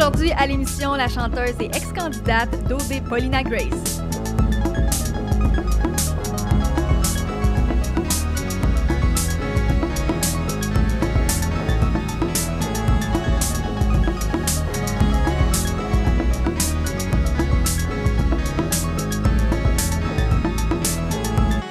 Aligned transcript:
Aujourd'hui 0.00 0.32
à 0.32 0.46
l'émission, 0.46 0.94
la 0.94 1.08
chanteuse 1.08 1.56
et 1.60 1.66
ex-candidate 1.66 2.66
d'OB 2.66 3.06
Paulina 3.06 3.42
Grace. 3.42 4.00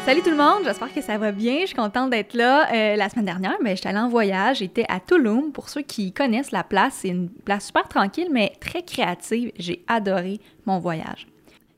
Salut 0.09 0.23
tout 0.23 0.31
le 0.31 0.37
monde, 0.37 0.63
j'espère 0.63 0.91
que 0.91 1.01
ça 1.01 1.19
va 1.19 1.31
bien. 1.31 1.59
Je 1.61 1.65
suis 1.67 1.75
contente 1.75 2.09
d'être 2.09 2.33
là. 2.33 2.67
Euh, 2.73 2.95
la 2.95 3.09
semaine 3.09 3.25
dernière, 3.25 3.57
ben, 3.63 3.75
j'étais 3.75 3.89
allée 3.89 3.99
en 3.99 4.09
voyage. 4.09 4.57
J'étais 4.57 4.83
à 4.89 4.99
Tulum. 4.99 5.51
Pour 5.51 5.69
ceux 5.69 5.83
qui 5.83 6.11
connaissent 6.13 6.49
la 6.49 6.63
place, 6.63 6.95
c'est 7.01 7.09
une 7.09 7.29
place 7.29 7.67
super 7.67 7.87
tranquille, 7.87 8.27
mais 8.31 8.53
très 8.59 8.81
créative. 8.81 9.51
J'ai 9.59 9.83
adoré 9.87 10.39
mon 10.65 10.79
voyage. 10.79 11.27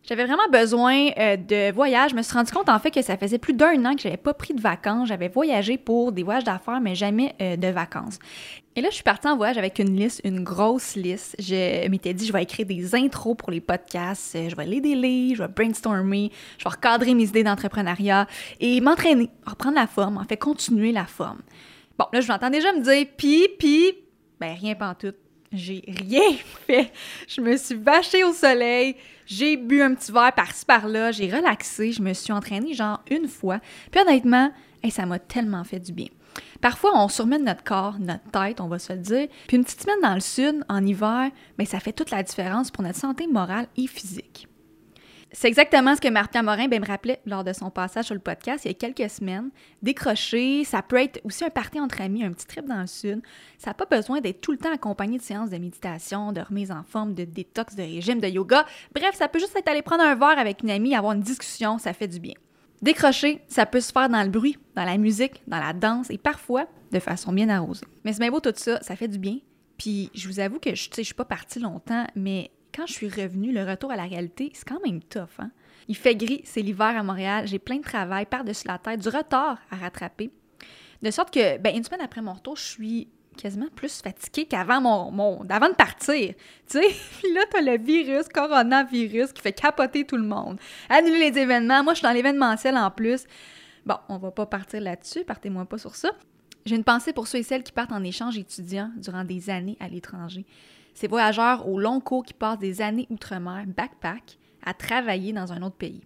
J'avais 0.04 0.26
vraiment 0.26 0.48
besoin 0.52 1.10
euh, 1.18 1.38
de 1.38 1.72
voyage. 1.72 2.12
Je 2.12 2.16
me 2.16 2.24
suis 2.24 2.34
rendu 2.34 2.52
compte 2.52 2.70
en 2.70 2.80
fait 2.80 2.90
que 2.90 3.02
ça 3.04 3.18
faisait 3.18 3.38
plus 3.38 3.54
d'un 3.54 3.86
an 3.86 3.96
que 3.96 4.02
j'avais 4.02 4.18
pas 4.18 4.34
pris 4.34 4.54
de 4.54 4.62
vacances. 4.62 5.10
J'avais 5.10 5.28
voyagé 5.28 5.78
pour 5.78 6.12
des 6.12 6.24
voyages 6.24 6.44
d'affaires, 6.44 6.82
mais 6.82 6.96
jamais 6.96 7.36
euh, 7.40 7.56
de 7.56 7.68
vacances. 7.68 8.18
Et 8.76 8.82
là, 8.82 8.90
je 8.90 8.96
suis 8.96 9.04
partie 9.04 9.28
en 9.28 9.38
voyage 9.38 9.58
avec 9.58 9.78
une 9.80 9.96
liste, 9.96 10.22
une 10.24 10.44
grosse 10.44 10.96
liste. 10.96 11.36
Je 11.38 11.88
m'étais 11.88 12.14
dit, 12.14 12.26
je 12.26 12.34
vais 12.34 12.42
écrire 12.42 12.66
des 12.66 12.96
intros 12.96 13.36
pour 13.38 13.52
les 13.52 13.62
podcasts, 13.62 14.38
je 14.50 14.56
vais 14.56 14.66
lire 14.66 14.82
des 14.82 14.96
livres, 14.96 15.36
je 15.38 15.44
vais 15.44 15.50
brainstormer, 15.50 16.32
je 16.58 16.64
vais 16.64 16.70
recadrer 16.70 17.14
mes 17.14 17.26
idées 17.26 17.44
d'entrepreneuriat 17.44 18.28
et 18.60 18.82
m'entraîner, 18.82 19.30
reprendre 19.46 19.76
la 19.76 19.88
forme, 19.88 20.18
en 20.18 20.24
fait, 20.24 20.38
continuer 20.38 20.94
la 20.94 21.06
forme. 21.06 21.42
Bon, 22.00 22.06
là, 22.14 22.22
je 22.22 22.28
m'entends 22.28 22.50
déjà 22.50 22.72
me 22.72 22.82
dire, 22.82 23.06
pis, 23.18 23.50
pis, 23.60 23.94
ben 24.40 24.56
rien 24.60 24.76
tout. 24.98 25.14
J'ai 25.52 25.84
rien 25.86 26.34
fait. 26.66 26.92
Je 27.28 27.42
me 27.42 27.58
suis 27.58 27.76
vachée 27.76 28.24
au 28.24 28.34
soleil, 28.34 28.96
j'ai 29.32 29.56
bu 29.56 29.82
un 29.82 29.94
petit 29.94 30.12
verre 30.12 30.34
par-ci 30.34 30.66
par-là, 30.66 31.12
j'ai 31.12 31.32
relaxé, 31.32 31.94
je 31.94 32.02
me 32.02 32.14
suis 32.14 32.34
entraînée 32.34 32.74
genre 32.74 33.02
une 33.10 33.28
fois. 33.28 33.60
Puis 33.90 34.02
honnêtement, 34.02 34.52
ça 34.90 35.06
m'a 35.06 35.20
tellement 35.20 35.64
fait 35.64 35.80
du 35.80 35.94
bien. 35.94 36.08
Parfois, 36.60 36.92
on 36.96 37.08
surmène 37.08 37.46
notre 37.46 37.64
corps, 37.64 37.98
notre 38.00 38.30
tête, 38.32 38.62
on 38.62 38.68
va 38.68 38.78
se 38.78 38.94
le 38.94 39.00
dire. 39.00 39.28
Puis 39.48 39.58
une 39.58 39.64
petite 39.64 39.82
semaine 39.82 40.02
dans 40.02 40.14
le 40.14 40.20
sud, 40.20 40.64
en 40.70 40.86
hiver, 40.86 41.32
mais 41.58 41.66
ben, 41.66 41.68
ça 41.68 41.80
fait 41.80 41.94
toute 41.94 42.12
la 42.12 42.24
différence 42.24 42.72
pour 42.72 42.84
notre 42.84 43.00
santé 43.00 43.26
morale 43.28 43.68
et 43.78 43.88
physique. 43.88 44.48
C'est 45.34 45.48
exactement 45.48 45.96
ce 45.96 46.02
que 46.02 46.10
Martin 46.10 46.42
Morin 46.42 46.68
ben, 46.68 46.82
me 46.82 46.86
rappelait 46.86 47.22
lors 47.26 47.46
de 47.46 47.54
son 47.54 47.70
passage 47.70 48.06
sur 48.06 48.16
le 48.16 48.20
podcast 48.20 48.66
il 48.66 48.68
y 48.68 48.72
a 48.72 48.74
quelques 48.74 49.10
semaines. 49.10 49.50
Décrocher, 49.82 50.66
ça 50.66 50.82
peut 50.82 50.98
être 50.98 51.22
aussi 51.24 51.46
un 51.46 51.50
party 51.50 51.80
entre 51.80 52.02
amis, 52.02 52.26
un 52.26 52.34
petit 52.34 52.46
trip 52.46 52.66
dans 52.66 52.82
le 52.82 52.88
sud. 52.88 53.22
Ça 53.58 53.70
n'a 53.70 53.74
pas 53.74 53.86
besoin 53.86 54.20
d'être 54.20 54.42
tout 54.42 54.52
le 54.52 54.58
temps 54.58 54.74
accompagné 54.74 55.18
de 55.18 55.24
séances 55.24 55.50
de 55.50 55.58
méditation, 55.58 56.34
de 56.34 56.42
remise 56.42 56.70
en 56.70 56.84
forme, 56.84 57.14
de 57.14 57.24
détox, 57.24 57.76
de 57.76 57.82
régime, 57.82 58.20
de 58.20 58.28
yoga. 58.28 58.66
Bref, 58.94 59.16
ça 59.16 59.30
peut 59.30 59.40
juste 59.40 59.56
être 59.56 59.70
aller 59.70 59.82
prendre 59.82 60.04
un 60.04 60.16
verre 60.16 60.38
avec 60.38 60.64
une 60.64 60.70
amie, 60.70 60.96
avoir 60.96 61.14
une 61.14 61.22
discussion, 61.22 61.78
ça 61.78 61.94
fait 61.94 62.10
du 62.10 62.20
bien. 62.20 62.34
Décrocher, 62.82 63.42
ça 63.48 63.66
peut 63.66 63.80
se 63.80 63.94
faire 63.94 64.10
dans 64.10 64.24
le 64.24 64.30
bruit, 64.30 64.58
dans 64.76 64.84
la 64.84 64.98
musique, 64.98 65.44
dans 65.48 65.60
la 65.60 65.72
danse 65.72 66.10
et 66.10 66.18
parfois 66.18 66.66
de 66.92 67.00
façon 67.00 67.32
bien 67.32 67.48
arrosée. 67.48 67.86
Mais 68.04 68.12
c'est 68.12 68.20
bien 68.20 68.32
beau 68.32 68.42
tout 68.42 68.52
ça, 68.56 68.82
ça 68.82 68.98
fait 68.98 69.08
du 69.08 69.18
bien. 69.18 69.38
Puis 69.78 70.10
je 70.14 70.28
vous 70.28 70.42
avoue 70.42 70.60
que 70.60 70.76
je 70.76 70.90
ne 70.98 71.04
suis 71.04 71.14
pas 71.14 71.26
partie 71.26 71.60
longtemps, 71.60 72.06
mais 72.16 72.52
quand 72.76 72.88
je 72.88 72.94
suis 72.94 73.10
revenue, 73.10 73.52
le 73.52 73.64
retour 73.64 73.92
à 73.92 73.96
la 73.96 74.04
réalité, 74.04 74.52
c'est 74.54 74.68
quand 74.68 74.84
même 74.86 75.02
tough. 75.02 75.40
Hein? 75.40 75.52
Il 75.88 75.96
fait 75.96 76.16
gris, 76.16 76.42
c'est 76.46 76.62
l'hiver 76.62 76.98
à 76.98 77.04
Montréal, 77.04 77.48
j'ai 77.48 77.60
plein 77.60 77.78
de 77.78 77.84
travail 77.84 78.26
par-dessus 78.26 78.68
la 78.68 78.78
tête, 78.78 79.02
du 79.02 79.10
retard 79.10 79.58
à 79.70 79.76
rattraper. 79.76 80.32
De 81.02 81.12
sorte 81.12 81.34
que, 81.34 81.58
ben, 81.58 81.76
une 81.76 81.84
semaine 81.84 82.02
après 82.02 82.22
mon 82.22 82.34
retour, 82.34 82.56
je 82.56 82.64
suis 82.64 83.08
quasiment 83.38 83.68
plus 83.76 84.02
fatiguée 84.02 84.46
qu'avant 84.46 84.82
mon, 84.82 85.12
mon 85.12 85.50
avant 85.50 85.70
de 85.70 85.76
partir. 85.76 86.34
Tu 86.70 86.80
sais, 86.80 86.88
là, 87.34 87.42
t'as 87.50 87.62
le 87.62 87.78
virus, 87.78 88.28
coronavirus, 88.28 89.34
qui 89.34 89.42
fait 89.42 89.54
capoter 89.54 90.06
tout 90.06 90.18
le 90.18 90.24
monde. 90.24 90.60
Annuler 90.90 91.32
les 91.32 91.40
événements. 91.40 91.84
Moi, 91.84 91.94
je 91.94 92.00
suis 92.00 92.08
dans 92.08 92.14
l'événementiel 92.14 92.78
en 92.78 92.92
plus. 92.92 93.26
Bon, 93.86 93.96
on 94.10 94.18
va 94.18 94.32
pas 94.32 94.46
partir 94.46 94.82
là-dessus, 94.82 95.24
partez-moi 95.24 95.66
pas 95.66 95.80
sur 95.80 95.96
ça. 95.96 96.12
J'ai 96.66 96.76
une 96.76 96.84
pensée 96.84 97.14
pour 97.14 97.28
ceux 97.28 97.40
et 97.40 97.44
celles 97.44 97.64
qui 97.64 97.72
partent 97.72 97.92
en 97.92 98.04
échange 98.04 98.38
étudiant 98.38 98.92
durant 98.96 99.24
des 99.24 99.50
années 99.50 99.78
à 99.80 99.88
l'étranger. 99.88 100.46
Ces 100.94 101.08
voyageurs 101.08 101.68
au 101.68 101.80
long 101.80 102.00
cours 102.00 102.24
qui 102.24 102.34
passent 102.34 102.60
des 102.60 102.82
années 102.82 103.08
outre-mer, 103.10 103.66
backpack, 103.68 104.38
à 104.64 104.74
travailler 104.74 105.34
dans 105.34 105.52
un 105.52 105.62
autre 105.62 105.78
pays. 105.78 106.02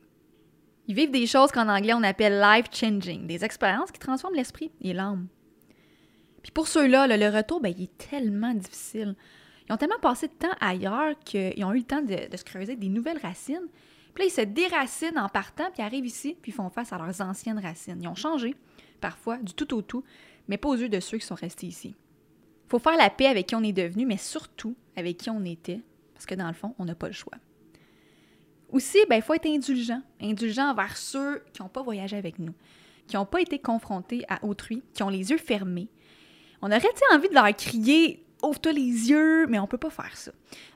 Ils 0.88 0.96
vivent 0.96 1.12
des 1.12 1.26
choses 1.26 1.52
qu'en 1.52 1.68
anglais 1.68 1.94
on 1.94 2.04
appelle 2.04 2.40
life-changing, 2.40 3.28
des 3.28 3.44
expériences 3.44 3.92
qui 3.92 4.00
transforment 4.00 4.36
l'esprit 4.36 4.72
et 4.82 4.94
l'âme. 4.94 5.28
Puis 6.44 6.52
pour 6.52 6.68
ceux-là, 6.68 7.08
le 7.08 7.36
retour, 7.36 7.60
ben, 7.60 7.74
il 7.76 7.86
est 7.86 7.98
tellement 7.98 8.54
difficile. 8.54 9.16
Ils 9.68 9.74
ont 9.74 9.78
tellement 9.78 10.00
passé 10.00 10.28
de 10.28 10.34
temps 10.34 10.56
ailleurs 10.60 11.18
qu'ils 11.26 11.66
ont 11.66 11.74
eu 11.74 11.80
le 11.80 11.84
temps 11.84 12.04
de, 12.04 12.38
se 12.38 12.44
creuser 12.44 12.76
des 12.76 12.90
nouvelles 12.90 13.18
racines. 13.18 13.68
Puis 14.14 14.24
là, 14.24 14.28
ils 14.28 14.32
se 14.32 14.42
déracinent 14.42 15.18
en 15.18 15.28
partant, 15.28 15.72
puis 15.74 15.82
arrivent 15.82 16.06
ici, 16.06 16.38
puis 16.40 16.52
font 16.52 16.70
face 16.70 16.94
à 16.94 16.98
leurs 16.98 17.20
anciennes 17.22 17.60
racines. 17.60 18.00
Ils 18.00 18.08
ont 18.08 18.16
changé, 18.16 18.56
parfois, 19.02 19.38
du 19.38 19.54
tout 19.54 19.74
au 19.74 19.82
tout, 19.82 20.04
mais 20.48 20.58
pas 20.58 20.70
aux 20.70 20.76
yeux 20.76 20.88
de 20.88 21.00
ceux 21.00 21.18
qui 21.18 21.26
sont 21.26 21.36
restés 21.36 21.66
ici. 21.66 21.96
Faut 22.68 22.80
faire 22.80 22.98
la 22.98 23.10
paix 23.10 23.28
avec 23.28 23.48
qui 23.48 23.56
on 23.56 23.64
est 23.64 23.74
devenu, 23.74 24.06
mais 24.06 24.18
surtout 24.18 24.76
avec 24.96 25.18
qui 25.18 25.30
on 25.30 25.44
était, 25.44 25.82
parce 26.14 26.26
que 26.26 26.36
dans 26.36 26.48
le 26.48 26.54
fond, 26.54 26.74
on 26.80 26.86
n'a 26.86 26.96
pas 26.96 27.08
le 27.08 27.14
choix. 27.14 27.38
Aussi, 28.72 28.98
ben, 29.10 29.18
il 29.18 29.22
faut 29.22 29.34
être 29.34 29.46
indulgent, 29.46 30.02
indulgent 30.22 30.72
envers 30.72 30.98
ceux 30.98 31.44
qui 31.54 31.62
n'ont 31.62 31.70
pas 31.70 31.84
voyagé 31.84 32.18
avec 32.18 32.40
nous, 32.40 32.54
qui 33.08 33.16
n'ont 33.16 33.26
pas 33.26 33.42
été 33.42 33.60
confrontés 33.60 34.26
à 34.28 34.44
autrui, 34.44 34.84
qui 34.94 35.04
ont 35.04 35.10
les 35.10 35.30
yeux 35.30 35.38
fermés, 35.38 35.90
on 36.62 36.72
aurait 36.72 36.82
envie 37.14 37.30
de 37.30 37.34
leur 37.34 37.56
crier 37.56 38.26
Ouvre-toi 38.44 38.74
les 38.74 39.10
yeux, 39.10 39.48
mais 39.48 39.60
on 39.60 39.66
peut 39.66 39.78
pas 39.78 39.90
faire 39.90 40.16
ça. 40.16 40.32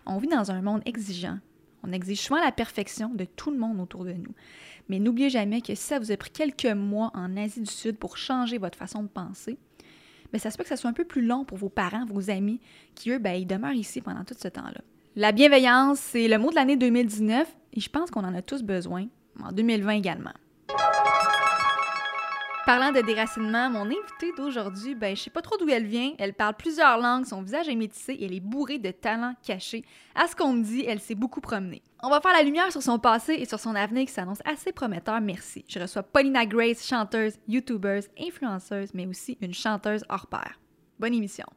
On 0.05 0.17
vit 0.17 0.27
dans 0.27 0.49
un 0.49 0.61
monde 0.61 0.81
exigeant. 0.85 1.37
On 1.83 1.91
exige 1.91 2.21
souvent 2.21 2.39
la 2.39 2.51
perfection 2.51 3.09
de 3.09 3.25
tout 3.25 3.51
le 3.51 3.57
monde 3.57 3.79
autour 3.79 4.05
de 4.05 4.13
nous. 4.13 4.33
Mais 4.87 4.97
n'oubliez 4.97 5.29
jamais 5.29 5.61
que 5.61 5.75
si 5.75 5.83
ça 5.83 5.99
vous 5.99 6.11
a 6.11 6.17
pris 6.17 6.31
quelques 6.31 6.65
mois 6.65 7.11
en 7.13 7.37
Asie 7.37 7.61
du 7.61 7.71
Sud 7.71 7.97
pour 7.97 8.17
changer 8.17 8.57
votre 8.57 8.77
façon 8.77 9.03
de 9.03 9.07
penser, 9.07 9.57
bien, 10.31 10.39
ça 10.39 10.51
se 10.51 10.57
peut 10.57 10.63
que 10.63 10.69
ça 10.69 10.77
soit 10.77 10.89
un 10.89 10.93
peu 10.93 11.05
plus 11.05 11.25
long 11.25 11.45
pour 11.45 11.57
vos 11.57 11.69
parents, 11.69 12.05
vos 12.05 12.29
amis, 12.29 12.59
qui, 12.95 13.11
eux, 13.11 13.19
ben, 13.19 13.33
ils 13.33 13.47
demeurent 13.47 13.73
ici 13.73 14.01
pendant 14.01 14.23
tout 14.23 14.35
ce 14.37 14.47
temps-là. 14.47 14.81
La 15.15 15.31
bienveillance, 15.31 15.99
c'est 15.99 16.27
le 16.27 16.37
mot 16.37 16.49
de 16.49 16.55
l'année 16.55 16.77
2019 16.77 17.47
et 17.73 17.79
je 17.79 17.89
pense 17.89 18.11
qu'on 18.11 18.23
en 18.23 18.33
a 18.35 18.41
tous 18.41 18.63
besoin, 18.63 19.07
en 19.43 19.51
2020 19.51 19.91
également. 19.91 20.33
Parlant 22.69 22.91
de 22.91 23.01
déracinement, 23.01 23.67
mon 23.67 23.85
invitée 23.85 24.31
d'aujourd'hui, 24.37 24.93
ben, 24.93 25.15
je 25.15 25.23
sais 25.23 25.31
pas 25.31 25.41
trop 25.41 25.57
d'où 25.57 25.67
elle 25.69 25.87
vient. 25.87 26.13
Elle 26.19 26.35
parle 26.35 26.53
plusieurs 26.53 26.99
langues, 26.99 27.25
son 27.25 27.41
visage 27.41 27.67
est 27.67 27.73
métissé 27.73 28.13
et 28.13 28.25
elle 28.25 28.33
est 28.35 28.39
bourrée 28.39 28.77
de 28.77 28.91
talents 28.91 29.33
cachés. 29.41 29.83
À 30.13 30.27
ce 30.27 30.35
qu'on 30.35 30.53
me 30.53 30.63
dit, 30.63 30.85
elle 30.87 30.99
s'est 30.99 31.15
beaucoup 31.15 31.41
promenée. 31.41 31.81
On 32.03 32.11
va 32.11 32.21
faire 32.21 32.31
la 32.31 32.43
lumière 32.43 32.71
sur 32.71 32.83
son 32.83 32.99
passé 32.99 33.33
et 33.33 33.45
sur 33.45 33.59
son 33.59 33.73
avenir 33.73 34.05
qui 34.05 34.13
s'annonce 34.13 34.43
assez 34.45 34.71
prometteur, 34.71 35.19
merci. 35.19 35.65
Je 35.67 35.79
reçois 35.79 36.03
Paulina 36.03 36.45
Grace, 36.45 36.85
chanteuse, 36.85 37.39
youtubeuse, 37.47 38.07
influenceuse, 38.19 38.93
mais 38.93 39.07
aussi 39.07 39.35
une 39.41 39.55
chanteuse 39.55 40.05
hors 40.07 40.27
pair. 40.27 40.59
Bonne 40.99 41.15
émission. 41.15 41.47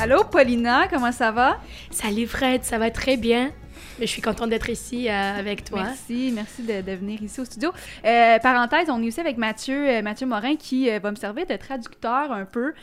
Allô, 0.00 0.22
Paulina, 0.22 0.86
comment 0.86 1.10
ça 1.10 1.32
va? 1.32 1.58
Salut 1.90 2.28
Fred, 2.28 2.62
ça 2.62 2.78
va 2.78 2.88
très 2.90 3.16
bien. 3.16 3.50
Je 4.00 4.06
suis 4.06 4.22
contente 4.22 4.50
d'être 4.50 4.70
ici 4.70 5.08
euh, 5.08 5.38
avec 5.38 5.64
toi. 5.64 5.82
Merci, 5.82 6.30
merci 6.32 6.62
de, 6.62 6.92
venir 6.92 7.20
ici 7.20 7.40
au 7.40 7.44
studio. 7.44 7.72
Euh, 8.04 8.38
parenthèse, 8.38 8.88
on 8.90 9.02
est 9.02 9.08
aussi 9.08 9.18
avec 9.18 9.36
Mathieu, 9.38 9.88
euh, 9.88 10.02
Mathieu 10.02 10.26
Morin 10.26 10.54
qui 10.54 10.88
va 11.00 11.10
me 11.10 11.16
servir 11.16 11.46
de 11.46 11.56
traducteur 11.56 12.30
un 12.30 12.44
peu, 12.44 12.74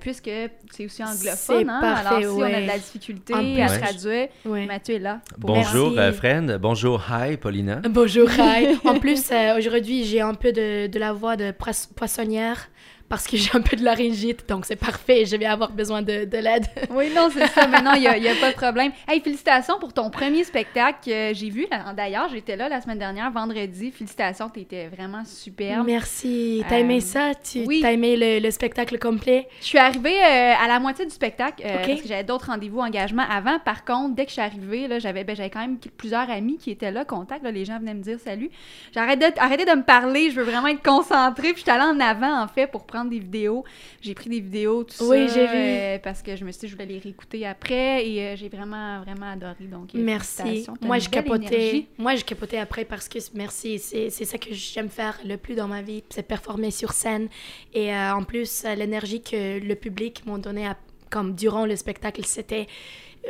puisque 0.00 0.30
c'est 0.70 0.84
aussi 0.84 1.02
anglophone. 1.02 1.70
Hein? 1.70 1.80
Parfait, 1.80 2.08
Alors, 2.08 2.20
si 2.20 2.26
on 2.26 2.42
a 2.42 2.60
de 2.60 2.66
la 2.66 2.78
difficulté 2.78 3.62
à 3.62 3.78
traduire, 3.78 4.28
Mathieu 4.44 4.96
est 4.96 4.98
là. 4.98 5.20
bonjour, 5.38 5.94
Fred. 6.14 6.58
Bonjour, 6.60 7.02
hi, 7.10 7.38
Paulina. 7.38 7.76
Bonjour, 7.88 8.28
hi. 8.30 8.78
en 8.84 8.98
plus, 8.98 9.30
aujourd'hui, 9.56 10.04
j'ai 10.04 10.20
un 10.20 10.34
peu 10.34 10.52
de, 10.52 10.88
de 10.88 10.98
la 10.98 11.14
voix 11.14 11.36
de 11.36 11.52
poissonnière 11.96 12.68
parce 13.10 13.26
que 13.26 13.36
j'ai 13.36 13.50
un 13.52 13.60
peu 13.60 13.76
de 13.76 13.84
laryngite, 13.84 14.48
donc 14.48 14.64
c'est 14.64 14.76
parfait, 14.76 15.26
je 15.26 15.36
vais 15.36 15.44
avoir 15.44 15.72
besoin 15.72 16.00
de, 16.00 16.24
de 16.24 16.38
l'aide. 16.38 16.64
oui, 16.90 17.10
non, 17.14 17.28
c'est 17.30 17.48
ça, 17.48 17.66
mais 17.66 17.82
non, 17.82 17.92
il 17.94 18.00
n'y 18.02 18.06
a, 18.06 18.12
a, 18.12 18.34
pas 18.36 18.52
de 18.52 18.56
problème. 18.56 18.92
Hey, 19.06 19.20
félicitations 19.20 19.78
pour 19.78 19.92
ton 19.92 20.08
premier 20.08 20.44
spectacle 20.44 20.98
que 21.04 21.34
j'ai 21.34 21.50
vu. 21.50 21.66
D'ailleurs, 21.96 22.28
j'étais 22.28 22.56
là 22.56 22.68
la 22.68 22.80
semaine 22.80 22.98
dernière, 22.98 23.30
vendredi. 23.32 23.90
Félicitations, 23.90 24.48
tu 24.48 24.60
étais 24.60 24.86
vraiment 24.86 25.24
superbe. 25.24 25.86
Merci. 25.86 26.62
T'as 26.68 26.78
aimé 26.78 26.98
euh, 26.98 27.00
ça? 27.00 27.32
Tu 27.34 27.64
oui. 27.66 27.82
as 27.84 27.92
aimé 27.92 28.16
le, 28.16 28.38
le, 28.38 28.50
spectacle 28.52 28.96
complet? 28.98 29.48
Je 29.60 29.66
suis 29.66 29.78
arrivée 29.78 30.16
euh, 30.16 30.54
à 30.62 30.68
la 30.68 30.78
moitié 30.78 31.04
du 31.04 31.10
spectacle 31.10 31.64
euh, 31.66 31.84
parce 31.84 32.02
que 32.02 32.08
j'avais 32.08 32.24
d'autres 32.24 32.46
rendez-vous, 32.46 32.78
engagements 32.78 33.26
avant. 33.28 33.58
Par 33.58 33.84
contre, 33.84 34.14
dès 34.14 34.24
que 34.24 34.28
je 34.28 34.34
suis 34.34 34.42
arrivée, 34.42 34.88
j'avais 35.00 35.24
ben, 35.24 35.36
quand 35.52 35.60
même 35.60 35.78
plusieurs 35.96 36.30
amis 36.30 36.58
qui 36.58 36.70
étaient 36.70 36.92
là, 36.92 37.04
contact. 37.04 37.44
les 37.44 37.64
gens 37.64 37.80
venaient 37.80 37.94
me 37.94 38.02
dire 38.02 38.20
salut. 38.20 38.50
J'ai 38.94 39.00
arrêté, 39.00 39.30
de 39.30 39.76
me 39.76 39.82
parler, 39.82 40.30
je 40.30 40.36
veux 40.36 40.44
vraiment 40.44 40.68
être 40.68 40.82
concentrée. 40.82 41.52
Puis 41.52 41.58
je 41.58 41.62
suis 41.62 41.70
allée 41.70 41.82
en 41.82 41.98
avant, 41.98 42.40
en 42.40 42.46
fait, 42.46 42.68
pour 42.68 42.86
prendre 42.86 42.99
prendre 43.00 43.10
des 43.10 43.18
vidéos. 43.18 43.64
J'ai 44.00 44.14
pris 44.14 44.28
des 44.30 44.40
vidéos, 44.40 44.84
tout 44.84 45.04
oui, 45.04 45.28
ça. 45.28 45.34
j'ai 45.34 45.46
vu. 45.46 45.52
euh, 45.56 45.98
parce 46.02 46.22
que 46.22 46.36
je 46.36 46.44
me 46.44 46.52
suis 46.52 46.60
dit, 46.60 46.68
je 46.68 46.72
voulais 46.74 46.86
les 46.86 46.98
réécouter 46.98 47.46
après. 47.46 48.06
Et 48.06 48.20
euh, 48.22 48.36
j'ai 48.36 48.48
vraiment, 48.48 49.00
vraiment 49.02 49.30
adoré. 49.32 49.64
Donc, 49.70 49.94
euh, 49.94 49.98
Merci. 50.00 50.66
Moi, 50.82 50.98
je 50.98 51.08
capotais. 51.08 51.46
énergie. 51.54 51.86
Moi, 51.98 52.14
je 52.16 52.24
capotais 52.24 52.58
après 52.58 52.84
parce 52.84 53.08
que 53.08 53.18
merci. 53.34 53.78
C'est 53.78 54.10
ça 54.10 54.38
que 54.38 54.52
j'aime 54.52 54.88
faire 54.90 55.18
le 55.24 55.36
plus 55.36 55.54
dans 55.54 55.68
ma 55.68 55.82
vie, 55.82 56.02
c'est 56.10 56.22
performer 56.26 56.70
sur 56.70 56.92
scène. 56.92 57.28
Et 57.72 57.92
euh, 57.94 58.14
en 58.14 58.22
plus, 58.24 58.64
l'énergie 58.76 59.22
que 59.22 59.58
le 59.58 59.74
public 59.74 60.22
m'ont 60.26 60.38
donné 60.38 60.66
à- 60.66 60.76
comme 61.10 61.34
durant 61.34 61.66
le 61.66 61.74
spectacle, 61.74 62.24
c'était 62.24 62.66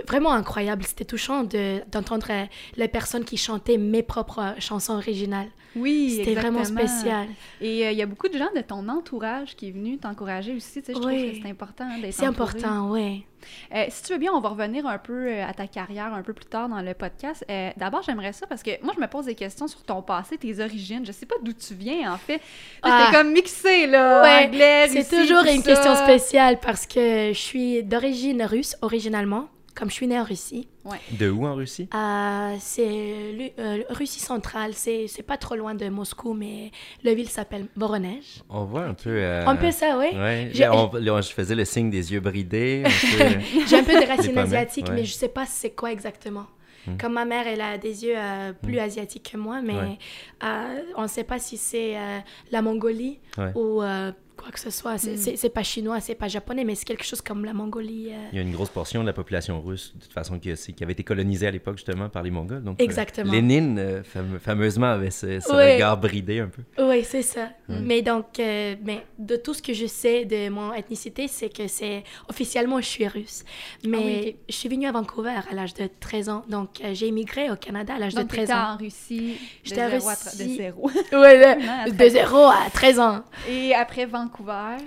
vraiment 0.06 0.32
incroyable. 0.32 0.84
C'était 0.84 1.04
touchant 1.04 1.42
de- 1.44 1.80
d'entendre 1.90 2.26
euh, 2.30 2.44
les 2.76 2.88
personnes 2.88 3.24
qui 3.24 3.36
chantaient 3.36 3.78
mes 3.78 4.02
propres 4.02 4.54
chansons 4.58 4.94
originales. 4.94 5.48
Oui, 5.76 6.14
C'était 6.16 6.34
vraiment 6.34 6.64
spécial. 6.64 7.28
Et 7.60 7.86
euh, 7.86 7.92
il 7.92 7.98
y 7.98 8.02
a 8.02 8.06
beaucoup 8.06 8.26
de 8.26 8.36
gens 8.36 8.48
de 8.56 8.60
ton 8.60 8.88
entourage 8.88 9.54
qui 9.54 9.68
est 9.68 9.70
venu 9.70 9.98
t'encourager 9.98 10.52
aussi. 10.56 10.82
Tu 10.82 10.86
sais, 10.86 10.94
je 10.94 10.98
Oui. 10.98 11.16
trouve 11.26 11.30
que 11.38 11.42
c'est 11.44 11.50
important 11.50 11.84
hein, 11.88 11.98
d'être 12.00 12.12
C'est 12.12 12.26
important, 12.26 12.90
oui. 12.90 13.24
Euh, 13.74 13.84
si 13.88 14.02
tu 14.02 14.12
veux 14.12 14.18
bien, 14.18 14.32
on 14.32 14.40
va 14.40 14.48
revenir 14.48 14.84
un 14.86 14.98
peu 14.98 15.28
euh, 15.28 15.46
à 15.46 15.54
ta 15.54 15.68
carrière 15.68 16.12
un 16.12 16.22
peu 16.22 16.32
plus 16.32 16.46
tard 16.46 16.68
dans 16.68 16.82
le 16.82 16.92
podcast. 16.92 17.44
Euh, 17.48 17.70
D'abord, 17.76 18.02
j'aimerais 18.02 18.32
ça 18.32 18.48
parce 18.48 18.64
que 18.64 18.70
moi, 18.82 18.92
je 18.96 19.00
me 19.00 19.06
pose 19.06 19.26
des 19.26 19.36
questions 19.36 19.68
sur 19.68 19.82
ton 19.84 20.02
passé, 20.02 20.36
tes 20.38 20.58
origines. 20.60 21.06
Je 21.06 21.12
sais 21.12 21.24
pas 21.24 21.36
d'où 21.40 21.52
tu 21.52 21.74
viens, 21.74 22.12
en 22.12 22.18
fait. 22.18 22.40
Ah. 22.82 23.10
Comme 23.12 23.32
mixé, 23.32 23.86
là, 23.86 24.22
Ouais, 24.22 24.46
anglais, 24.48 24.88
C'est 24.88 25.08
toujours 25.08 25.44
une 25.44 25.62
ça. 25.62 25.72
question 25.72 25.94
spéciale 25.94 26.58
parce 26.60 26.84
que 26.84 27.28
je 27.32 27.38
suis 27.38 27.82
d'origine 27.84 28.42
russe 28.42 28.76
originalement, 28.82 29.48
comme 29.80 29.88
je 29.88 29.94
suis 29.94 30.06
née 30.06 30.20
en 30.20 30.24
Russie. 30.24 30.68
De 31.12 31.30
où 31.30 31.46
en 31.46 31.54
Russie? 31.54 31.88
Euh, 31.94 32.54
c'est 32.60 33.52
euh, 33.58 33.82
Russie 33.88 34.20
centrale, 34.20 34.72
c'est 34.74 35.06
c'est 35.08 35.22
pas 35.22 35.38
trop 35.38 35.56
loin 35.56 35.74
de 35.74 35.88
Moscou, 35.88 36.34
mais 36.34 36.70
la 37.02 37.14
ville 37.14 37.28
s'appelle 37.30 37.66
Voronezh. 37.76 38.42
On 38.50 38.64
voit 38.64 38.84
un 38.84 38.94
peu... 38.94 39.08
euh, 39.10 39.46
Un 39.46 39.56
peu 39.56 39.70
ça, 39.70 39.96
oui. 39.98 40.08
Ouais, 40.14 40.52
on- 40.70 41.20
je 41.22 41.30
faisais 41.32 41.54
le 41.54 41.64
signe 41.64 41.88
des 41.90 42.12
yeux 42.12 42.20
bridés. 42.20 42.82
peu. 43.18 43.24
J'ai 43.66 43.76
un 43.78 43.82
peu 43.84 43.98
de 44.00 44.06
racines 44.06 44.36
asiatiques, 44.38 44.88
ouais. 44.88 44.94
mais 44.96 45.04
je 45.04 45.12
sais 45.14 45.28
pas 45.28 45.46
c'est 45.46 45.70
quoi 45.70 45.90
exactement. 45.90 46.44
Hmm. 46.86 46.96
Comme 46.98 47.12
ma 47.14 47.24
mère, 47.26 47.46
elle 47.46 47.60
a 47.60 47.76
des 47.78 48.04
yeux 48.04 48.14
euh, 48.16 48.52
plus 48.52 48.78
asiatiques 48.78 49.30
que 49.32 49.36
moi, 49.36 49.60
mais 49.62 49.74
Ouais. 49.74 49.98
euh, 50.44 50.80
on 50.96 51.02
ne 51.02 51.08
sait 51.08 51.24
pas 51.24 51.38
si 51.38 51.56
c'est 51.56 51.96
euh, 51.98 52.18
la 52.52 52.62
Mongolie 52.62 53.18
Ouais. 53.38 53.52
ou 53.54 53.82
euh, 53.82 54.12
quoi 54.40 54.50
que 54.50 54.58
ce 54.60 54.70
soit. 54.70 54.98
C'est 54.98 55.16
c'est- 55.16 55.36
c'est 55.36 55.48
pas 55.50 55.62
chinois, 55.62 56.00
c'est 56.00 56.14
pas 56.14 56.28
japonais, 56.28 56.64
mais 56.64 56.74
c'est 56.74 56.84
quelque 56.84 57.04
chose 57.04 57.20
comme 57.20 57.44
la 57.44 57.52
Mongolie. 57.52 58.08
euh. 58.10 58.16
Il 58.32 58.36
y 58.36 58.38
a 58.38 58.42
une 58.42 58.52
grosse 58.52 58.70
portion 58.70 59.02
de 59.02 59.06
la 59.06 59.12
population 59.12 59.60
russe, 59.60 59.92
de 59.96 60.02
toute 60.02 60.12
façon, 60.12 60.38
qui, 60.38 60.56
c'est- 60.56 60.72
qui 60.72 60.82
avait 60.82 60.92
été 60.94 61.02
colonisée 61.04 61.46
à 61.46 61.50
l'époque, 61.50 61.76
justement, 61.76 62.08
par 62.08 62.22
les 62.22 62.30
Mongols. 62.30 62.62
Donc, 62.62 62.80
euh, 62.80 62.84
Exactement. 62.84 63.30
Lénine, 63.32 63.78
euh, 63.78 64.02
fame- 64.02 64.38
fameusement, 64.40 64.86
avait 64.86 65.10
ce, 65.10 65.26
regard 65.50 65.96
bridé 65.98 66.40
un 66.40 66.48
peu. 66.48 66.62
Oui, 66.82 67.04
c'est 67.04 67.22
ça. 67.22 67.50
Mais 67.68 68.02
donc, 68.02 68.38
euh, 68.40 68.74
mais 68.82 69.04
de 69.18 69.36
tout 69.36 69.54
ce 69.54 69.62
que 69.62 69.72
je 69.72 69.86
sais 69.86 70.24
de 70.24 70.48
mon 70.48 70.72
ethnicité, 70.72 71.28
c'est 71.28 71.48
que 71.54 71.68
c'est 71.68 72.02
officiellement 72.28 72.80
je 72.80 72.86
suis 72.86 73.06
russe. 73.06 73.44
Mais 73.86 73.98
Ah 74.00 74.04
oui, 74.04 74.24
ok. 74.30 74.34
je 74.48 74.54
suis 74.54 74.68
venue 74.68 74.86
à 74.86 74.92
Vancouver 74.92 75.34
à 75.50 75.54
l'âge 75.54 75.74
de 75.74 75.88
13 76.00 76.28
ans. 76.28 76.44
Donc, 76.48 76.80
euh, 76.82 76.94
j'ai 76.94 77.08
immigré 77.08 77.50
au 77.50 77.56
Canada 77.56 77.94
à 77.94 77.98
l'âge 77.98 78.14
de 78.14 78.20
Donc, 78.20 78.28
13 78.28 78.40
t'étais 78.48 78.52
ans. 78.58 78.72
en 78.74 78.76
Russie. 78.76 79.36
J'étais 79.64 79.88
zéro 79.90 80.08
à 80.08 80.14
Russie. 80.14 80.38
De 80.48 80.56
zéro. 80.56 80.90
Ouais, 81.12 81.44
à 81.44 81.84
de, 81.86 81.90
de 81.90 81.96
13 81.96 82.16
ans. 82.16 82.20
0 82.20 82.36
à 82.46 82.70
13 82.72 82.98
ans. 83.00 83.20
Et 83.48 83.74
après 83.74 84.06
Vancouver. 84.06 84.29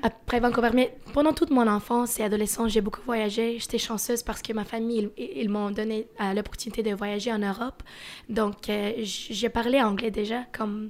Après 0.01 0.39
Vancouver, 0.39 0.69
mais 0.73 0.95
pendant 1.13 1.33
toute 1.33 1.51
mon 1.51 1.67
enfance 1.67 2.19
et 2.19 2.23
adolescence, 2.23 2.71
j'ai 2.71 2.81
beaucoup 2.81 3.01
voyagé. 3.05 3.59
J'étais 3.59 3.77
chanceuse 3.77 4.23
parce 4.23 4.41
que 4.41 4.53
ma 4.53 4.65
famille, 4.65 5.09
ils, 5.17 5.29
ils 5.41 5.49
m'ont 5.49 5.71
donné 5.71 6.07
euh, 6.21 6.33
l'opportunité 6.33 6.83
de 6.83 6.93
voyager 6.93 7.31
en 7.31 7.39
Europe. 7.39 7.83
Donc, 8.29 8.69
euh, 8.69 8.93
j'ai 9.03 9.49
parlé 9.49 9.81
anglais 9.81 10.11
déjà, 10.11 10.43
comme 10.51 10.89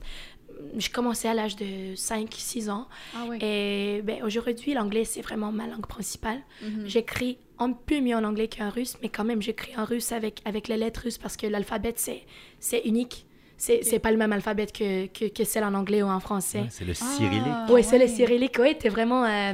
je 0.78 0.90
commençais 0.90 1.28
à 1.28 1.34
l'âge 1.34 1.56
de 1.56 1.96
5-6 1.96 2.70
ans. 2.70 2.88
Ah 3.16 3.26
oui. 3.30 3.38
Et 3.42 4.02
ben, 4.04 4.24
aujourd'hui, 4.24 4.74
l'anglais, 4.74 5.06
c'est 5.06 5.22
vraiment 5.22 5.52
ma 5.52 5.68
langue 5.68 5.86
principale. 5.86 6.42
Mhm. 6.62 6.86
J'écris 6.86 7.38
un 7.60 7.72
peu 7.72 8.00
mieux 8.00 8.16
en 8.16 8.24
anglais 8.24 8.48
qu'en 8.48 8.70
russe, 8.70 8.98
mais 9.02 9.10
quand 9.10 9.24
même, 9.24 9.42
j'écris 9.42 9.76
en 9.78 9.86
russe 9.86 10.12
avec, 10.12 10.42
avec 10.46 10.68
les 10.68 10.78
lettres 10.78 11.02
russes 11.04 11.18
parce 11.18 11.38
que 11.38 11.48
l'alphabet, 11.48 11.94
c'est, 11.98 12.24
c'est 12.60 12.82
unique. 12.86 13.26
C'est, 13.58 13.84
c'est 13.84 14.00
pas 14.00 14.12
le 14.12 14.18
même 14.18 14.34
alphabet 14.34 14.66
que, 14.68 15.08
que, 15.08 15.30
que 15.32 15.44
celle 15.46 15.64
en 15.64 15.74
anglais 15.74 16.04
ou 16.04 16.08
en 16.08 16.20
français. 16.20 16.60
Ouais, 16.62 16.68
c'est 16.70 16.86
le 16.86 16.94
Ah. 17.00 17.16
cyrillique. 17.16 17.46
Oui, 17.70 17.84
c'est 17.84 17.98
le 17.98 18.06
ouais. 18.06 18.10
cyrillique. 18.10 18.58
Oui, 18.60 18.76
t'es 18.78 18.90
vraiment 18.90 19.24
euh, 19.24 19.54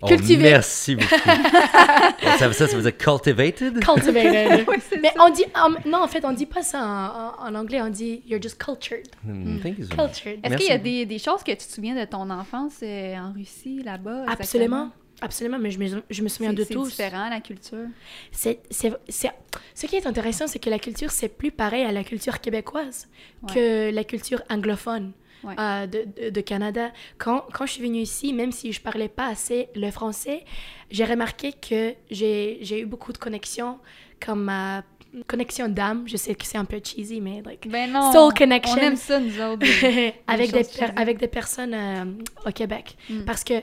Oh, 0.00 0.06
cultivé. 0.06 0.44
merci 0.44 0.94
beaucoup. 0.94 1.08
ça, 2.38 2.52
ça, 2.52 2.66
ça 2.68 2.76
veut 2.76 2.82
dire 2.82 2.96
cultivated? 2.96 3.80
cultivated. 3.84 4.64
Oui, 4.68 4.76
c'est 4.88 5.00
Mais 5.00 5.08
ça. 5.16 5.24
on 5.24 5.30
dit... 5.30 5.44
non, 5.86 5.98
en 6.02 6.06
fait, 6.08 6.24
on 6.24 6.32
dit 6.32 6.46
pas 6.46 6.62
ça 6.62 6.80
en, 6.80 7.44
en- 7.44 7.48
en 7.48 7.54
anglais. 7.56 7.80
On 7.82 7.90
dit 7.90 8.22
«you're 8.28 8.40
just 8.40 8.62
cultured 8.62 9.06
Hmm, 9.24 9.58
thank 9.60 9.78
you 9.78 9.84
so 9.84 9.90
much. 9.96 9.96
cultured. 10.22 10.40
Est-ce 10.44 10.56
qu'il 10.56 10.68
y 10.68 10.70
a 10.72 10.78
des, 10.78 11.04
des 11.06 11.18
choses 11.18 11.42
que 11.42 11.50
tu 11.50 11.56
te 11.58 11.72
souviens 11.72 11.94
de 11.96 12.04
ton 12.04 12.30
enfance 12.30 12.74
euh, 12.82 13.16
en 13.16 13.32
Russie, 13.32 13.82
là-bas? 13.84 14.24
Absolument. 14.28 14.90
Absolument, 15.20 15.58
mais 15.58 15.72
je 15.72 15.80
me, 15.80 15.86
je 16.08 16.22
me 16.22 16.28
souviens 16.28 16.50
C'est 16.50 16.54
de 16.56 16.62
c'est 16.64 16.74
tout. 16.74 16.86
différent, 16.86 17.28
la 17.28 17.40
culture? 17.40 17.86
C'est, 18.30 18.60
c'est, 18.70 18.92
c'est- 19.08 19.32
Ce 19.74 19.86
qui 19.86 19.96
est 19.96 20.06
intéressant, 20.06 20.46
c'est 20.46 20.60
que 20.60 20.70
la 20.70 20.78
culture, 20.78 21.10
c'est 21.10 21.28
plus 21.28 21.50
pareil 21.50 21.82
à 21.84 21.90
la 21.90 22.04
culture 22.04 22.40
québécoise 22.40 23.08
Ouais. 23.42 23.52
que 23.52 23.90
la 23.92 24.04
culture 24.04 24.42
anglophone 24.48 25.10
Ouais. 25.44 25.54
euh, 25.58 25.86
de, 25.86 26.30
de- 26.30 26.40
Canada. 26.40 26.90
Quand, 27.18 27.44
quand 27.52 27.64
je 27.66 27.72
suis 27.72 27.82
venue 27.82 28.00
ici, 28.00 28.32
même 28.32 28.50
si 28.52 28.72
je 28.72 28.80
parlais 28.80 29.08
pas 29.08 29.26
assez 29.26 29.68
le 29.74 29.90
français, 29.90 30.44
j'ai 30.90 31.04
remarqué 31.04 31.52
que 31.52 31.94
j'ai, 32.10 32.80
eu 32.80 32.86
beaucoup 32.86 33.12
de 33.12 33.18
connexions, 33.18 33.78
comme 34.24 34.44
ma 34.44 34.82
connexion 35.26 35.68
d'âme. 35.68 36.04
Je 36.06 36.16
sais 36.16 36.34
que 36.34 36.44
c'est 36.44 36.58
un 36.58 36.64
peu 36.64 36.80
cheesy, 36.82 37.20
mais 37.20 37.42
like, 37.44 37.68
Ben 37.68 37.90
non. 37.90 38.12
Soul 38.12 38.34
connection. 38.34 38.76
On 38.78 38.82
aime 38.82 38.96
ça, 38.96 39.20
nous 39.20 39.40
autres. 39.40 39.58
des- 39.58 40.14
avec, 40.26 40.52
des 40.52 40.64
avec 40.96 41.18
des 41.18 41.28
personnes 41.28 41.74
euh, 41.74 42.04
au 42.46 42.50
Québec. 42.50 42.96
Mm. 43.08 43.24
Parce 43.24 43.44
que 43.44 43.54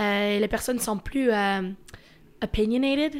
euh, 0.00 0.38
les 0.38 0.48
personnes 0.48 0.78
sont 0.78 0.98
plus 0.98 1.30
euh, 1.30 1.62
opinionated, 2.42 3.14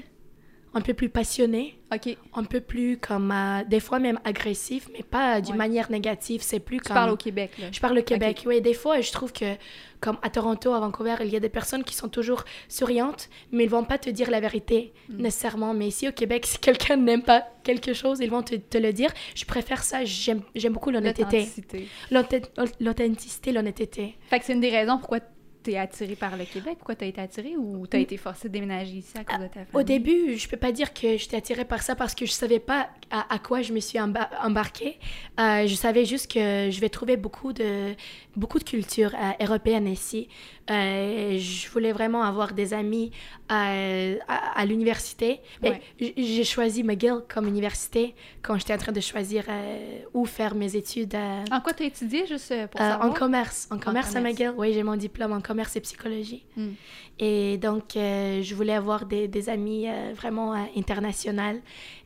un 0.72 0.80
peu 0.80 0.94
plus 0.94 1.08
passionnées, 1.08 1.76
OK. 1.92 2.16
un 2.34 2.44
peu 2.44 2.60
plus 2.60 2.96
comme, 2.98 3.32
euh, 3.32 3.64
des 3.64 3.80
fois 3.80 3.98
même 3.98 4.20
agressifs, 4.24 4.88
mais 4.92 5.02
pas 5.02 5.40
d'une 5.40 5.52
Ouais. 5.52 5.58
manière 5.58 5.90
négative. 5.90 6.42
C'est 6.42 6.60
plus 6.60 6.76
Tu 6.78 6.84
comme... 6.84 6.94
parles 6.94 7.10
au 7.10 7.16
Québec, 7.16 7.50
là. 7.58 7.66
Je 7.72 7.80
parle 7.80 7.98
au 7.98 8.02
Québec, 8.02 8.44
oui. 8.46 8.60
Des 8.60 8.74
fois, 8.74 9.00
je 9.00 9.10
trouve 9.10 9.32
que, 9.32 9.56
comme 10.00 10.16
à 10.22 10.30
Toronto, 10.30 10.72
à 10.72 10.78
Vancouver, 10.78 11.16
il 11.22 11.30
y 11.30 11.36
a 11.36 11.40
des 11.40 11.48
personnes 11.48 11.82
qui 11.82 11.94
sont 11.94 12.08
toujours 12.08 12.44
souriantes, 12.68 13.28
mais 13.50 13.64
ils 13.64 13.70
vont 13.70 13.82
pas 13.82 13.98
te 13.98 14.10
dire 14.10 14.30
la 14.30 14.38
vérité, 14.40 14.92
Mm. 15.08 15.22
nécessairement. 15.22 15.74
Mais 15.74 15.88
ici, 15.88 16.08
au 16.08 16.12
Québec, 16.12 16.46
si 16.46 16.58
quelqu'un 16.58 16.96
n'aime 16.96 17.22
pas 17.24 17.44
quelque 17.64 17.92
chose, 17.92 18.20
ils 18.20 18.30
vont 18.30 18.42
te, 18.42 18.54
te 18.54 18.78
le 18.78 18.92
dire. 18.92 19.10
Je 19.34 19.44
préfère 19.44 19.82
ça. 19.82 20.04
J'aime 20.04 20.42
beaucoup 20.70 20.90
l'honnêteté. 20.90 21.22
L'authenticité. 21.24 21.88
L'authent- 22.12 22.50
L'authenticité, 22.78 23.50
l'honnêteté. 23.52 24.16
Fait 24.28 24.38
que 24.38 24.44
c'est 24.44 24.52
une 24.52 24.60
des 24.60 24.70
raisons 24.70 24.98
pourquoi 24.98 25.18
t'es 25.62 25.76
attiré 25.76 26.14
par 26.16 26.36
le 26.36 26.44
Québec? 26.44 26.74
Pourquoi 26.78 26.94
t'as 26.94 27.06
été 27.06 27.20
attiré 27.20 27.56
ou 27.56 27.86
t'as 27.86 27.98
Mm. 27.98 28.02
été 28.02 28.16
forcé 28.16 28.48
de 28.48 28.52
déménager 28.52 28.92
ici 28.92 29.12
à 29.18 29.24
cause 29.24 29.38
de 29.40 29.46
ta 29.46 29.64
famille? 29.64 29.68
Au 29.74 29.82
début, 29.82 30.36
je 30.36 30.48
peux 30.48 30.56
pas 30.56 30.72
dire 30.72 30.92
que 30.94 31.16
j'étais 31.16 31.36
attirée 31.36 31.64
par 31.64 31.82
ça 31.82 31.94
parce 31.94 32.14
que 32.14 32.26
je 32.26 32.32
savais 32.32 32.58
pas 32.60 32.88
à, 33.10 33.32
à 33.34 33.38
quoi 33.38 33.62
je 33.62 33.72
me 33.72 33.80
suis 33.80 33.98
emba- 33.98 34.28
embarquée. 34.42 34.98
Euh, 35.38 35.66
je 35.66 35.74
savais 35.74 36.04
juste 36.04 36.30
que 36.32 36.68
je 36.70 36.80
vais 36.80 36.88
trouver 36.88 37.16
beaucoup 37.16 37.52
de, 37.52 37.94
beaucoup 38.36 38.58
de 38.58 38.64
culture 38.64 39.12
euh, 39.14 39.44
européenne 39.44 39.86
ici. 39.88 40.28
Euh, 40.70 41.36
je 41.38 41.68
voulais 41.70 41.92
vraiment 41.92 42.22
avoir 42.22 42.52
des 42.52 42.74
amis 42.74 43.10
à, 43.52 44.60
à 44.60 44.64
l'université. 44.64 45.40
Ouais. 45.62 45.80
J'ai 45.98 46.44
choisi 46.44 46.82
McGill 46.84 47.18
comme 47.28 47.46
université 47.48 48.14
quand 48.42 48.56
j'étais 48.58 48.74
en 48.74 48.78
train 48.78 48.92
de 48.92 49.00
choisir 49.00 49.44
euh, 49.48 49.98
où 50.14 50.24
faire 50.24 50.54
mes 50.54 50.76
études. 50.76 51.14
euh, 51.14 51.44
En 51.50 51.60
quoi 51.60 51.72
t'as 51.72 51.84
étudié, 51.84 52.26
juste 52.26 52.52
euh, 52.52 52.66
pour 52.68 52.80
euh, 52.80 52.94
en 52.94 53.10
commerce. 53.12 53.68
En 53.70 53.78
commerce 53.78 54.14
à. 54.16 54.20
McGill. 54.20 54.52
Oui, 54.56 54.72
j'ai 54.72 54.82
mon 54.82 54.96
diplôme 54.96 55.32
en 55.32 55.40
commerce 55.40 55.74
et 55.76 55.80
psychologie. 55.80 56.44
Hmm. 56.56 56.70
Et 57.18 57.58
donc, 57.58 57.84
je 57.96 58.54
voulais 58.54 58.72
avoir 58.72 59.04
des, 59.04 59.28
des 59.28 59.50
amis 59.50 59.86
vraiment 60.14 60.52
internationaux. 60.74 61.60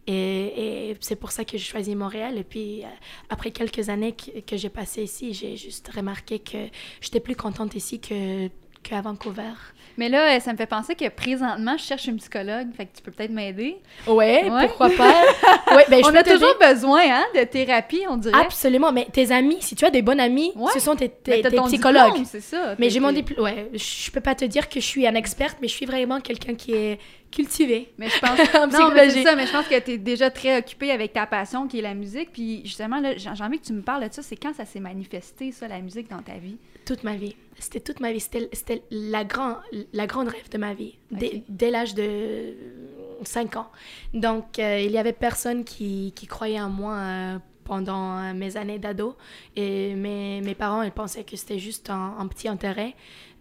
Et, 0.07 0.91
et 0.91 0.97
c'est 1.01 1.17
pour 1.17 1.31
ça 1.31 1.45
que 1.45 1.53
j'ai 1.53 1.65
choisi 1.65 1.95
Montréal. 1.95 2.37
Et 2.37 2.45
puis, 2.45 2.83
euh, 2.83 2.89
après 3.31 3.51
quelques 3.53 3.89
années 3.89 4.13
que, 4.13 4.41
que 4.41 4.57
j'ai 4.57 4.69
passées 4.69 5.05
ici, 5.05 5.33
j'ai 5.33 5.57
juste 5.57 5.89
remarqué 5.95 6.41
que 6.41 6.59
j'étais 7.01 7.21
plus 7.21 7.37
contente 7.37 7.75
ici 7.75 8.01
que 8.01 8.49
qu'à 8.83 9.01
Vancouver. 9.01 9.55
Mais 9.97 10.09
là, 10.09 10.37
euh, 10.37 10.41
ça 10.41 10.53
me 10.53 10.57
fait 10.57 10.67
penser 10.67 10.95
que 10.95 11.09
présentement, 11.09 11.77
je 11.79 11.85
cherche 11.85 12.07
une 12.07 12.17
psychologue. 12.17 12.69
Fait 12.77 12.87
que 12.87 12.97
tu 12.97 13.03
peux 13.03 13.11
peut-être 13.13 13.31
m'aider. 13.31 13.77
Ouais, 14.07 14.49
Ouais. 14.51 14.67
pourquoi 14.67 14.91
pas? 14.91 15.13
ouais, 15.77 15.85
ben, 15.89 16.03
je 16.05 16.11
on 16.11 16.15
a 16.15 16.23
toujours 16.23 16.57
besoin 16.61 17.03
hein, 17.05 17.25
de 17.35 17.45
thérapie, 17.45 18.03
on 18.09 18.17
dirait. 18.17 18.41
Absolument, 18.41 18.93
mais 18.93 19.07
tes 19.13 19.31
amis, 19.33 19.59
si 19.61 19.75
tu 19.77 19.85
as 19.85 19.91
des 19.91 20.03
bons 20.03 20.19
amis, 20.21 20.53
Ouais. 20.57 20.71
ce 20.75 20.81
sont 20.81 20.97
tes, 20.97 21.09
tes, 21.09 21.43
tes 21.43 21.61
psychologues. 21.63 22.23
c'est 22.25 22.41
ça. 22.41 22.75
Mais 22.79 22.91
j'ai 22.91 23.01
mon 23.01 23.13
diplôme. 23.13 23.45
Ouais, 23.45 23.71
je 23.73 24.11
peux 24.11 24.21
pas 24.21 24.35
te 24.35 24.45
dire 24.45 24.69
que 24.69 24.81
je 24.81 24.85
suis 24.87 25.07
un 25.07 25.15
experte, 25.15 25.59
mais 25.63 25.69
je 25.69 25.75
suis 25.75 25.87
vraiment 25.87 26.21
quelqu'un 26.21 26.55
qui 26.55 26.73
est 26.73 26.99
cultivé. 27.35 27.93
Mais 27.99 28.09
je 28.09 28.19
pense. 28.19 28.38
En 28.55 28.69
non, 28.69 28.95
mais 28.95 29.11
c'est 29.11 29.25
ça, 29.25 29.35
mais 29.35 29.47
je 29.47 29.53
pense 29.53 29.67
que 29.67 29.79
tu 29.81 29.93
es 29.93 29.99
déjà 29.99 30.31
très 30.31 30.59
occupée 30.59 30.91
avec 30.91 31.12
ta 31.12 31.26
passion 31.26 31.67
qui 31.67 31.81
est 31.81 31.83
la 31.83 31.95
musique. 31.95 32.33
Puis 32.33 32.62
justement, 32.64 33.00
là, 33.00 33.17
j'ai 33.17 33.29
envie 33.29 33.59
que 33.59 33.64
tu 33.67 33.73
me 33.73 33.83
parles 33.83 34.09
de 34.09 34.12
ça. 34.12 34.23
C'est 34.23 34.37
quand 34.37 34.55
ça 34.55 34.64
s'est 34.64 34.81
manifesté, 34.81 35.50
ça, 35.50 35.67
la 35.67 35.81
musique 35.81 36.09
dans 36.09 36.23
ta 36.23 36.35
vie? 36.35 36.57
Toute 36.87 37.03
ma 37.03 37.17
vie. 37.17 37.35
C'était 37.59 37.81
toute 37.81 38.00
ma 38.00 38.12
vie. 38.12 38.21
C'était 38.21 38.49
c'était 38.53 38.83
la, 38.91 39.25
grand, 39.25 39.57
la 39.93 40.07
grande 40.07 40.29
rêve 40.29 40.49
de 40.50 40.59
ma 40.59 40.75
vie, 40.75 40.97
dès, 41.11 41.71
l'âge 41.71 41.95
de 41.95 42.55
5 43.23 43.57
ans. 43.57 43.71
Donc, 44.12 44.59
euh, 44.59 44.81
il 44.81 44.91
y 44.91 44.99
avait 44.99 45.12
personne 45.12 45.64
qui, 45.64 46.12
qui 46.14 46.26
croyait 46.26 46.61
en 46.61 46.71
moi 46.71 46.95
euh, 46.95 47.38
pendant 47.64 48.19
euh, 48.19 48.35
mes 48.35 48.57
années 48.57 48.79
d'ado. 48.79 49.17
Et 49.57 49.95
mes, 49.95 50.41
mes 50.43 50.55
parents, 50.55 50.83
ils 50.83 50.93
pensaient 50.93 51.25
que 51.25 51.37
c'était 51.37 51.59
juste 51.59 51.91
un, 51.91 52.17
un 52.19 52.26
petit 52.29 52.49
intérêt. 52.49 52.95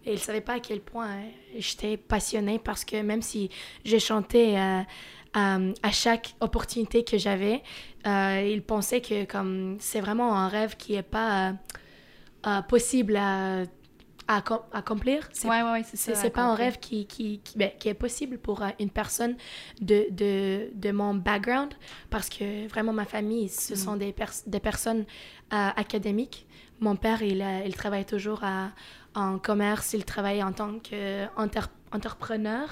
Et 0.06 0.10
ils 0.10 0.14
ne 0.14 0.18
savaient 0.18 0.40
pas 0.40 0.54
à 0.54 0.60
quel 0.60 0.80
point 0.80 1.08
euh, 1.08 1.28
j'étais 1.58 1.96
passionnée 1.96 2.58
parce 2.58 2.84
que 2.84 3.00
même 3.00 3.22
si 3.22 3.48
j'ai 3.84 3.98
chanté 4.00 4.58
euh, 4.58 4.80
euh, 5.36 5.72
à 5.82 5.90
chaque 5.90 6.34
opportunité 6.40 7.04
que 7.04 7.16
j'avais, 7.18 7.62
euh, 8.06 8.50
ils 8.52 8.62
pensaient 8.62 9.00
que 9.00 9.24
comme 9.24 9.76
c'est 9.80 10.00
vraiment 10.00 10.36
un 10.36 10.48
rêve 10.48 10.76
qui 10.76 10.92
n'est 10.92 11.02
pas 11.02 11.48
euh, 11.48 11.52
euh, 12.46 12.62
possible 12.62 13.16
à, 13.16 13.62
à 14.28 14.40
accom- 14.40 14.62
accomplir. 14.72 15.28
C'est 15.32 15.48
Ouais, 15.48 15.62
ouais, 15.62 16.12
ouais, 16.12 16.14
c'est 16.16 16.30
pas 16.30 16.42
un 16.42 16.54
rêve 16.54 16.78
qui, 16.78 17.06
qui, 17.06 17.40
qui, 17.40 17.56
ben, 17.58 17.70
qui 17.78 17.88
est 17.88 17.94
possible 17.94 18.38
pour 18.38 18.62
une 18.78 18.90
personne 18.90 19.36
de, 19.80 20.06
de, 20.10 20.68
de 20.74 20.90
mon 20.92 21.14
background 21.14 21.72
parce 22.10 22.28
que 22.28 22.68
vraiment 22.68 22.92
ma 22.92 23.06
famille, 23.06 23.48
ce 23.48 23.74
sont 23.76 23.96
des, 23.96 24.12
pers- 24.12 24.42
des 24.46 24.60
personnes 24.60 25.04
académiques. 25.50 26.46
Mon 26.80 26.96
père, 26.96 27.22
il, 27.22 27.44
il 27.66 27.74
travaille 27.74 28.04
toujours 28.04 28.42
à- 28.44 28.70
en 29.14 29.38
commerce, 29.38 29.92
il 29.94 30.04
travaille 30.04 30.42
en 30.42 30.52
tant 30.52 30.72
qu'entrepreneur, 30.80 32.68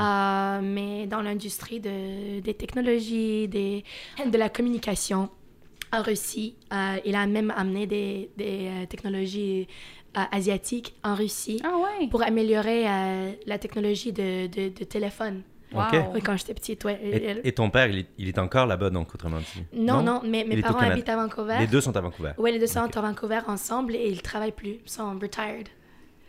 euh, 0.00 0.60
mais 0.62 1.06
dans 1.06 1.22
l'industrie 1.22 1.80
de, 1.80 2.40
des 2.40 2.54
technologies, 2.54 3.48
des, 3.48 3.84
de 4.26 4.38
la 4.38 4.48
communication 4.48 5.28
en 5.92 6.02
Russie. 6.02 6.56
Euh, 6.72 6.96
il 7.04 7.14
a 7.14 7.26
même 7.26 7.52
amené 7.56 7.86
des, 7.86 8.30
des 8.36 8.68
euh, 8.68 8.86
technologies 8.86 9.68
euh, 10.16 10.20
asiatiques 10.32 10.94
en 11.04 11.14
Russie 11.14 11.60
Ah 11.64 11.76
ouais. 11.76 12.08
pour 12.08 12.22
améliorer 12.22 12.88
euh, 12.88 13.32
la 13.46 13.58
technologie 13.58 14.12
de, 14.12 14.46
de, 14.46 14.68
de 14.70 14.84
téléphone. 14.84 15.42
Wow. 15.74 15.84
Oui, 16.12 16.20
quand 16.20 16.36
j'étais 16.36 16.52
petite, 16.52 16.84
ouais. 16.84 17.00
Et, 17.02 17.48
et 17.48 17.52
ton 17.52 17.70
père, 17.70 17.86
il 17.88 18.00
est, 18.00 18.06
il 18.18 18.28
est 18.28 18.38
encore 18.38 18.66
là-bas, 18.66 18.90
donc, 18.90 19.14
autrement 19.14 19.38
dit? 19.38 19.64
non, 19.72 20.02
non, 20.02 20.20
mais 20.22 20.44
mes 20.44 20.60
parents 20.60 20.80
habitent 20.80 21.08
à 21.08 21.16
Vancouver. 21.16 21.56
Les 21.60 21.66
deux 21.66 21.80
sont 21.80 21.96
à 21.96 22.00
Vancouver. 22.02 22.32
Oui, 22.36 22.52
les 22.52 22.58
deux 22.58 22.66
sont 22.66 22.80
à 22.94 23.00
Vancouver 23.00 23.40
ensemble 23.46 23.96
et 23.96 24.06
ils 24.06 24.20
travaillent 24.20 24.52
plus. 24.52 24.80
Ils 24.84 24.90
sont 24.90 25.18
retired. 25.18 25.68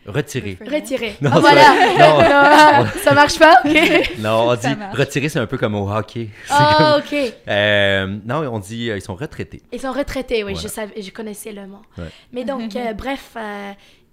Retiré. 0.05 0.57
Retirés. 0.69 1.15
Non, 1.21 1.31
Ah, 1.33 1.39
voilà. 1.39 1.63
Non, 2.83 2.87
ça 3.03 3.13
marche 3.13 3.39
pas, 3.39 3.61
ok. 3.63 4.11
Non, 4.19 4.49
on 4.49 4.55
dit 4.55 4.67
retiré, 4.93 5.29
c'est 5.29 5.39
un 5.39 5.45
peu 5.45 5.57
comme 5.57 5.75
au 5.75 5.89
hockey. 5.89 6.29
Oh, 6.51 6.53
comme- 6.77 7.19
ok. 7.19 7.33
Euh, 7.47 8.17
non, 8.25 8.39
on 8.51 8.59
dit 8.59 8.89
euh, 8.89 8.97
ils 8.97 9.01
sont 9.01 9.15
retraités. 9.15 9.61
Ils 9.71 9.79
sont 9.79 9.91
retraités, 9.93 10.43
oui, 10.43 10.53
Voilà. 10.53 10.67
je, 10.67 10.73
savais, 10.73 11.01
je 11.01 11.11
connaissais 11.11 11.51
le 11.51 11.67
mot. 11.67 11.81
Ouais. 11.97 12.05
Mais 12.31 12.43
donc, 12.43 12.75
euh, 12.75 12.93
bref, 12.93 13.35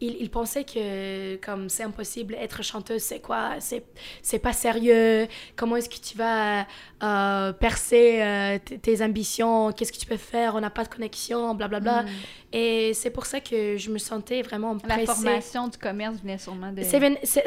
ils, 0.01 0.17
ils 0.21 0.31
pensaient 0.31 0.65
que 0.65 1.37
comme 1.37 1.69
c'est 1.69 1.83
impossible, 1.83 2.35
être 2.35 2.63
chanteuse, 2.63 3.03
c'est 3.03 3.21
quoi? 3.21 3.53
C'est 3.61 3.85
c'est 4.23 4.39
pas 4.39 4.53
sérieux. 4.53 5.27
Comment 5.57 5.77
est-ce 5.77 5.89
que 5.89 6.01
tu 6.01 6.17
vas 6.17 6.67
euh, 7.03 7.53
percer 7.53 8.21
euh, 8.23 8.59
tes 8.59 9.03
ambitions? 9.03 9.73
Qu'est-ce 9.73 9.93
que 9.93 9.99
tu 9.99 10.07
peux 10.07 10.17
faire? 10.17 10.55
On 10.55 10.61
n'a 10.61 10.71
pas 10.71 10.85
de 10.85 10.89
connexion, 10.89 11.55
blablabla. 11.55 12.05
Et 12.53 12.93
c'est 12.95 13.11
pour 13.11 13.27
ça 13.27 13.41
que 13.41 13.77
je 13.77 13.91
me 13.91 13.99
sentais 13.99 14.43
vraiment 14.43 14.77
La 14.87 14.95
pressée. 14.97 15.07
formation 15.07 15.69
du 15.69 15.79
commerce 15.79 16.17
venait 16.21 16.39
sûrement 16.39 16.73
de. 16.73 16.83
C'est 16.83 16.99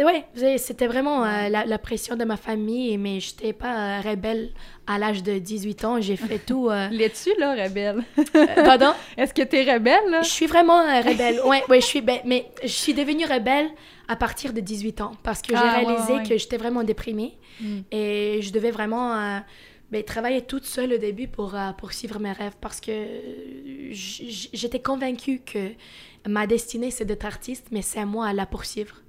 ouais, 0.04 0.26
c'était 0.58 0.88
vraiment 0.88 1.26
euh, 1.26 1.50
la, 1.50 1.66
la 1.66 1.78
pression 1.78 2.16
de 2.16 2.24
ma 2.24 2.38
famille, 2.38 2.98
mais 2.98 3.20
je 3.20 3.32
n'étais 3.32 3.54
pas 3.54 4.00
rebelle 4.02 4.52
à 4.88 4.98
l'âge 5.00 5.24
de 5.24 5.38
18 5.40 5.86
ans. 5.86 6.02
J'ai 6.02 6.16
fait 6.18 6.40
tout. 6.40 6.70
euh, 6.70 6.88
L'es-tu, 6.92 7.30
là, 7.40 7.54
rebelle? 7.64 8.04
pardon? 8.66 8.94
Est-ce 9.18 9.34
que 9.34 9.42
t'es 9.44 9.64
rebelle, 9.64 10.10
là? 10.10 10.22
Je 10.22 10.30
suis 10.30 10.46
vraiment 10.48 10.80
euh, 10.82 11.02
rebelle. 11.02 11.40
Ouais, 11.46 11.64
ouais, 11.70 11.82
je 11.82 11.86
suis. 11.86 12.02
ben, 12.02 12.20
mais 12.26 12.46
je 12.62 12.68
suis 12.68 12.94
devenue 12.94 13.26
rebelle 13.26 13.70
à 14.08 14.16
partir 14.16 14.52
de 14.54 14.60
18 14.60 15.02
ans 15.02 15.12
parce 15.24 15.42
que 15.42 15.56
j'ai 15.56 15.62
Ah, 15.64 15.80
réalisé 15.80 16.14
ouais, 16.14 16.20
ouais. 16.20 16.24
que 16.28 16.38
j'étais 16.38 16.58
vraiment 16.58 16.84
déprimée 16.84 17.38
Mm. 17.62 17.82
et 17.92 18.40
je 18.42 18.52
devais 18.52 18.72
vraiment 18.72 19.14
euh, 19.16 19.38
ben, 19.92 20.04
travailler 20.04 20.42
toute 20.42 20.66
seule 20.66 20.94
au 20.94 20.98
début 20.98 21.28
pour 21.28 21.54
euh, 21.54 21.72
poursuivre 21.74 22.20
mes 22.20 22.32
rêves 22.32 22.56
parce 22.60 22.82
que 22.82 22.92
j'étais 23.92 24.80
convaincue 24.82 25.42
que 25.46 25.70
ma 26.28 26.48
destinée 26.48 26.92
c'est 26.92 27.06
d'être 27.06 27.26
artiste, 27.26 27.68
mais 27.72 27.82
c'est 27.82 28.00
à 28.00 28.06
moi 28.06 28.28
à 28.28 28.34
la 28.34 28.46
poursuivre 28.46 28.96
euh, 28.98 29.03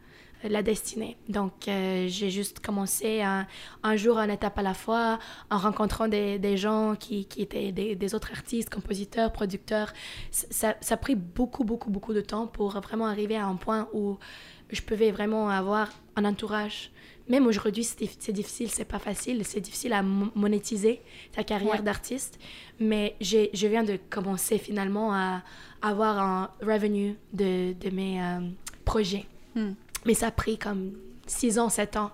la 0.49 0.63
destinée. 0.63 1.17
Donc, 1.29 1.69
euh, 1.69 2.07
j'ai 2.09 2.31
juste 2.31 2.61
commencé 2.61 3.23
un, 3.23 3.47
un 3.83 3.97
jour, 3.97 4.19
une 4.19 4.31
étape 4.31 4.59
à 4.59 4.63
la 4.63 4.75
fois, 4.75 5.19
en 5.51 5.59
rencontrant 5.59 6.09
des, 6.09 6.39
des 6.39 6.57
gens 6.57 6.95
qui, 6.97 7.25
qui 7.27 7.43
étaient 7.43 7.73
des, 7.73 7.95
des 7.97 8.15
autres 8.15 8.31
artistes, 8.33 8.71
compositeurs, 8.73 9.33
producteurs. 9.33 9.93
Ça, 10.31 10.75
ça 10.81 10.95
a 10.95 10.97
pris 10.99 11.15
beaucoup, 11.15 11.65
beaucoup, 11.65 11.91
beaucoup 11.91 12.13
de 12.15 12.21
temps 12.21 12.47
pour 12.47 12.71
vraiment 12.81 13.07
arriver 13.07 13.37
à 13.37 13.47
un 13.47 13.57
point 13.57 13.89
où 13.93 14.19
je 14.71 14.81
pouvais 14.83 15.11
vraiment 15.11 15.49
avoir 15.49 15.89
un 16.17 16.25
entourage. 16.25 16.91
Même 17.27 17.47
aujourd'hui, 17.47 17.85
c'est 17.85 18.01
dif- 18.01 18.17
c'est 18.19 18.33
difficile, 18.33 18.71
c'est 18.71 18.85
pas 18.85 18.99
facile, 18.99 19.47
c'est 19.47 19.61
difficile 19.61 19.95
à 19.95 20.03
mo- 20.03 20.31
monétiser 20.35 21.01
ta 21.33 21.43
carrière 21.43 21.77
Ouais. 21.77 21.83
d'artiste. 21.83 22.39
Mais 22.81 23.17
je 23.21 23.67
viens 23.67 23.83
de 23.83 23.99
commencer 24.11 24.59
finalement 24.59 25.15
à 25.15 25.43
avoir 25.81 26.19
un 26.19 26.51
revenu 26.61 27.17
de, 27.33 27.73
de 27.73 27.91
mes 27.91 28.21
euh, 28.23 28.41
projets. 28.85 29.25
Hmm. 29.55 29.73
Mais 30.07 30.15
ça 30.15 30.29
a 30.29 30.31
pris 30.31 30.59
comme 30.59 30.93
6 31.27 31.59
ans, 31.59 31.69
7 31.69 31.97
ans 31.97 32.11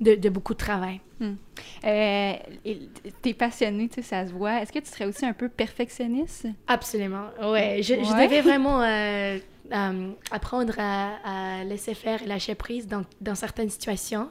de, 0.00 0.14
de 0.14 0.28
beaucoup 0.28 0.52
de 0.54 0.58
travail. 0.58 1.00
Euh, 1.22 2.32
et 2.64 2.78
t'es 3.20 3.34
passionnée, 3.34 3.88
tu 3.88 3.96
sais, 3.96 4.02
ça 4.02 4.26
se 4.26 4.32
voit. 4.32 4.62
Est-ce 4.62 4.72
que 4.72 4.78
tu 4.78 4.86
serais 4.90 5.04
aussi 5.04 5.26
un 5.26 5.34
peu 5.34 5.48
perfectionniste? 5.50 6.46
Absolument. 6.66 7.26
Ouais, 7.42 7.80
je, 7.82 7.94
je 7.94 8.12
Ouais. 8.14 8.24
devais 8.26 8.40
vraiment 8.40 8.82
euh, 8.82 9.38
euh, 9.72 10.12
apprendre 10.30 10.74
à, 10.78 11.58
à 11.60 11.64
laisser 11.64 11.94
faire 11.94 12.22
et 12.22 12.26
lâcher 12.26 12.54
prise 12.54 12.86
dans, 12.86 13.02
dans 13.20 13.34
certaines 13.34 13.70
situations. 13.70 14.30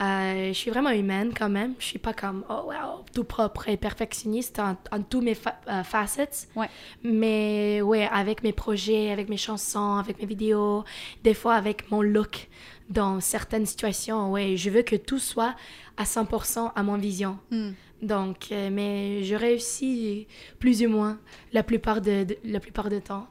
Euh, 0.00 0.48
je 0.48 0.52
suis 0.52 0.70
vraiment 0.70 0.90
humaine 0.90 1.32
quand 1.36 1.48
même. 1.48 1.74
Je 1.78 1.84
suis 1.84 1.98
pas 2.00 2.12
comme 2.12 2.44
oh 2.50 2.62
wow 2.66 3.04
tout 3.14 3.22
propre 3.24 3.68
et 3.68 3.76
perfectionniste 3.76 4.58
en, 4.58 4.76
en 4.90 5.02
tous 5.02 5.20
mes 5.20 5.34
fa- 5.34 5.60
euh, 5.68 5.84
facets. 5.84 6.48
Ouais. 6.56 6.68
Mais 7.04 7.80
ouais, 7.82 8.08
avec 8.10 8.42
mes 8.42 8.52
projets, 8.52 9.10
avec 9.12 9.28
mes 9.28 9.36
chansons, 9.36 9.96
avec 9.96 10.18
mes 10.18 10.26
vidéos, 10.26 10.84
des 11.22 11.34
fois 11.34 11.54
avec 11.54 11.90
mon 11.90 12.02
look 12.02 12.48
dans 12.90 13.20
certaines 13.20 13.66
situations. 13.66 14.32
Ouais, 14.32 14.56
je 14.56 14.68
veux 14.70 14.82
que 14.82 14.96
tout 14.96 15.18
soit 15.20 15.54
à 15.96 16.04
100% 16.04 16.72
à 16.74 16.82
mon 16.82 16.96
vision. 16.96 17.38
Hmm. 17.52 17.70
Donc, 18.02 18.48
mais 18.50 19.22
je 19.22 19.34
réussis 19.34 20.26
plus 20.58 20.82
ou 20.84 20.88
moins 20.90 21.18
la 21.52 21.62
plupart 21.62 22.00
de, 22.00 22.24
de- 22.24 22.36
la 22.44 22.58
plupart 22.60 22.90
du 22.90 23.00
temps. 23.00 23.28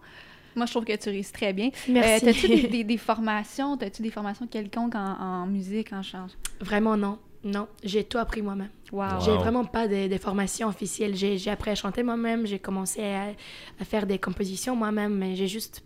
Moi, 0.55 0.65
je 0.65 0.71
trouve 0.71 0.85
que 0.85 0.95
tu 0.95 1.09
réussis 1.09 1.31
très 1.33 1.53
bien. 1.53 1.69
Merci. 1.89 2.25
Euh, 2.25 2.31
T'as-tu 2.31 2.47
des, 2.47 2.67
des- 2.67 2.83
des 2.93 2.97
formations? 2.97 3.77
T'as-tu 3.77 4.01
des 4.01 4.11
formations 4.11 4.47
quelconques 4.47 4.95
en, 4.95 4.99
en 5.19 5.45
musique, 5.47 5.91
en 5.93 6.01
chant? 6.03 6.27
Vraiment 6.59 6.95
non. 6.97 7.17
Non, 7.45 7.67
j'ai 7.83 8.05
tout 8.05 8.17
appris 8.19 8.41
moi-même. 8.41 8.69
Wow. 8.93 9.01
Wow. 9.15 9.19
J'ai 9.19 9.35
vraiment 9.37 9.65
pas 9.65 9.87
de, 9.89 10.07
de 10.07 10.17
formation 10.17 10.69
officielle. 10.69 11.13
J'ai 11.13 11.37
j'ai 11.37 11.51
appris 11.51 11.71
à 11.71 11.75
chanter 11.75 12.01
moi-même, 12.01 12.45
j'ai 12.45 12.57
commencé 12.59 13.03
à, 13.03 13.33
à 13.81 13.83
faire 13.83 14.05
des 14.05 14.17
compositions 14.17 14.77
moi-même, 14.77 15.13
mais 15.13 15.35
j'ai 15.35 15.47
juste 15.49 15.83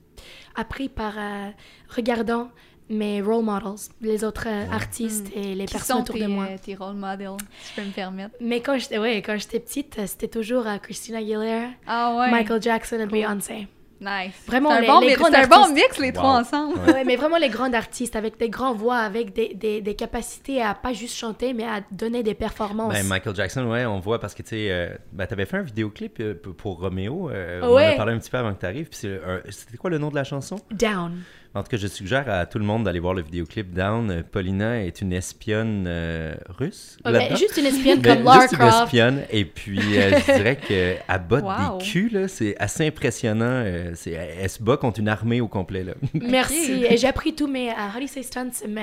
appris 0.56 0.88
par 0.88 1.14
euh, 1.18 1.50
regardant 1.90 2.52
mes 2.90 3.22
role 3.24 3.44
models, 3.44 3.80
les 4.02 4.24
autres 4.24 4.48
euh, 4.48 4.66
artistes 4.72 5.32
et 5.36 5.56
les 5.56 5.66
Qui 5.66 5.74
personnes 5.74 5.98
sont 5.98 6.02
autour 6.04 6.16
tes, 6.16 6.22
de 6.22 6.28
moi. 6.28 6.46
euh, 6.46 6.58
tes 6.64 6.76
role 6.76 6.96
models, 6.96 7.38
si 7.60 7.70
je 7.72 7.82
peux 7.82 7.88
me 7.88 7.92
permettre? 7.92 8.36
Mais 8.40 8.62
quand 8.62 8.78
j'étais 8.78 9.00
ouais, 9.00 9.24
quand 9.24 9.38
j'étais 9.40 9.60
petite, 9.60 9.98
euh, 9.98 10.06
c'était 10.06 10.28
toujours 10.28 10.68
euh, 10.68 10.78
Christina 10.78 11.18
Aguilera, 11.18 11.70
Ah 11.88 12.16
ouais? 12.20 12.30
Michael 12.32 12.62
Jackson 12.62 13.00
et 13.00 13.08
Beyoncé. 13.08 13.68
Nice. 14.00 14.34
Vraiment, 14.46 14.70
C'est 14.72 14.78
un 14.78 14.82
les- 14.82 14.88
bon, 14.88 15.00
les 15.00 15.08
mi- 15.08 15.14
grands 15.16 15.28
c'est 15.32 15.36
un 15.38 15.48
bon 15.48 15.56
artistes. 15.56 15.76
mix, 15.76 15.98
les 16.00 16.08
Wow. 16.08 16.14
trois 16.14 16.30
ensemble. 16.40 16.80
Ouais. 16.80 16.94
Ouais, 16.94 17.04
mais 17.04 17.16
vraiment 17.16 17.38
les 17.38 17.50
grands 17.50 17.74
artistes 17.74 18.16
avec 18.16 18.38
des 18.40 18.50
grands 18.50 18.74
voix, 18.76 18.98
avec 18.98 19.34
des, 19.34 19.54
des, 19.56 19.82
des 19.82 19.96
capacités 19.96 20.62
à 20.62 20.76
pas 20.76 20.94
juste 20.94 21.16
chanter, 21.16 21.54
mais 21.54 21.64
à 21.64 21.82
donner 21.92 22.22
des 22.22 22.36
performances. 22.36 22.94
Ben, 22.94 23.06
Michael 23.08 23.36
Jackson, 23.36 23.66
ouais, 23.66 23.86
on 23.86 24.00
voit 24.00 24.20
parce 24.20 24.36
que 24.36 24.44
tu 24.44 24.50
sais, 24.50 24.68
euh, 24.72 24.90
ben, 25.14 25.26
t'avais 25.26 25.46
fait 25.46 25.58
un 25.58 25.62
vidéoclip 25.64 26.20
euh, 26.20 26.36
pour- 26.36 26.56
pour 26.56 26.80
Roméo. 26.80 27.30
euh, 27.32 27.60
On 27.64 27.68
en 27.72 27.76
Ouais. 27.76 27.94
a 27.94 27.96
parlé 27.96 28.14
un 28.14 28.20
petit 28.20 28.30
peu 28.30 28.38
avant 28.38 28.54
que 28.54 28.60
t'arrives. 28.60 28.88
Puis 28.90 29.00
c'est 29.02 29.16
un- 29.26 29.42
c'était 29.50 29.78
quoi 29.78 29.90
le 29.90 29.98
nom 29.98 30.10
de 30.10 30.16
la 30.16 30.24
chanson? 30.24 30.58
Down. 30.72 31.18
En 31.56 31.64
tout 31.64 31.70
cas, 31.70 31.78
je 31.78 31.88
suggère 31.88 32.30
à 32.30 32.46
tout 32.46 32.60
le 32.60 32.66
monde 32.66 32.84
d'aller 32.84 33.00
voir 33.00 33.14
le 33.14 33.22
vidéoclip 33.24 33.74
Down. 33.74 34.12
Euh, 34.12 34.22
Paulina 34.30 34.84
est 34.84 35.02
une 35.02 35.14
espionne 35.14 35.86
euh, 35.88 36.36
russe. 36.50 36.98
Mais 37.06 37.12
là-dedans. 37.12 37.36
juste 37.36 37.58
une 37.58 37.66
espionne 37.66 38.00
Ben, 38.00 38.16
comme 38.18 38.26
Lara 38.26 38.42
juste 38.42 38.54
une 38.54 38.68
espionne. 38.68 39.22
Et 39.32 39.46
puis, 39.46 39.80
euh, 39.98 40.20
je 40.20 40.34
dirais 40.38 40.58
qu'elle 40.58 41.02
botte 41.28 41.44
Wow. 41.44 41.78
des 41.80 41.84
culs. 41.86 42.26
C'est 42.28 42.56
assez 42.60 42.86
impressionnant. 42.88 43.46
euh, 43.66 43.92
c'est, 43.96 44.12
elle 44.12 44.50
se 44.50 44.62
bat 44.62 44.78
contre 44.78 45.00
une 45.00 45.10
armée 45.10 45.42
au 45.42 45.48
complet, 45.48 45.84
là. 45.84 45.94
Merci. 46.14 46.84
Et 46.90 46.98
j'ai 46.98 47.08
appris 47.08 47.34
tous 47.34 47.48
mes, 47.48 47.70
euh, 47.70 47.74
how 47.74 48.06
stunts, 48.22 48.68
mes 48.68 48.82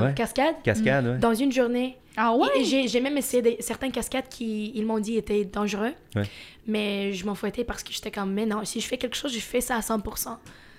Ouais. 0.00 0.14
cascades 0.14 0.62
Cascade, 0.62 1.06
ouais. 1.06 1.18
dans 1.18 1.34
une 1.34 1.50
journée. 1.52 1.96
Ah 2.16 2.34
ouais? 2.34 2.62
J'ai 2.64 3.00
même 3.00 3.16
essayé 3.16 3.42
des, 3.42 3.56
certaines 3.60 3.90
cascades 3.90 4.28
qui, 4.28 4.70
ils 4.74 4.84
m'ont 4.84 4.98
dit, 4.98 5.16
étaient 5.16 5.44
dangereux. 5.44 5.92
Ouais. 6.14 6.22
Mais 6.66 7.12
je 7.14 7.24
m'en 7.26 7.34
fouettais 7.34 7.64
parce 7.64 7.82
que 7.82 7.92
j'étais 7.92 8.10
comme, 8.10 8.32
mais 8.32 8.46
non, 8.46 8.64
si 8.64 8.80
je 8.80 8.86
fais 8.86 8.98
quelque 8.98 9.16
chose, 9.16 9.32
je 9.34 9.40
fais 9.40 9.60
ça 9.62 9.76
à 9.76 9.80
100%. 9.80 10.36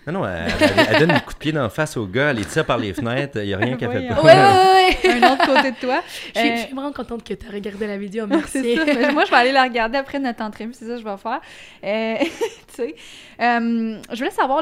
Non, 0.08 0.14
non, 0.14 0.28
elle, 0.28 0.52
elle- 0.60 0.88
elle 0.90 1.00
donne 1.00 1.12
un 1.12 1.20
coup 1.22 1.34
de 1.34 1.38
pied 1.38 1.52
dans 1.52 1.62
la 1.64 1.70
face 1.70 1.96
au 1.98 2.06
gars, 2.06 2.32
elle 2.32 2.38
les 2.38 2.46
tire 2.46 2.66
par 2.66 2.78
les 2.78 2.94
fenêtres, 2.94 3.38
il 3.42 3.48
n'y 3.48 3.54
a 3.54 3.58
rien 3.58 3.78
qu'elle 3.78 3.92
fait 3.92 4.08
pas. 4.08 4.22
Ouais, 4.22 4.34
ouais, 4.34 5.10
ouais. 5.14 5.24
Un 5.24 5.34
autre 5.34 5.46
côté 5.46 5.72
de 5.72 5.78
toi. 5.78 6.02
Je 6.36 6.40
suis, 6.40 6.50
Euh, 6.50 6.56
je 6.58 6.62
suis 6.66 6.74
vraiment 6.74 6.92
contente 6.92 7.24
que 7.24 7.34
tu 7.34 7.46
as 7.48 7.52
regardé 7.52 7.88
la 7.88 7.98
vidéo. 7.98 8.28
Merci. 8.28 8.76
ça. 8.76 8.86
Mais 8.86 9.12
moi, 9.12 9.24
je 9.26 9.32
vais 9.32 9.38
aller 9.38 9.52
la 9.52 9.64
regarder 9.64 9.98
après 9.98 10.20
notre 10.20 10.44
entrevue, 10.44 10.74
c'est 10.74 10.86
ça 10.86 10.96
que 10.96 11.00
je 11.00 11.04
vais 11.06 11.18
faire. 11.18 11.42
Euh, 11.84 12.16
tu 12.68 12.76
sais, 12.76 12.96
euh, 13.42 13.98
je 14.12 14.18
voulais 14.18 14.32
savoir, 14.32 14.62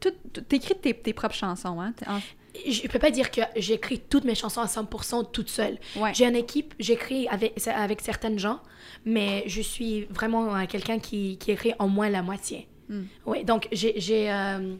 tu 0.00 0.42
t'écris 0.48 0.74
tes, 0.80 0.94
tes 0.94 1.12
propres 1.12 1.34
chansons, 1.34 1.80
hein? 1.80 1.92
En- 2.06 2.20
je 2.66 2.88
peux 2.88 2.98
pas 2.98 3.10
dire 3.10 3.30
que 3.30 3.40
j'écris 3.56 4.00
toutes 4.00 4.24
mes 4.24 4.34
chansons 4.34 4.60
à 4.60 4.66
100% 4.66 5.30
toute 5.30 5.48
seule. 5.48 5.78
Ouais. 5.96 6.10
J'ai 6.12 6.26
une 6.26 6.34
équipe, 6.34 6.74
j'écris 6.80 7.28
avec, 7.28 7.54
avec 7.68 8.00
certaines 8.00 8.38
gens, 8.38 8.60
mais 9.04 9.44
je 9.46 9.60
suis 9.62 10.06
vraiment 10.10 10.54
euh, 10.56 10.66
quelqu'un 10.66 10.98
qui, 10.98 11.36
qui 11.38 11.52
écrit 11.52 11.72
en 11.78 11.86
moins 11.88 12.08
la 12.08 12.22
moitié. 12.22 12.66
Hmm. 12.88 13.04
Oui, 13.26 13.44
donc 13.44 13.68
j'ai, 13.72 14.30
euh, 14.30 14.74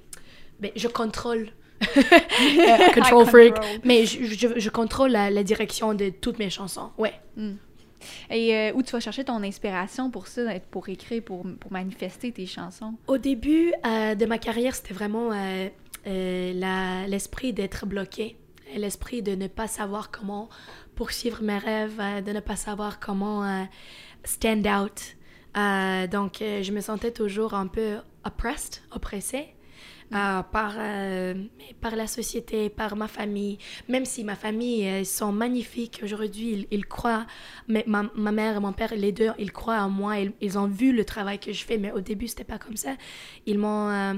ben, 0.61 0.71
je 0.77 0.89
contrôle. 0.89 1.51
Control 2.95 3.27
freak. 3.27 3.55
Mais 3.85 4.05
je, 4.05 4.25
je, 4.25 4.59
je 4.59 4.71
contrôle 4.71 5.13
la, 5.13 5.31
la 5.31 5.45
direction 5.45 5.95
de 5.95 6.11
toutes 6.11 6.39
mes 6.39 6.51
chansons. 6.51 6.91
Ouais. 6.99 7.15
Et 8.31 8.55
euh, 8.55 8.73
où 8.75 8.83
tu 8.83 8.93
vas 8.93 9.01
chercher 9.01 9.25
ton 9.25 9.43
inspiration 9.43 10.11
pour 10.11 10.27
ça, 10.27 10.43
pour 10.71 10.89
écrire, 10.89 11.23
pour, 11.23 11.45
pour 11.61 11.73
manifester 11.73 12.33
tes 12.33 12.47
chansons? 12.47 12.95
Au 13.07 13.19
début 13.19 13.73
euh, 13.87 14.15
de 14.15 14.27
ma 14.27 14.39
carrière, 14.39 14.75
c'était 14.75 14.95
vraiment 14.95 15.31
euh, 15.33 17.07
l'esprit 17.07 17.53
d'être 17.53 17.87
bloqué, 17.87 18.37
l'esprit 18.77 19.23
de 19.23 19.35
ne 19.35 19.47
pas 19.47 19.67
savoir 19.67 20.11
comment 20.11 20.49
poursuivre 20.95 21.43
mes 21.43 21.59
rêves, 21.59 22.01
de 22.25 22.33
ne 22.33 22.41
pas 22.41 22.57
savoir 22.57 23.01
comment 23.01 23.67
stand 24.25 24.67
out. 24.67 25.17
Euh, 25.57 26.07
donc, 26.07 26.43
euh, 26.43 26.63
je 26.63 26.73
me 26.73 26.81
sentais 26.81 27.11
toujours 27.13 27.55
un 27.55 27.67
peu 27.67 27.97
oppressed, 28.25 28.83
oppressée. 28.93 29.49
euh, 30.15 30.43
par, 30.43 30.75
euh, 30.79 31.35
par 31.81 31.97
la 31.97 32.07
société, 32.07 32.71
par 32.71 32.97
ma 32.97 33.09
famille. 33.09 33.59
Même 33.89 34.05
si 34.07 34.25
ma 34.25 34.37
famille, 34.37 34.83
ils 35.01 35.07
sont 35.07 35.33
magnifiques 35.33 36.01
aujourd'hui, 36.03 36.51
ils, 36.53 36.69
ils 36.71 36.87
croient, 36.87 37.27
mais 37.69 37.85
ma, 37.87 38.05
ma 38.15 38.33
mère 38.33 38.57
et 38.57 38.61
mon 38.61 38.73
père, 38.73 38.95
les 38.97 39.13
deux, 39.13 39.31
ils 39.39 39.53
croient 39.53 39.81
en 39.83 39.91
moi, 39.91 40.19
ils, 40.21 40.33
ils 40.41 40.59
ont 40.59 40.67
vu 40.67 40.93
le 40.95 41.05
travail 41.05 41.39
que 41.39 41.53
je 41.53 41.65
fais, 41.65 41.79
mais 41.79 41.93
au 41.93 42.01
début, 42.01 42.29
c'était 42.29 42.45
pas 42.45 42.59
comme 42.59 42.77
ça. 42.77 42.97
Ils 43.47 43.59
m'ont 43.59 43.91
euh, 43.91 44.15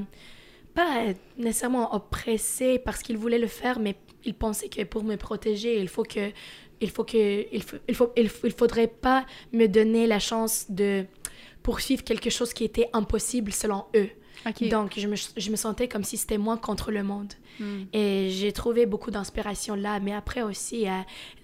pas 0.74 1.06
nécessairement 1.38 1.94
oppressée 1.94 2.78
parce 2.78 3.02
qu'ils 3.02 3.16
voulaient 3.18 3.38
le 3.38 3.46
faire, 3.48 3.80
mais 3.80 3.96
ils 4.24 4.34
pensaient 4.34 4.68
que 4.68 4.84
pour 4.84 5.02
me 5.04 5.16
protéger, 5.16 5.80
il 5.80 5.88
faut 5.88 6.04
que 6.04 6.30
il 6.80 6.90
faut 6.90 7.04
que 7.04 7.46
il 7.54 7.62
faut, 7.62 7.76
il 7.88 7.94
faut 7.94 8.12
il, 8.16 8.30
il 8.44 8.52
faudrait 8.52 8.88
pas 8.88 9.26
me 9.52 9.66
donner 9.66 10.06
la 10.06 10.18
chance 10.18 10.66
de 10.68 11.04
poursuivre 11.62 12.02
quelque 12.04 12.30
chose 12.30 12.52
qui 12.54 12.64
était 12.64 12.88
impossible 12.92 13.52
selon 13.52 13.84
eux. 13.94 14.10
Donc, 14.70 14.94
je 14.96 15.06
me, 15.06 15.16
je 15.16 15.50
me 15.50 15.56
sentais 15.56 15.86
comme 15.86 16.02
si 16.02 16.16
c'était 16.16 16.38
moi 16.38 16.56
contre 16.56 16.90
le 16.90 17.02
monde. 17.02 17.34
Hmm. 17.58 17.82
Et 17.92 18.30
j'ai 18.30 18.52
trouvé 18.52 18.86
beaucoup 18.86 19.10
d'inspiration 19.10 19.74
là, 19.74 20.00
mais 20.00 20.14
après 20.14 20.40
aussi, 20.40 20.88
euh, 20.88 20.92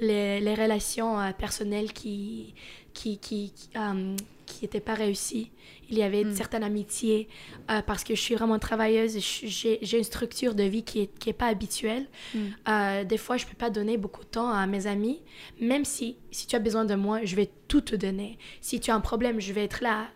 les, 0.01 0.41
les 0.41 0.55
relations 0.55 1.21
euh, 1.21 1.33
personnelles 1.33 1.93
qui 1.93 2.55
qui, 2.95 3.19
qui, 3.19 3.53
qui, 3.55 3.69
euh, 3.77 4.17
qui 4.47 4.65
étaient 4.65 4.81
pas 4.81 4.95
réussies. 4.95 5.51
Il 5.91 5.99
y 5.99 6.03
avait 6.03 6.25
Mm. 6.25 6.29
une 6.29 6.35
certaine 6.35 6.63
amitié 6.65 7.29
euh, 7.71 7.83
parce 7.83 8.05
que 8.05 8.15
je 8.15 8.21
suis 8.21 8.35
vraiment 8.35 8.59
travailleuse. 8.59 9.19
J'ai 9.19 9.99
une 9.99 10.05
structure 10.05 10.55
de 10.55 10.63
vie 10.65 10.83
qui 10.83 11.01
est, 11.03 11.19
qui 11.19 11.31
est 11.31 11.35
pas 11.35 11.47
habituelle. 11.47 12.07
Mm. 12.35 12.39
Euh, 12.69 13.05
des 13.05 13.19
fois, 13.19 13.37
je 13.37 13.47
peux 13.47 13.57
pas 13.57 13.71
donner 13.71 13.97
beaucoup 13.97 14.23
de 14.23 14.29
temps 14.29 14.51
à 14.51 14.67
mes 14.67 14.87
amis, 14.87 15.23
même 15.61 15.85
si, 15.85 16.17
si 16.31 16.47
tu 16.47 16.57
as 16.57 16.61
besoin 16.61 16.85
de 16.85 16.95
moi, 16.95 17.21
je 17.25 17.37
vais 17.37 17.51
tout 17.69 17.81
te 17.83 17.95
donner. 17.97 18.39
Si 18.61 18.81
tu 18.81 18.91
as 18.91 18.95
un 18.95 19.01
problème, 19.01 19.41
je 19.41 19.53
vais 19.53 19.65
être 19.65 19.83
là. 19.83 20.09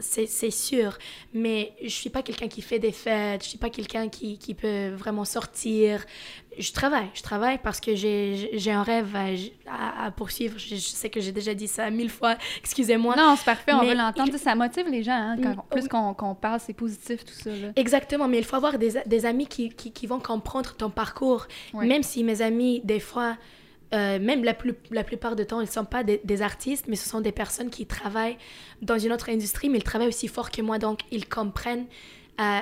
C'est 0.00 0.26
c'est 0.26 0.50
sûr, 0.50 0.98
mais 1.32 1.72
je 1.80 1.88
suis 1.88 2.10
pas 2.10 2.22
quelqu'un 2.22 2.48
qui 2.48 2.62
fait 2.62 2.80
des 2.80 2.90
fêtes, 2.90 3.44
je 3.44 3.48
suis 3.50 3.58
pas 3.58 3.70
quelqu'un 3.70 4.08
qui, 4.08 4.38
qui 4.38 4.52
peut 4.52 4.88
vraiment 4.88 5.24
sortir. 5.24 6.04
Je 6.58 6.72
travaille, 6.72 7.08
je 7.14 7.22
travaille 7.22 7.58
parce 7.58 7.80
que 7.80 7.94
j'ai 7.94 8.70
un 8.70 8.82
rêve 8.82 9.14
à, 9.16 9.26
à- 9.70 10.06
à 10.06 10.10
poursuivre. 10.10 10.58
Je, 10.58 10.74
je 10.76 10.80
sais 10.80 11.10
que 11.10 11.20
j'ai 11.20 11.32
déjà 11.32 11.54
dit 11.54 11.68
ça 11.68 11.90
mille 11.90 12.10
fois, 12.10 12.36
excusez-moi. 12.60 13.16
Non, 13.16 13.34
c'est 13.36 13.44
parfait, 13.44 13.72
on 13.72 13.84
veut 13.84 13.94
l'entendre. 13.94 14.30
je- 14.32 14.38
Ça 14.38 14.54
motive 14.54 14.88
les 14.88 15.02
gens, 15.02 15.12
hein, 15.12 15.36
quand- 15.42 15.50
Mm, 15.56 15.62
plus 15.70 15.82
oui. 15.82 15.88
qu'on 15.88 16.14
qu'on 16.14 16.34
parle, 16.34 16.60
c'est 16.60 16.72
positif, 16.74 17.24
tout 17.24 17.32
ça. 17.34 17.50
Là. 17.50 17.68
Exactement, 17.76 18.28
mais 18.28 18.38
il 18.38 18.44
faut 18.44 18.56
avoir 18.56 18.78
des, 18.78 18.92
des 19.06 19.26
amis 19.26 19.46
qui, 19.46 19.70
qui, 19.70 19.90
qui 19.92 20.06
vont 20.06 20.20
comprendre 20.20 20.74
ton 20.74 20.90
parcours. 20.90 21.46
Même 21.74 22.02
si 22.02 22.22
mes 22.24 22.42
amis, 22.42 22.80
des 22.84 23.00
fois, 23.00 23.36
euh, 23.94 24.18
même 24.18 24.42
la, 24.44 24.54
plus, 24.54 24.74
la 24.90 25.04
plupart 25.04 25.36
du 25.36 25.46
temps, 25.46 25.60
ils 25.60 25.66
ne 25.66 25.70
sont 25.70 25.84
pas 25.84 26.02
des, 26.02 26.20
des 26.24 26.42
artistes, 26.42 26.86
mais 26.88 26.96
ce 26.96 27.08
sont 27.08 27.20
des 27.20 27.32
personnes 27.32 27.70
qui 27.70 27.86
travaillent 27.86 28.36
dans 28.82 28.98
une 28.98 29.12
autre 29.12 29.28
industrie, 29.30 29.68
mais 29.68 29.78
ils 29.78 29.84
travaillent 29.84 30.08
aussi 30.08 30.26
fort 30.28 30.50
que 30.50 30.62
moi, 30.62 30.78
donc 30.78 31.00
ils 31.12 31.28
comprennent 31.28 31.86
euh, 32.40 32.60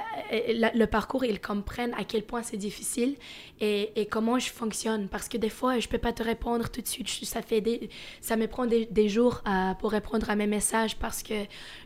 le 0.75 0.85
parcours, 0.87 1.25
ils 1.25 1.41
comprennent 1.41 1.95
à 1.99 2.05
quel 2.05 2.23
point 2.23 2.43
c'est 2.43 2.57
difficile 2.59 3.15
et, 3.61 3.91
et 4.01 4.07
comment 4.07 4.39
je 4.39 4.51
fonctionne. 4.51 5.09
Parce 5.09 5.29
que 5.29 5.39
des 5.39 5.49
fois, 5.49 5.79
je 5.79 5.89
peux 5.89 5.99
pas 5.99 6.13
te 6.13 6.23
répondre 6.23 6.69
tout 6.71 6.81
de 6.83 6.87
suite. 6.89 7.09
Je- 7.11 7.25
Ça, 7.25 7.41
fait 7.41 7.61
des, 7.63 7.89
ça 8.21 8.37
me 8.37 8.47
prend 8.47 8.67
des, 8.67 8.87
des 8.91 9.09
jours 9.09 9.43
euh, 9.49 9.73
pour 9.81 9.93
répondre 9.93 10.29
à 10.29 10.37
mes 10.37 10.47
messages 10.47 10.97
parce 10.97 11.23
que 11.23 11.35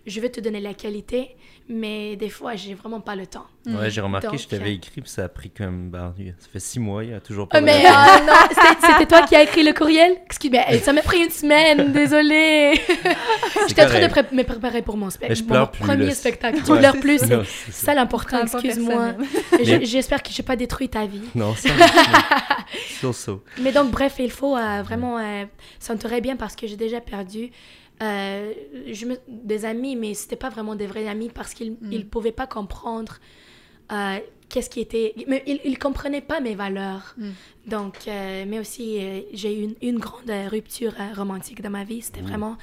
je 0.07 0.21
veux 0.21 0.29
te 0.31 0.41
donner 0.41 0.61
la 0.61 0.75
qualité, 0.75 1.37
mais 1.69 2.17
des 2.17 2.29
fois, 2.29 2.57
j'ai 2.57 2.75
vraiment 2.75 3.01
pas 3.01 3.15
le 3.15 3.27
temps. 3.27 3.47
Ouais, 3.67 3.91
j'ai 3.91 4.01
remarqué, 4.01 4.29
Donc, 4.29 4.39
je 4.39 4.47
t'avais 4.47 4.71
euh, 4.71 4.75
écrit, 4.75 5.01
puis 5.01 5.11
ça 5.11 5.25
a 5.25 5.29
pris 5.29 5.51
comme. 5.51 5.91
ben, 5.91 6.15
ça 6.39 6.49
fait 6.53 6.61
six 6.61 6.79
mois, 6.79 7.03
il 7.05 7.11
y 7.11 7.15
a 7.15 7.21
toujours 7.21 7.49
pas. 7.49 7.61
De 7.61 7.65
mais 7.67 7.83
ah, 7.89 8.21
non, 8.27 8.57
c'était- 8.81 9.07
toi 9.07 9.23
qui 9.27 9.35
as 9.37 9.43
écrit 9.43 9.65
le 9.65 9.73
courriel? 9.73 10.17
Excuse-moi, 10.25 10.63
ça 10.83 10.93
m'a 10.93 11.03
pris 11.03 11.19
une 11.25 11.31
semaine, 11.31 11.93
désolée. 11.93 12.81
J'étais 13.69 13.83
en 13.85 13.89
train 13.89 14.01
de 14.01 14.07
pré- 14.09 14.23
me 14.33 14.43
préparer 14.45 14.83
pour 14.83 14.97
mon, 14.97 15.11
spec- 15.11 15.29
Mais 15.29 15.35
je 15.35 15.43
mon 15.43 15.49
pleure 15.49 15.71
plus, 15.73 15.83
premier 15.85 16.11
spectacle. 16.13 16.61
Tu 16.65 16.71
Ouais. 16.71 16.79
pleures 16.79 17.01
plus, 17.01 17.23
ça 17.77 17.95
l'important, 17.95 18.43
excuse-moi. 18.43 19.15
J'espère 19.83 20.23
que 20.23 20.31
j'ai 20.31 20.43
pas 20.43 20.57
détruit 20.57 20.89
ta 20.89 21.07
vie. 21.07 21.23
Non, 21.35 21.55
ça. 21.55 21.69
Sur 23.01 23.15
ça. 23.15 23.33
Mais 23.61 23.73
donc, 23.73 23.91
bref, 23.91 24.17
il 24.19 24.31
faut 24.31 24.57
euh, 24.57 24.83
vraiment 24.83 25.19
euh, 25.19 25.45
s'entourer 25.79 26.21
bien 26.21 26.37
parce 26.37 26.57
que 26.57 26.67
j'ai 26.67 26.77
déjà 26.77 27.01
perdu 27.01 27.51
euh, 28.03 28.53
je 28.93 29.07
me- 29.07 29.19
des 29.29 29.65
amis, 29.65 29.97
mais 29.97 30.13
c'était 30.15 30.37
pas 30.37 30.51
vraiment 30.51 30.75
des 30.75 30.87
vrais 30.87 31.09
amis 31.09 31.31
parce 31.33 31.55
qu'ils 31.55 31.73
Mm. 31.73 31.93
ils 31.93 32.07
pouvaient 32.07 32.31
pas 32.33 32.47
comprendre 32.47 33.17
euh, 33.93 34.19
qu'est-ce 34.51 34.69
qui 34.69 34.81
était. 34.81 35.15
Mais 35.27 35.43
ils, 35.47 35.61
ils 35.65 35.79
comprenaient 35.79 36.21
pas 36.21 36.41
mes 36.41 36.55
valeurs. 36.55 37.15
Mm. 37.17 37.31
Donc, 37.69 37.95
euh, 38.09 38.45
mais 38.47 38.59
aussi, 38.59 38.99
euh, 39.01 39.21
j'ai 39.33 39.59
eu 39.59 39.63
une, 39.63 39.75
une 39.81 39.99
grande 39.99 40.31
rupture 40.51 40.93
euh, 41.01 41.15
romantique 41.17 41.63
dans 41.63 41.71
ma 41.71 41.85
vie. 41.85 42.03
C'était 42.03 42.21
vraiment 42.21 42.57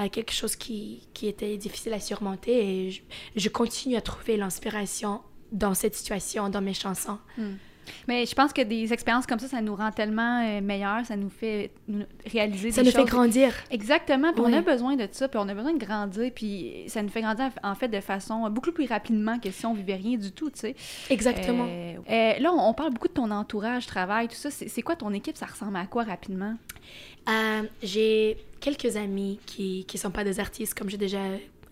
euh, 0.00 0.08
quelque 0.08 0.32
chose 0.32 0.56
qui, 0.56 1.06
qui 1.14 1.26
était 1.28 1.56
difficile 1.56 1.92
à 1.92 2.00
surmonter 2.00 2.86
et 2.86 2.90
je, 2.90 3.00
je 3.36 3.48
continue 3.48 3.96
à 3.96 4.00
trouver 4.00 4.36
l'inspiration 4.36 5.20
dans 5.52 5.74
cette 5.74 5.94
situation, 5.94 6.48
dans 6.48 6.60
mes 6.62 6.74
chansons. 6.74 7.18
Mais 8.08 8.24
je 8.24 8.34
pense 8.34 8.54
que 8.54 8.62
des 8.62 8.94
expériences 8.94 9.26
comme 9.26 9.38
ça, 9.38 9.46
ça 9.46 9.60
nous 9.60 9.76
rend 9.76 9.90
tellement 9.92 10.42
euh, 10.42 10.62
meilleurs, 10.62 11.04
ça 11.04 11.16
nous 11.16 11.28
fait 11.28 11.70
nous- 11.86 12.06
réaliser 12.24 12.70
Ça 12.72 12.80
des 12.80 12.86
nous 12.88 12.92
fait 12.94 13.00
choses. 13.02 13.10
grandir. 13.10 13.52
Exactement, 13.70 14.32
puis 14.32 14.40
on 14.42 14.52
a 14.54 14.62
besoin 14.62 14.96
de 14.96 15.06
ça, 15.12 15.28
puis 15.28 15.38
on 15.38 15.46
a 15.50 15.54
besoin 15.54 15.74
de 15.74 15.78
grandir, 15.84 16.32
puis 16.34 16.84
ça 16.88 17.02
nous 17.02 17.10
fait 17.10 17.20
grandir 17.20 17.50
en 17.62 17.74
fait 17.74 17.88
de 17.88 18.00
façon 18.00 18.48
beaucoup 18.48 18.72
plus 18.72 18.86
rapidement 18.86 19.38
que 19.38 19.50
si 19.50 19.66
on 19.66 19.74
vivait 19.74 19.96
rien 19.96 20.16
du 20.16 20.32
tout, 20.32 20.48
tu 20.48 20.60
sais. 20.60 20.74
Exactement. 21.10 21.66
Euh, 21.68 21.96
euh, 22.10 22.38
là, 22.40 22.52
on, 22.54 22.70
on 22.70 22.72
parle 22.72 22.94
beaucoup 22.94 23.08
de 23.08 23.12
ton 23.12 23.30
entourage, 23.30 23.86
travail, 23.86 24.28
tout 24.28 24.34
ça. 24.34 24.50
C'est 24.50 24.68
c'est 24.68 24.82
quoi 24.82 24.96
ton 24.96 25.12
équipe? 25.12 25.36
Ça 25.36 25.44
ressemble 25.46 25.76
à 25.76 25.84
quoi 25.84 26.04
rapidement? 26.04 26.54
Euh, 27.28 27.62
j'ai 27.82 28.38
quelques 28.64 28.96
amis 28.96 29.38
qui 29.44 29.84
qui 29.84 29.98
sont 29.98 30.10
pas 30.10 30.24
des 30.24 30.40
artistes, 30.40 30.74
comme 30.76 30.88
j'ai 30.88 31.02
déjà 31.08 31.20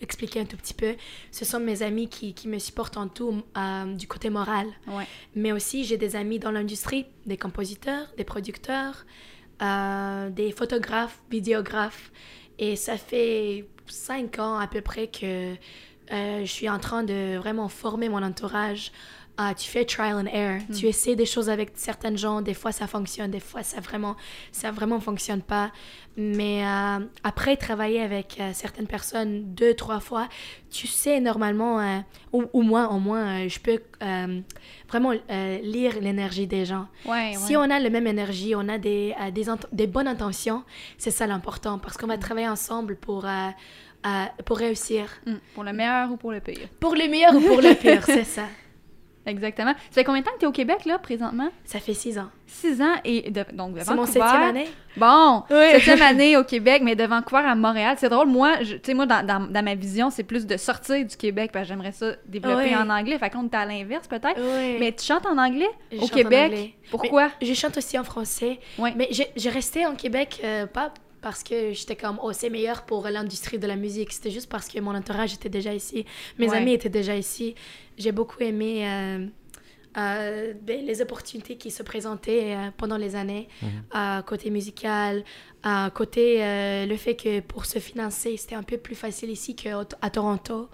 expliqué 0.03 0.41
un 0.41 0.45
tout 0.45 0.57
petit 0.57 0.75
peu. 0.75 0.95
Ce 1.31 1.45
sont 1.45 1.61
mes 1.61 1.83
amis 1.83 2.09
qui, 2.09 2.35
qui 2.35 2.49
me 2.49 2.59
supportent 2.59 2.97
en 2.97 3.09
tout 3.09 3.43
euh, 3.57 3.95
du 3.95 4.07
côté 4.07 4.29
moral. 4.29 4.67
Ouais. 4.89 5.07
Mais 5.35 5.53
aussi, 5.53 5.85
j'ai 5.85 5.97
des 5.97 6.17
amis 6.17 6.39
dans 6.39 6.51
l'industrie, 6.51 7.07
des 7.25 7.39
compositeurs, 7.39 8.07
des 8.17 8.25
producteurs, 8.25 9.07
euh, 9.63 10.29
des 10.31 10.51
photographes, 10.53 11.23
vidéographes. 11.31 12.11
Et 12.59 12.77
ça 12.77 12.97
fait 12.97 13.67
cinq 13.87 14.39
ans 14.39 14.59
à 14.59 14.67
peu 14.67 14.81
près 14.81 15.07
que 15.07 15.55
euh, 16.13 16.41
je 16.41 16.51
suis 16.51 16.69
en 16.69 16.79
train 16.79 17.05
de 17.05 17.39
vraiment 17.39 17.69
former 17.69 18.09
mon 18.09 18.23
entourage. 18.23 18.93
Ah, 19.39 19.55
tu 19.55 19.69
fais 19.69 19.85
trial 19.87 20.15
and 20.17 20.27
error. 20.27 20.61
Tu 20.79 20.87
essaies 20.87 21.17
des 21.17 21.25
choses 21.25 21.49
avec 21.49 21.73
certaines 21.75 22.19
gens. 22.19 22.43
Des 22.43 22.53
fois, 22.53 22.71
ça 22.71 22.87
fonctionne. 22.87 23.31
Des 23.31 23.41
fois, 23.41 23.63
ça 23.63 23.81
vraiment, 23.81 24.15
ça 24.53 24.71
vraiment 24.71 25.01
fonctionne 25.01 25.41
pas. 25.41 25.73
Mais 26.17 26.63
euh, 26.67 26.99
après 27.25 27.57
travailler 27.57 28.03
avec 28.03 28.37
euh, 28.39 28.51
certaines 28.53 28.87
personnes 28.87 29.55
deux, 29.55 29.73
trois 29.73 30.01
fois, 30.01 30.29
tu 30.71 30.87
sais 30.87 31.19
normalement, 31.21 31.81
euh, 31.81 31.99
ou, 32.35 32.45
ou 32.53 32.63
moi, 32.63 32.93
au 32.93 32.99
moins, 32.99 33.49
je 33.49 33.59
peux 33.59 33.81
vraiment 34.89 35.13
lire 35.63 35.95
l'énergie 36.01 36.47
des 36.47 36.67
gens. 36.67 36.87
Ouais, 37.07 37.33
Si 37.37 37.57
on 37.57 37.63
a 37.63 37.79
la 37.79 37.89
même 37.91 38.07
énergie, 38.07 38.55
on 38.55 38.69
a 38.69 38.77
des, 38.77 39.15
des, 39.73 39.87
bonnes 39.87 40.09
intentions, 40.09 40.65
c'est 40.99 41.11
ça 41.11 41.27
l'important 41.27 41.79
parce 41.79 41.97
qu'on 41.97 42.07
va 42.07 42.19
travailler 42.19 42.49
ensemble 42.49 42.97
pour, 42.97 43.27
pour 44.45 44.59
réussir. 44.59 45.07
Mm. 45.25 45.35
Pour 45.55 45.65
le 45.65 45.73
meilleur 45.73 46.13
ou 46.13 46.17
pour 46.19 46.33
le 46.33 46.41
pire? 46.41 46.69
Pour 46.79 46.95
le 46.95 47.09
meilleur 47.09 47.35
ou 47.35 47.41
pour 47.41 47.63
le 47.63 47.75
pire, 47.75 48.03
c'est 48.07 48.25
ça. 48.25 48.45
Exactement. 49.27 49.73
Ça 49.91 49.95
fait 49.95 50.05
combien 50.05 50.21
de 50.21 50.27
temps 50.27 50.33
que 50.33 50.39
tu 50.41 50.45
es 50.45 50.49
au 50.49 50.53
Québec, 50.53 50.85
là, 50.85 50.99
présentement? 50.99 51.49
Ça 51.65 51.79
fait 51.79 51.95
six 51.95 52.19
ans. 52.19 52.29
Six 52.47 52.83
ans 52.83 52.95
et 53.05 53.31
de, 53.31 53.45
donc 53.53 53.75
de 53.75 53.81
C'est 53.81 53.91
mon 53.91 54.03
Vancouver. 54.03 54.21
septième 54.21 54.43
année. 54.43 54.69
Bon, 54.97 55.45
Oui. 55.51 55.71
septième 55.73 56.03
année 56.11 56.37
au 56.37 56.45
Québec, 56.45 56.83
mais 56.85 56.97
de 56.97 57.05
Vancouver 57.05 57.43
à 57.47 57.55
Montréal. 57.55 57.97
C'est 57.99 58.09
drôle, 58.09 58.27
moi, 58.29 58.63
je- 58.63 58.75
tu 58.75 58.81
sais, 58.85 58.95
moi, 58.95 59.07
dans, 59.07 59.25
dans, 59.25 59.41
dans 59.41 59.65
ma 59.65 59.75
vision, 59.75 60.11
c'est 60.11 60.25
plus 60.25 60.47
de 60.47 60.57
sortir 60.57 61.07
du 61.07 61.17
Québec, 61.17 61.51
parce 61.53 61.65
que 61.65 61.69
j'aimerais 61.69 61.93
ça 61.93 62.13
développer 62.27 62.65
Oui. 62.65 62.77
en 62.77 62.91
anglais. 62.91 63.19
Fait 63.19 63.31
qu'on 63.31 63.45
est 63.45 63.55
à 63.55 63.65
l'inverse, 63.65 64.07
peut-être. 64.09 64.39
Oui. 64.39 64.77
Mais 64.81 64.93
tu 64.93 65.05
chantes 65.05 65.25
en 65.27 65.39
anglais 65.39 65.71
Je 65.93 65.99
au 65.99 66.01
chante 66.01 66.13
en 66.13 66.17
Québec? 66.17 66.53
anglais. 66.53 66.75
Pourquoi? 66.91 67.29
Je 67.41 67.55
chante 67.55 67.77
aussi 67.77 67.99
en 67.99 68.05
français. 68.05 68.59
Mais 68.79 69.09
j'ai 69.13 69.29
j'ai 69.37 69.51
resté 69.51 69.87
en 69.87 69.95
Québec, 69.95 70.41
euh, 70.45 70.67
pas 70.67 70.93
parce 71.23 71.43
que 71.43 71.73
j'étais 71.73 71.97
comme, 71.97 72.19
oh, 72.23 72.33
c'est 72.33 72.51
meilleur 72.51 72.83
pour 72.85 73.09
l'industrie 73.09 73.59
de 73.59 73.67
la 73.67 73.77
musique. 73.77 74.13
C'était 74.13 74.31
juste 74.31 74.49
parce 74.51 74.69
que 74.69 74.79
mon 74.81 74.95
entourage 74.95 75.33
était 75.35 75.49
déjà 75.49 75.73
ici. 75.73 76.05
Mes 76.39 76.49
Ouais. 76.51 76.57
amis 76.59 76.73
étaient 76.73 76.89
déjà 76.89 77.17
ici. 77.17 77.55
J'ai 77.97 78.13
beaucoup 78.13 78.43
aimé 78.43 78.87
euh, 78.87 79.27
euh, 79.99 80.53
ben, 80.61 80.85
les 80.85 81.01
opportunités 81.03 81.57
qui 81.57 81.71
se 81.71 81.83
présentaient 81.83 82.55
euh, 82.57 82.71
pendant 82.77 82.97
les 82.97 83.15
années, 83.15 83.49
euh, 83.95 84.23
côté 84.23 84.51
musical, 84.51 85.23
côté 85.95 86.39
le 86.87 86.97
fait 86.97 87.15
que 87.15 87.41
pour 87.41 87.67
se 87.67 87.79
financer, 87.79 88.37
c'était 88.37 88.57
un 88.57 88.63
peu 88.65 88.79
plus 88.79 88.97
facile 88.97 89.31
ici 89.31 89.55
qu'à 89.55 89.85
Toronto. 90.13 90.69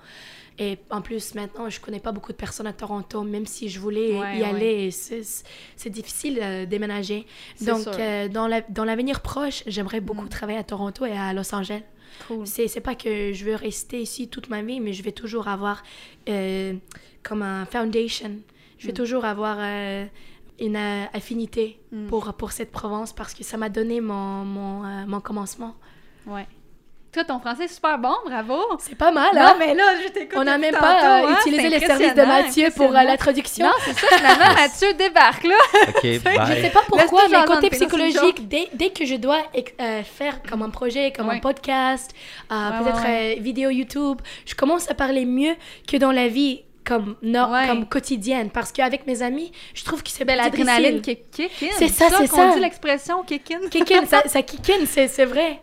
Et 0.61 0.79
en 0.90 1.03
plus, 1.03 1.35
maintenant, 1.37 1.68
je 1.71 1.81
connais 1.81 2.01
pas 2.01 2.11
beaucoup 2.11 2.33
de 2.33 2.37
personnes 2.37 2.66
à 2.66 2.73
Toronto, 2.73 3.23
même 3.23 3.47
si 3.47 3.68
je 3.68 3.79
voulais 3.79 4.18
Ouais, 4.18 4.38
y 4.38 4.42
ouais. 4.42 4.44
aller, 4.44 4.90
c'est 4.90 5.90
difficile 5.90 6.35
de 6.37 6.64
déménager. 6.64 7.27
C'est 7.57 7.66
Donc, 7.66 7.87
euh, 7.87 8.27
dans 8.29 8.49
la- 8.49 8.62
dans 8.62 8.85
l'avenir 8.85 9.21
proche, 9.21 9.62
j'aimerais 9.66 10.01
beaucoup 10.01 10.25
Mm. 10.25 10.29
travailler 10.31 10.59
à 10.59 10.64
Toronto 10.64 11.05
et 11.07 11.12
à 11.16 11.33
Los 11.33 11.55
Angeles. 11.55 11.83
Cool. 12.27 12.44
C'est 12.47 12.81
pas 12.81 12.97
que 12.97 13.33
je 13.33 13.44
veux 13.44 13.55
rester 13.55 14.01
ici 14.03 14.27
toute 14.29 14.49
ma 14.49 14.62
vie, 14.62 14.81
mais 14.81 14.92
je 14.92 15.03
vais 15.05 15.12
toujours 15.12 15.47
avoir 15.47 15.83
euh, 16.29 16.75
comme 17.23 17.42
un 17.42 17.64
foundation. 17.64 18.33
Je 18.79 18.87
vais 18.88 18.92
Mm. 18.92 18.97
toujours 18.97 19.25
avoir 19.25 19.59
euh, 19.61 20.07
une 20.59 20.75
euh, 20.77 21.05
affinité 21.12 21.79
Mm. 21.92 22.07
pour, 22.09 22.33
pour 22.35 22.51
cette 22.51 22.73
province 22.73 23.12
parce 23.12 23.33
que 23.33 23.44
ça 23.44 23.57
m'a 23.57 23.68
donné 23.68 24.01
mon, 24.01 24.44
mon, 24.44 24.85
euh, 24.85 25.07
mon 25.07 25.21
commencement. 25.21 25.77
Ouais. 26.27 26.47
Toi, 27.18 27.24
ton 27.24 27.40
français 27.40 27.64
est 27.64 27.74
super 27.74 27.98
bon, 27.98 28.14
bravo! 28.26 28.61
C'est 28.78 28.94
pas 28.94 29.11
mal, 29.11 29.31
Non, 29.35 29.40
hein? 29.40 29.57
mais 29.59 29.74
là, 29.74 29.83
je 30.00 30.09
t'écoute. 30.12 30.38
On 30.38 30.44
n'a 30.44 30.57
même 30.57 30.72
tantôt, 30.72 30.85
pas 30.85 31.20
euh, 31.22 31.26
hein, 31.26 31.37
utilisé 31.40 31.62
c'est 31.62 31.68
les 31.81 31.85
services 31.85 32.14
de 32.14 32.22
Mathieu 32.22 32.68
pour 32.76 32.90
euh, 32.96 33.02
la 33.02 33.16
traduction. 33.16 33.66
Non, 33.66 33.72
c'est 33.85 33.94
ça, 33.98 34.07
finalement, 34.16 34.54
Mathieu 34.57 34.94
débarque 34.94 35.42
là. 35.42 35.57
OK, 35.88 36.00
Je 36.04 36.62
sais 36.62 36.70
pas 36.72 36.83
pourquoi, 36.87 37.22
mais 37.28 37.44
côté 37.44 37.70
c'est 37.72 37.78
psychologique, 37.87 38.46
dès, 38.46 38.68
dès 38.72 38.90
que 38.90 39.04
je 39.04 39.16
dois 39.16 39.42
euh, 39.81 40.02
faire 40.04 40.42
comme 40.48 40.62
un 40.62 40.70
projet, 40.70 41.12
comme 41.12 41.26
Ouais. 41.26 41.35
un 41.35 41.40
podcast, 41.40 42.12
euh, 42.52 42.54
Ouais, 42.70 42.85
peut-être 42.85 43.02
ouais, 43.02 43.37
euh, 43.37 43.42
vidéo 43.42 43.70
YouTube, 43.70 44.20
je 44.46 44.54
commence 44.54 44.88
à 44.88 44.94
parler 44.94 45.24
mieux 45.24 45.57
que 45.88 45.96
dans 45.96 46.12
la 46.12 46.28
vie 46.28 46.62
comme, 46.85 47.16
non, 47.22 47.50
Ouais. 47.50 47.66
comme 47.66 47.88
quotidienne. 47.88 48.50
Parce 48.50 48.70
qu'avec 48.70 49.09
mes 49.09 49.22
amis, 49.22 49.50
je 49.74 49.85
trouve 49.85 50.04
que 50.04 50.11
c'est 50.11 50.24
Ben, 50.24 50.37
difficile. 50.40 50.64
l'adrénaline 50.66 51.02
kick, 51.02 51.33
kick 51.33 51.50
in. 51.64 51.66
C'est 51.78 51.88
ça, 51.88 52.07
c'est 52.16 52.28
qu'on 52.28 52.37
ça. 52.37 52.54
dit 52.54 52.61
l'expression 52.61 53.24
kick 53.24 53.50
in. 53.50 53.68
Kick-in, 53.68 54.07
ça, 54.07 54.22
ça 54.26 54.40
kick-in, 54.42 54.87
c'est 54.87 55.09
c'est 55.09 55.24
vrai. 55.24 55.61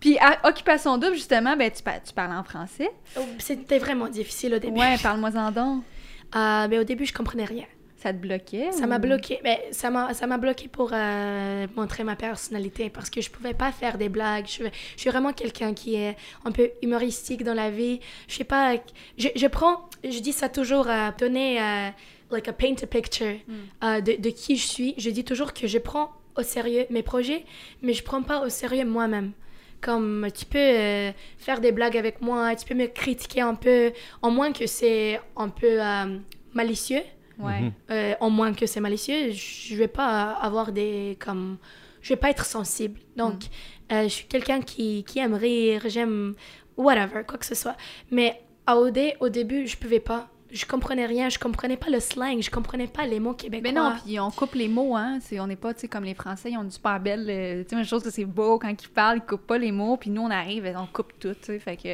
Puis, 0.00 0.18
à 0.18 0.48
Occupation 0.48 0.96
Double, 0.98 1.14
justement, 1.14 1.56
ben, 1.56 1.70
tu, 1.70 1.82
par- 1.82 2.02
tu 2.02 2.12
parles 2.12 2.32
en 2.32 2.42
français. 2.42 2.90
Oh, 3.18 3.20
C'était 3.38 3.78
vraiment 3.78 4.08
difficile 4.08 4.54
au 4.54 4.58
début. 4.58 4.78
Ouais, 4.80 4.96
parle-moi-en 5.02 5.50
donc. 5.52 5.84
Euh, 6.36 6.68
mais 6.70 6.78
au 6.78 6.84
début, 6.84 7.04
je 7.06 7.12
comprenais 7.12 7.44
rien. 7.44 7.64
Ça 7.96 8.12
te 8.12 8.18
bloquait? 8.18 8.70
Ça 8.70 8.84
ou- 8.84 8.86
m'a 8.86 9.00
bloqué. 9.00 9.40
Mais 9.42 9.66
ça 9.72 9.90
m'a 9.90 10.38
bloqué 10.38 10.68
pour 10.68 10.90
euh, 10.92 11.66
montrer 11.74 12.04
ma 12.04 12.14
personnalité 12.14 12.88
parce 12.88 13.10
que 13.10 13.20
je 13.20 13.28
pouvais 13.28 13.52
pas 13.52 13.72
faire 13.72 13.98
des 13.98 14.08
blagues. 14.08 14.46
Je, 14.46 14.62
je 14.94 15.00
suis 15.00 15.10
vraiment 15.10 15.32
quelqu'un 15.32 15.74
qui 15.74 15.96
est 15.96 16.16
un 16.44 16.52
peu 16.52 16.70
humoristique 16.82 17.42
dans 17.42 17.52
la 17.52 17.68
vie. 17.72 17.98
Je 18.28 18.36
sais 18.36 18.44
pas. 18.44 18.76
Je, 19.18 19.26
je 19.34 19.46
prends. 19.48 19.88
Je 20.04 20.20
dis 20.20 20.32
ça 20.32 20.48
toujours 20.48 20.88
à 20.88 21.10
donner 21.10 21.60
euh, 21.60 21.88
like 22.30 22.46
a 22.46 22.52
paint 22.52 22.76
a 22.80 22.86
picture 22.86 23.34
euh, 23.82 24.00
de, 24.00 24.12
de 24.22 24.30
qui 24.30 24.56
je 24.56 24.66
suis. 24.68 24.94
Je 24.98 25.10
dis 25.10 25.24
toujours 25.24 25.52
que 25.52 25.66
je 25.66 25.78
prends 25.78 26.12
au 26.36 26.42
sérieux 26.44 26.86
mes 26.90 27.02
projets, 27.02 27.44
mais 27.82 27.92
je 27.92 28.04
prends 28.04 28.22
pas 28.22 28.40
au 28.42 28.48
sérieux 28.50 28.84
moi-même. 28.84 29.32
Comme 29.80 30.28
tu 30.34 30.44
peux 30.44 30.58
euh, 30.58 31.12
faire 31.38 31.60
des 31.60 31.72
blagues 31.72 31.96
avec 31.96 32.20
moi, 32.20 32.54
tu 32.54 32.66
peux 32.66 32.74
me 32.74 32.86
critiquer 32.86 33.40
un 33.40 33.54
peu, 33.54 33.92
en 34.22 34.30
moins 34.30 34.52
que 34.52 34.66
c'est 34.66 35.20
un 35.36 35.48
peu 35.48 35.82
euh, 35.82 36.18
malicieux. 36.52 37.02
Ouais. 37.38 37.60
Mhm. 37.60 37.72
Euh, 37.90 38.14
en 38.20 38.30
moins 38.30 38.52
que 38.52 38.66
c'est 38.66 38.80
malicieux, 38.80 39.30
je 39.32 39.74
vais 39.74 39.88
pas 39.88 40.32
avoir 40.32 40.72
des 40.72 41.16
comme 41.18 41.56
je 42.02 42.10
vais 42.10 42.16
pas 42.16 42.30
être 42.30 42.44
sensible. 42.44 43.00
Donc 43.16 43.44
euh, 43.92 44.04
je 44.04 44.08
suis 44.08 44.26
quelqu'un 44.26 44.60
qui, 44.60 45.04
qui 45.04 45.18
aime 45.18 45.34
rire, 45.34 45.82
j'aime 45.86 46.34
whatever, 46.76 47.22
quoi 47.26 47.38
que 47.38 47.46
ce 47.46 47.54
soit. 47.54 47.76
Mais 48.10 48.40
à 48.66 48.76
OD, 48.76 48.98
au 49.20 49.28
début, 49.28 49.66
je 49.66 49.76
pouvais 49.76 50.00
pas. 50.00 50.28
Je 50.52 50.66
comprenais 50.66 51.06
rien, 51.06 51.28
je 51.28 51.38
comprenais 51.38 51.76
pas 51.76 51.88
le 51.90 52.00
slang, 52.00 52.42
je 52.42 52.50
comprenais 52.50 52.86
pas 52.88 53.06
les 53.06 53.20
mots 53.20 53.34
québécois. 53.34 53.70
Mais 53.72 53.78
non, 53.78 53.92
puis 54.04 54.18
on 54.18 54.30
coupe 54.30 54.54
les 54.54 54.68
mots, 54.68 54.96
hein. 54.96 55.18
C'est, 55.22 55.38
on 55.40 55.46
n'est 55.46 55.56
pas, 55.56 55.72
tu 55.74 55.80
sais, 55.80 55.88
comme 55.88 56.04
les 56.04 56.14
Français, 56.14 56.50
ils 56.50 56.56
ont 56.58 56.62
une 56.62 56.70
super 56.70 56.98
belle. 57.00 57.26
euh, 57.28 57.62
tu 57.62 57.70
sais, 57.70 57.76
une 57.80 57.86
chose 57.86 58.02
que 58.02 58.10
c'est 58.10 58.24
beau 58.24 58.58
quand 58.58 58.68
ils 58.70 58.88
parlent, 58.88 59.18
ils 59.18 59.26
coupent 59.26 59.46
pas 59.46 59.58
les 59.58 59.72
mots, 59.72 59.96
puis 59.96 60.10
nous, 60.10 60.22
on 60.22 60.30
arrive 60.30 60.66
et 60.66 60.74
on 60.76 60.86
coupe 60.86 61.12
tout, 61.18 61.34
tu 61.34 61.38
sais. 61.46 61.58
Fait 61.58 61.76
que. 61.76 61.88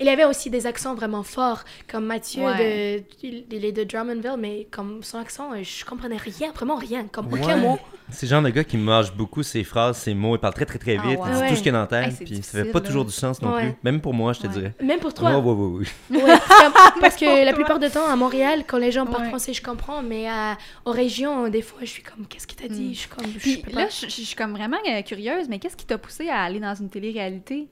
Il 0.00 0.06
y 0.06 0.10
avait 0.10 0.24
aussi 0.24 0.48
des 0.48 0.66
accents 0.66 0.94
vraiment 0.94 1.24
forts, 1.24 1.64
comme 1.90 2.04
Mathieu, 2.06 2.44
Ouais. 2.44 3.04
de, 3.22 3.26
il 3.52 3.64
est 3.64 3.72
de 3.72 3.82
Drummondville, 3.82 4.36
mais 4.38 4.66
comme 4.70 5.02
son 5.02 5.18
accent, 5.18 5.52
euh, 5.52 5.62
je 5.64 5.84
comprenais 5.84 6.16
rien, 6.16 6.52
vraiment 6.52 6.76
rien, 6.76 7.06
comme 7.10 7.32
Ouais. 7.32 7.40
aucun 7.42 7.56
mot. 7.56 7.78
C'est 8.10 8.24
le 8.26 8.30
genre 8.30 8.42
de 8.42 8.48
gars 8.50 8.64
qui 8.64 8.76
mâche 8.76 9.12
beaucoup 9.12 9.42
ses 9.42 9.64
phrases, 9.64 9.98
ses 9.98 10.14
mots. 10.14 10.36
Il 10.36 10.38
parle 10.38 10.54
très, 10.54 10.64
très, 10.64 10.78
très 10.78 10.96
Ah 10.98 11.02
vite. 11.06 11.18
ouais. 11.18 11.26
Il 11.28 11.34
dit 11.34 11.40
Ouais. 11.40 11.48
tout 11.50 11.56
ce 11.56 11.62
qu'il 11.62 11.70
a 11.70 11.72
dans 11.72 11.80
la 11.80 11.86
tête. 12.04 12.20
Hey, 12.20 12.26
puis 12.26 12.42
ça 12.42 12.62
fait 12.64 12.70
pas 12.70 12.78
là. 12.80 12.86
toujours 12.86 13.04
du 13.04 13.10
sens 13.12 13.42
non 13.42 13.52
Ouais. 13.52 13.70
plus. 13.72 13.74
Même 13.82 14.00
pour 14.00 14.14
moi, 14.14 14.32
je 14.32 14.38
te 14.40 14.46
Ouais. 14.46 14.52
dirais. 14.52 14.74
Même 14.82 15.00
pour 15.00 15.12
toi. 15.12 15.36
Ouais. 15.36 15.44
Ouais, 15.80 15.84
c'est 16.10 16.20
comme- 16.22 16.30
parce 17.00 17.16
que 17.16 17.44
la 17.44 17.52
plupart 17.52 17.78
du 17.80 17.90
temps, 17.90 18.06
à 18.08 18.14
Montréal, 18.16 18.62
quand 18.66 18.78
les 18.78 18.92
gens 18.92 19.04
parlent 19.04 19.26
français, 19.28 19.52
je 19.52 19.62
comprends, 19.62 20.02
mais 20.02 20.30
euh, 20.30 20.54
aux 20.86 20.92
régions, 20.92 21.48
des 21.48 21.60
fois, 21.60 21.80
je 21.82 21.86
suis 21.90 22.02
comme, 22.04 22.24
qu'est-ce 22.26 22.46
que 22.46 22.54
t'as 22.54 22.68
dit? 22.68 22.90
Mm. 22.90 22.94
Je 22.94 22.98
suis 22.98 23.08
comme, 23.08 23.26
je 23.26 23.38
Puis 23.38 23.56
peux 23.58 23.72
là, 23.72 23.84
pas. 23.84 23.88
je, 23.90 24.06
je- 24.06 24.10
je 24.10 24.22
suis 24.26 24.36
comme 24.36 24.52
vraiment 24.52 24.78
euh, 24.88 25.02
curieuse, 25.02 25.46
mais 25.48 25.58
qu'est-ce 25.58 25.76
qui 25.76 25.84
t'a 25.84 25.98
poussé 25.98 26.28
à 26.28 26.42
aller 26.44 26.60
dans 26.60 26.74
une 26.76 26.88
télé-réalité? 26.88 27.66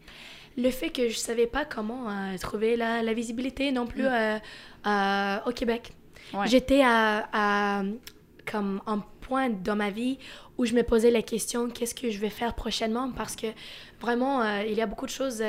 Le 0.56 0.70
fait 0.70 0.90
que 0.90 1.08
je 1.08 1.16
savais 1.16 1.46
pas 1.46 1.64
comment 1.64 2.08
euh, 2.08 2.36
trouver 2.38 2.76
la, 2.76 3.02
la 3.02 3.12
visibilité 3.14 3.72
non 3.72 3.86
plus 3.86 4.02
Mm. 4.04 4.06
euh, 4.06 4.38
euh, 4.86 5.36
au 5.46 5.50
Québec. 5.52 5.92
Ouais. 6.34 6.46
J'étais 6.48 6.82
à, 6.82 7.28
à- 7.32 7.82
comme 8.50 8.80
un 8.86 8.98
point 9.20 9.50
dans 9.50 9.76
ma 9.76 9.90
vie 9.90 10.18
où 10.56 10.64
je 10.66 10.72
me 10.74 10.82
posais 10.82 11.10
la 11.10 11.22
question 11.22 11.68
qu'est-ce 11.68 11.94
que 11.94 12.10
je 12.10 12.18
vais 12.18 12.30
faire 12.30 12.54
prochainement? 12.54 13.10
Parce 13.10 13.34
que 13.36 13.48
vraiment 14.00 14.44
il 14.60 14.72
y 14.74 14.80
a 14.80 14.86
beaucoup 14.86 15.06
de 15.06 15.10
choses 15.10 15.42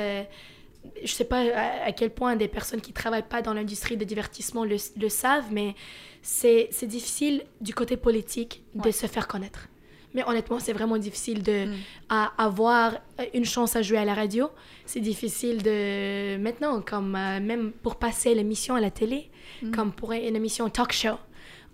je 1.04 1.12
sais 1.12 1.24
pas 1.24 1.42
à, 1.86 1.92
quel 1.92 2.10
point 2.10 2.34
des 2.36 2.48
personnes 2.48 2.80
qui 2.80 2.92
travaillent 2.92 3.28
pas 3.28 3.40
dans 3.42 3.54
l'industrie 3.54 3.96
de 3.96 4.04
divertissement 4.04 4.64
le, 4.64 4.76
le 4.96 5.08
savent 5.08 5.52
mais 5.52 5.74
c'est 6.22 6.68
c'est 6.72 6.86
difficile 6.86 7.44
du 7.60 7.72
côté 7.74 7.96
politique 7.96 8.62
de 8.74 8.86
Ouais. 8.86 8.92
se 8.92 9.06
faire 9.06 9.28
connaître 9.28 9.68
mais 10.14 10.22
honnêtement 10.26 10.58
c'est 10.58 10.72
vraiment 10.72 10.96
difficile 10.98 11.42
de 11.42 11.66
Mm. 11.66 11.74
à 12.08 12.32
avoir 12.42 12.94
une 13.34 13.44
chance 13.44 13.76
à 13.76 13.82
jouer 13.82 13.98
à 13.98 14.04
la 14.04 14.14
radio 14.14 14.48
c'est 14.86 15.00
difficile 15.00 15.62
de 15.62 16.36
maintenant 16.38 16.80
comme 16.80 17.14
euh, 17.16 17.40
même 17.40 17.72
pour 17.82 17.96
passer 17.96 18.34
l'émission 18.34 18.74
à 18.74 18.80
la 18.80 18.90
télé 18.90 19.30
Mm. 19.62 19.70
comme 19.72 19.92
pour 19.92 20.12
une 20.12 20.36
émission 20.36 20.68
talk 20.70 20.92
show. 20.92 21.16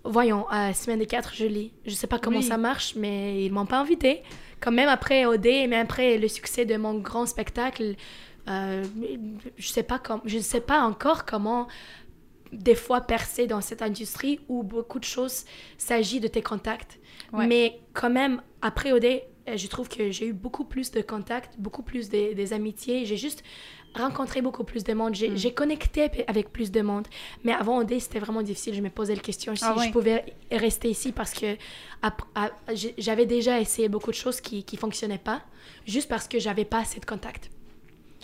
Voyons, 0.07 0.47
à 0.49 0.73
semaine 0.73 0.99
des 0.99 1.07
4 1.07 1.33
juillet. 1.33 1.71
Je 1.85 1.91
sais 1.95 2.05
pas 2.07 2.19
comment 2.19 2.37
Oui. 2.37 2.43
ça 2.43 2.57
marche, 2.57 2.93
mais 2.95 3.43
ils 3.43 3.51
m'ont 3.51 3.65
pas 3.65 3.79
invité. 3.79 4.21
Quand 4.59 4.71
même 4.71 4.87
après 4.87 5.25
OD, 5.25 5.45
même 5.67 5.73
après 5.73 6.17
le 6.19 6.27
succès 6.27 6.63
de 6.65 6.77
mon 6.77 6.93
grand 6.99 7.25
spectacle, 7.25 7.95
euh, 8.47 8.83
je 9.57 9.67
sais 9.67 9.81
pas 9.83 9.97
comme, 9.97 10.21
je 10.25 10.37
sais 10.37 10.61
pas 10.61 10.81
encore 10.81 11.25
comment 11.25 11.67
des 12.55 12.75
fois 12.75 13.01
percer 13.01 13.47
dans 13.47 13.61
cette 13.61 13.81
industrie 13.81 14.39
où 14.49 14.63
beaucoup 14.63 14.99
de 14.99 15.03
choses 15.05 15.45
s'agit 15.77 16.19
de 16.19 16.27
tes 16.27 16.41
contacts. 16.41 16.99
Ouais. 17.33 17.47
Mais 17.47 17.79
quand 17.93 18.09
même, 18.09 18.41
après 18.61 18.91
OD, 18.91 19.05
euh, 19.05 19.57
je 19.57 19.67
trouve 19.67 19.87
que 19.89 20.09
j'ai 20.11 20.27
eu 20.27 20.33
beaucoup 20.33 20.63
plus 20.65 20.91
de 20.91 21.01
contacts, 21.01 21.53
beaucoup 21.59 21.83
plus 21.83 22.09
de- 22.09 22.33
des 22.33 22.53
amitiés. 22.53 23.05
J'ai 23.05 23.17
juste 23.17 23.43
rencontré 23.93 24.41
beaucoup 24.41 24.63
plus 24.65 24.83
de 24.83 24.93
monde. 24.93 25.15
J'ai 25.15 25.29
Mm. 25.29 25.53
connecté 25.53 26.09
avec 26.27 26.51
plus 26.51 26.69
de 26.71 26.81
monde. 26.81 27.07
Mais 27.43 27.53
avant 27.53 27.77
OD, 27.77 27.97
c'était 27.99 28.19
vraiment 28.19 28.41
difficile. 28.41 28.73
Je 28.73 28.81
me 28.81 28.89
posais 28.89 29.15
la 29.15 29.21
question 29.21 29.55
si 29.55 29.63
Ah 29.63 29.75
je 29.85 29.89
pouvais 29.91 30.25
rester 30.51 30.89
ici 30.89 31.11
parce 31.13 31.31
que 31.33 31.55
j'avais 32.97 33.25
déjà 33.25 33.59
essayé 33.59 33.87
beaucoup 33.89 34.11
de 34.11 34.15
choses 34.15 34.41
qui 34.41 34.65
ne 34.71 34.77
fonctionnaient 34.77 35.17
pas, 35.17 35.41
juste 35.85 36.09
parce 36.09 36.27
que 36.27 36.39
j'avais 36.39 36.65
pas 36.65 36.79
assez 36.79 36.99
de 36.99 37.05
contacts. 37.05 37.49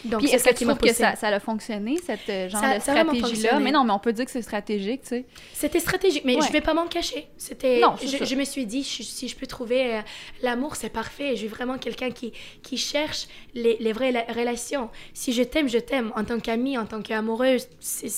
Donc, 0.06 0.24
est-ce 0.24 0.44
ça 0.44 0.52
que 0.52 0.58
tu 0.58 0.66
trouves 0.66 0.78
que 0.78 0.94
ça, 0.94 1.16
ça 1.16 1.28
a 1.28 1.40
fonctionné, 1.40 1.98
cette 2.06 2.28
euh, 2.30 2.50
genre 2.50 2.62
Ça- 2.62 2.76
de 2.78 2.82
stratégie-là? 2.82 3.60
Mais 3.60 3.72
non, 3.72 3.84
mais 3.84 3.92
on 3.94 4.00
peut 4.00 4.14
dire 4.14 4.26
que 4.26 4.32
c'est 4.32 4.42
stratégique, 4.42 5.02
tu 5.04 5.10
sais. 5.10 5.26
C'était 5.54 5.80
stratégique, 5.80 6.24
mais 6.26 6.36
Ouais. 6.36 6.46
je 6.48 6.52
vais 6.52 6.62
pas 6.62 6.74
m'en 6.74 6.88
cacher. 6.88 7.28
C'était, 7.38 7.80
Non, 7.80 7.96
c'est 8.00 8.08
je, 8.08 8.18
ça. 8.18 8.26
je 8.26 8.36
me 8.36 8.44
suis 8.44 8.66
dit, 8.66 8.84
je- 8.84 9.04
si 9.04 9.28
je 9.28 9.36
peux 9.36 9.48
trouver 9.48 9.96
euh, 9.96 10.02
l'amour, 10.42 10.76
c'est 10.76 10.90
parfait. 10.90 11.32
Je 11.32 11.40
suis 11.42 11.48
vraiment 11.48 11.78
quelqu'un 11.78 12.12
qui, 12.12 12.34
qui 12.64 12.78
cherche 12.78 13.28
les, 13.54 13.78
les 13.80 13.94
vraies 13.94 14.12
la- 14.12 14.26
relations. 14.34 14.90
Si 15.14 15.34
je 15.34 15.44
t'aime, 15.44 15.70
je 15.70 15.78
t'aime. 15.78 16.12
En 16.16 16.24
tant 16.24 16.40
qu'amie, 16.40 16.78
en 16.78 16.86
tant 16.86 17.02
qu'amoureuse, 17.02 17.68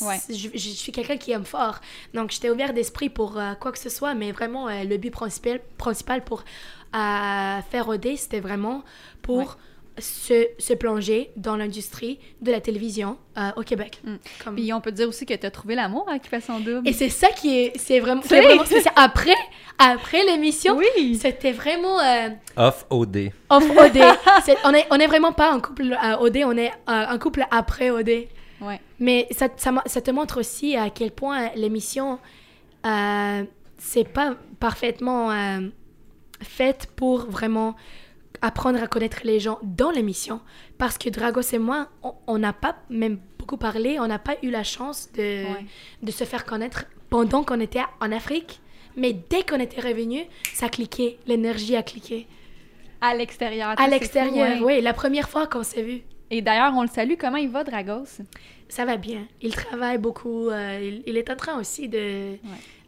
Ouais. 0.02 0.18
je, 0.30 0.50
je 0.54 0.70
suis 0.70 0.92
quelqu'un 0.92 1.18
qui 1.18 1.32
aime 1.32 1.46
fort. 1.46 1.80
Donc, 2.14 2.32
j'étais 2.32 2.50
ouvert 2.50 2.74
d'esprit 2.74 3.10
pour 3.10 3.38
euh, 3.38 3.54
quoi 3.60 3.72
que 3.72 3.80
ce 3.80 3.90
soit, 3.90 4.14
mais 4.14 4.32
vraiment, 4.32 4.68
euh, 4.70 4.84
le 4.84 4.98
but 4.98 5.12
principal, 5.12 5.60
principal 5.78 6.24
pour 6.24 6.44
euh, 6.96 7.60
faire 7.72 7.88
OD, 7.90 8.16
c'était 8.18 8.40
vraiment 8.40 8.84
pour 9.22 9.38
Ouais. 9.38 9.46
Se, 10.00 10.48
se 10.58 10.74
plonger 10.74 11.30
dans 11.36 11.56
l'industrie 11.56 12.20
de 12.42 12.52
la 12.52 12.60
télévision 12.62 13.18
euh, 13.38 13.50
au 13.58 13.62
Québec. 13.62 14.00
Mm. 14.04 14.16
Comme- 14.44 14.56
Puis 14.56 14.74
on 14.74 14.82
peut 14.82 14.92
dire 14.92 15.08
aussi 15.08 15.26
que 15.26 15.34
tu 15.34 15.46
as 15.46 15.52
trouvé 15.52 15.76
l'amour 15.76 16.08
à 16.10 16.16
Occupation 16.16 16.60
Double. 16.60 16.88
et 16.88 16.94
c'est 16.94 17.10
ça 17.10 17.30
qui 17.30 17.58
est, 17.60 17.74
c'est 17.78 18.00
vraiment, 18.00 18.22
c'est 18.24 18.30
sais. 18.30 18.42
vraiment 18.42 18.66
spécial. 18.66 18.94
Après, 18.98 19.36
après 19.78 20.24
l'émission, 20.26 20.78
Oui! 20.78 21.16
c'était 21.16 21.52
vraiment 21.52 22.00
euh, 22.00 22.30
Off 22.58 22.86
OD. 22.90 23.32
off 23.50 23.64
OD. 23.70 24.00
C'est- 24.46 24.58
on 24.66 24.74
est, 24.74 24.86
on 24.92 24.96
est 24.96 25.08
vraiment 25.08 25.32
pas 25.34 25.52
un 25.52 25.60
couple 25.60 25.96
à 26.00 26.22
OD, 26.22 26.38
on 26.46 26.58
est 26.58 26.70
euh, 26.70 26.72
un 26.88 27.18
couple 27.20 27.46
après 27.52 27.90
OD. 27.92 28.26
Ouais. 28.62 28.80
Mais 29.00 29.28
ça, 29.32 29.48
ça, 29.58 29.74
ça 29.86 30.02
te 30.02 30.10
montre 30.12 30.40
aussi 30.40 30.76
à 30.76 30.90
quel 30.90 31.12
point 31.12 31.50
l'émission, 31.56 32.18
euh, 32.86 33.44
c'est 33.78 34.08
pas 34.08 34.36
parfaitement 34.60 35.32
euh, 35.32 35.60
faite 36.42 36.88
pour 36.96 37.30
vraiment 37.30 37.76
apprendre 38.44 38.84
à 38.84 38.88
connaître 38.88 39.22
les 39.24 39.40
gens 39.40 39.58
dans 39.64 39.90
l'émission. 39.90 40.42
Parce 40.78 40.98
que 41.00 41.10
Dragos 41.10 41.50
et 41.54 41.58
moi, 41.60 41.88
on- 42.28 42.38
n'a 42.38 42.54
pas 42.54 42.76
même 42.90 43.18
beaucoup 43.40 43.58
parlé, 43.58 44.00
on 44.00 44.06
n'a 44.08 44.20
pas 44.20 44.36
eu 44.44 44.50
la 44.52 44.64
chance 44.64 45.10
de, 45.14 45.46
Ouais. 45.46 45.66
de 46.04 46.12
se 46.12 46.26
faire 46.26 46.44
connaître 46.46 46.86
pendant 47.10 47.44
qu'on 47.44 47.60
était 47.60 47.82
en 48.02 48.12
Afrique. 48.12 48.60
Mais 48.96 49.14
dès 49.14 49.44
qu'on 49.44 49.60
était 49.60 49.82
revenu, 49.82 50.20
ça 50.54 50.68
cliquait, 50.70 51.18
l'énergie 51.26 51.76
a 51.76 51.84
cliqué. 51.84 52.28
À 53.02 53.16
l'extérieur. 53.16 53.74
À 53.78 53.88
l'extérieur, 53.88 54.62
oui, 54.62 54.82
la 54.82 54.94
première 54.94 55.30
fois 55.30 55.48
qu'on 55.48 55.64
s'est 55.64 55.82
vu. 55.82 56.02
Et 56.30 56.42
d'ailleurs, 56.42 56.74
on 56.76 56.82
le 56.84 56.88
salue. 56.88 57.14
Comment 57.20 57.38
il 57.38 57.50
va, 57.50 57.64
Dragos? 57.64 58.22
Ça 58.70 58.86
va 58.86 58.98
bien. 58.98 59.26
Il 59.42 59.54
travaille 59.56 59.98
beaucoup. 60.00 60.50
euh, 60.50 60.80
il, 60.82 61.04
il 61.06 61.18
est 61.18 61.30
en 61.30 61.36
train 61.36 61.60
aussi 61.60 61.88
de. 61.90 62.38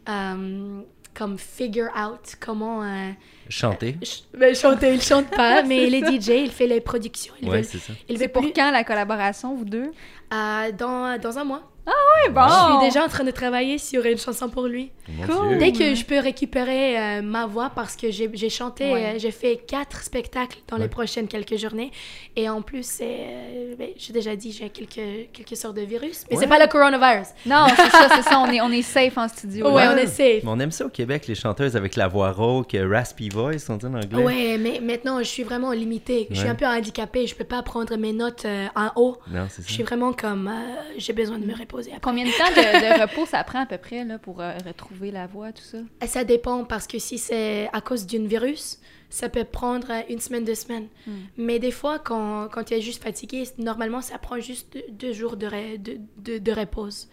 euh, 0.08 0.80
comme 1.16 1.38
figure 1.38 1.88
out 1.96 2.36
comment. 2.40 2.82
euh, 2.82 3.10
Chanter. 3.48 3.96
ch- 4.02 4.24
ben, 4.36 4.54
chanter, 4.54 4.94
il 4.94 5.00
chante 5.00 5.28
pas, 5.30 5.62
mais 5.66 5.86
il 5.86 5.94
est 5.94 6.04
DJ, 6.20 6.28
il 6.44 6.50
fait 6.50 6.66
les 6.66 6.80
productions. 6.80 7.32
Il 7.40 7.48
Ouais, 7.48 7.62
c'est 7.62 7.78
ça. 7.78 7.92
il 8.08 8.18
veut 8.18 8.28
pour 8.28 8.42
plus- 8.42 8.52
quand 8.52 8.70
la 8.70 8.84
collaboration, 8.84 9.54
vous 9.54 9.64
deux? 9.64 9.92
euh, 10.32 10.72
dans, 10.72 11.18
dans 11.20 11.38
un 11.38 11.44
mois. 11.44 11.62
Oui, 11.86 12.32
bon! 12.32 12.42
Je 12.48 12.78
suis 12.78 12.86
déjà 12.88 13.04
en 13.04 13.08
train 13.08 13.22
de 13.24 13.30
travailler 13.30 13.78
sur 13.78 14.04
une 14.04 14.18
chanson 14.18 14.48
pour 14.48 14.66
lui. 14.66 14.90
Cool. 15.28 15.58
Dès 15.58 15.70
que 15.72 15.94
je 15.94 16.04
peux 16.04 16.18
récupérer 16.18 16.98
euh, 16.98 17.22
ma 17.22 17.46
voix, 17.46 17.70
parce 17.74 17.94
que 17.94 18.10
j'ai 18.10 18.48
chanté, 18.50 18.92
Ouais. 18.92 19.04
euh, 19.14 19.18
j'ai 19.18 19.30
fait 19.30 19.56
quatre 19.56 20.02
spectacles 20.02 20.58
dans 20.66 20.76
les 20.76 20.84
Ouais. 20.84 20.88
prochaines 20.88 21.28
quelques 21.28 21.56
journées. 21.56 21.92
Et 22.34 22.48
en 22.48 22.60
plus, 22.60 22.98
euh, 23.00 23.74
ben, 23.78 23.90
j'ai 23.96 24.12
déjà 24.12 24.34
dit, 24.34 24.50
j'ai 24.50 24.68
quelques, 24.70 25.30
quelques 25.32 25.56
sortes 25.56 25.76
de 25.76 25.82
virus. 25.82 26.24
Mais 26.28 26.36
Ouais. 26.36 26.42
c'est 26.42 26.48
pas 26.48 26.58
le 26.58 26.66
coronavirus. 26.66 27.28
Non, 27.46 27.66
c'est 27.68 27.90
ça, 27.90 28.08
c'est 28.16 28.22
ça. 28.22 28.38
On 28.40 28.50
est, 28.50 28.60
on 28.60 28.70
est 28.72 28.82
safe 28.82 29.16
en 29.16 29.28
studio. 29.28 29.70
Ouais, 29.70 29.86
on 29.86 29.96
est 29.96 30.06
safe. 30.06 30.42
Mais 30.42 30.48
on 30.50 30.58
aime 30.58 30.72
ça 30.72 30.86
au 30.86 30.90
Québec, 30.90 31.26
les 31.28 31.36
chanteuses 31.36 31.76
avec 31.76 31.94
la 31.94 32.08
voix 32.08 32.32
rauque, 32.32 32.76
raspy 32.90 33.28
voice, 33.28 33.68
on 33.68 33.76
dit 33.76 33.86
en 33.86 33.94
anglais. 33.94 34.24
Ouais, 34.24 34.58
mais 34.58 34.80
maintenant, 34.80 35.18
je 35.18 35.24
suis 35.28 35.44
vraiment 35.44 35.70
limitée. 35.70 36.26
Je 36.30 36.34
suis 36.36 36.44
Ouais. 36.44 36.50
un 36.50 36.54
peu 36.56 36.66
handicapée. 36.66 37.26
Je 37.28 37.34
peux 37.36 37.44
pas 37.44 37.62
prendre 37.62 37.96
mes 37.96 38.12
notes 38.12 38.44
euh, 38.44 38.66
en 38.74 38.90
haut. 38.96 39.18
Non, 39.30 39.46
c'est 39.48 39.62
Je 39.62 39.68
ça. 39.68 39.72
suis 39.74 39.82
vraiment 39.84 40.12
comme... 40.12 40.48
euh, 40.48 40.74
j'ai 40.98 41.12
besoin 41.12 41.38
de 41.38 41.46
me 41.46 41.52
reposer 41.54 41.75
après. 41.84 42.00
Combien 42.00 42.24
de 42.24 42.30
temps 42.30 42.50
de, 42.50 42.96
de 42.96 43.00
repos 43.08 43.26
ça 43.26 43.42
prend 43.44 43.60
à 43.60 43.66
peu 43.66 43.78
près 43.78 44.04
là, 44.04 44.18
pour 44.18 44.40
euh, 44.40 44.52
retrouver 44.66 45.10
la 45.10 45.26
voix, 45.26 45.52
tout 45.52 45.62
ça? 45.62 45.78
Ça 46.06 46.24
dépend 46.24 46.64
parce 46.64 46.86
que 46.86 46.98
si 46.98 47.18
c'est 47.18 47.68
à 47.72 47.80
cause 47.80 48.06
d'un 48.06 48.26
virus, 48.26 48.78
ça 49.10 49.28
peut 49.28 49.44
prendre 49.44 49.88
euh, 49.90 50.00
une 50.08 50.20
semaine, 50.20 50.44
deux 50.44 50.54
semaines. 50.54 50.88
Hmm. 51.06 51.12
Mais 51.36 51.58
des 51.58 51.70
fois, 51.70 51.98
quand, 51.98 52.48
quand 52.50 52.64
tu 52.64 52.74
es 52.74 52.80
juste 52.80 53.02
fatigué, 53.02 53.44
normalement, 53.58 54.00
ça 54.00 54.18
prend 54.18 54.38
juste 54.40 54.76
deux, 54.90 55.12
jours 55.12 55.36
de, 55.36 55.46
ré- 55.46 55.78
de, 55.78 55.98
de, 56.18 56.38
de 56.38 56.52
repose. 56.52 57.08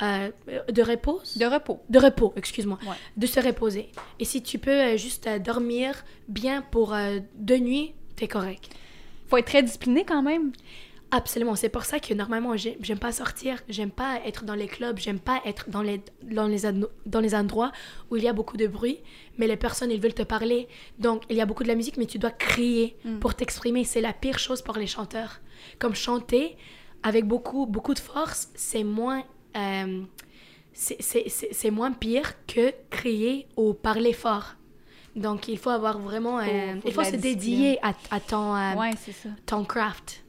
Euh, 0.00 0.30
de 0.70 0.82
repose? 0.82 1.36
De 1.36 1.44
repos. 1.46 1.80
De 1.88 1.98
repos, 1.98 2.32
excuse-moi. 2.36 2.78
Ouais. 2.84 2.96
De 3.16 3.26
se 3.26 3.38
reposer. 3.40 3.90
Et 4.18 4.24
si 4.24 4.42
tu 4.42 4.58
peux 4.58 4.70
euh, 4.70 4.96
juste 4.96 5.26
euh, 5.26 5.38
dormir 5.38 6.04
bien 6.28 6.62
pour 6.62 6.94
euh, 6.94 7.18
deux 7.36 7.58
nuits, 7.58 7.92
t'es 8.16 8.26
correct. 8.26 8.70
Faut 9.28 9.36
être 9.36 9.46
très 9.46 9.62
discipliné 9.62 10.04
quand 10.04 10.22
même. 10.22 10.52
Absolument, 11.14 11.54
c'est 11.56 11.68
pour 11.68 11.84
ça 11.84 12.00
que 12.00 12.14
normalement 12.14 12.56
j'ai- 12.56 12.78
j'aime 12.80 12.98
pas 12.98 13.12
sortir, 13.12 13.58
j'aime 13.68 13.90
pas 13.90 14.20
être 14.24 14.44
dans 14.44 14.54
les 14.54 14.66
clubs, 14.66 14.98
j'aime 14.98 15.20
pas 15.20 15.42
être 15.44 15.68
dans 15.68 15.82
les, 15.82 16.00
dans, 16.22 16.46
les, 16.46 16.62
dans 17.04 17.20
les 17.20 17.34
endroits 17.34 17.70
où 18.10 18.16
il 18.16 18.22
y 18.24 18.28
a 18.28 18.32
beaucoup 18.32 18.56
de 18.56 18.66
bruit, 18.66 18.98
mais 19.36 19.46
les 19.46 19.58
personnes 19.58 19.90
ils 19.90 20.00
veulent 20.00 20.14
te 20.14 20.22
parler. 20.22 20.68
Donc 20.98 21.24
il 21.28 21.36
y 21.36 21.42
a 21.42 21.46
beaucoup 21.46 21.64
de 21.64 21.68
la 21.68 21.74
musique, 21.74 21.98
mais 21.98 22.06
tu 22.06 22.18
dois 22.18 22.30
crier 22.30 22.96
pour 23.20 23.34
t'exprimer. 23.34 23.84
C'est 23.84 24.00
la 24.00 24.14
pire 24.14 24.38
chose 24.38 24.62
pour 24.62 24.76
les 24.78 24.86
chanteurs. 24.86 25.40
Comme 25.78 25.94
chanter 25.94 26.56
avec 27.02 27.26
beaucoup, 27.26 27.66
beaucoup 27.66 27.92
de 27.94 27.98
force, 27.98 28.48
c'est 28.54 28.84
moins, 28.84 29.22
euh, 29.56 30.00
c'est- 30.72 31.70
moins 31.70 31.92
pire 31.92 32.32
que 32.46 32.72
crier 32.90 33.46
ou 33.58 33.74
parler 33.74 34.14
fort. 34.14 34.54
Donc 35.14 35.46
il 35.48 35.58
faut 35.58 35.68
avoir 35.70 35.98
vraiment, 35.98 36.38
euh, 36.38 36.44
Faut- 36.76 36.80
faut 36.80 36.88
il 36.88 36.92
faut 36.94 37.04
se 37.04 37.10
discipline. 37.16 37.34
dédier 37.34 37.78
à, 37.82 37.92
à 38.10 38.18
ton, 38.20 38.56
euh, 38.56 38.74
Ouais, 38.76 38.92
ton 39.44 39.64
craft. 39.64 40.21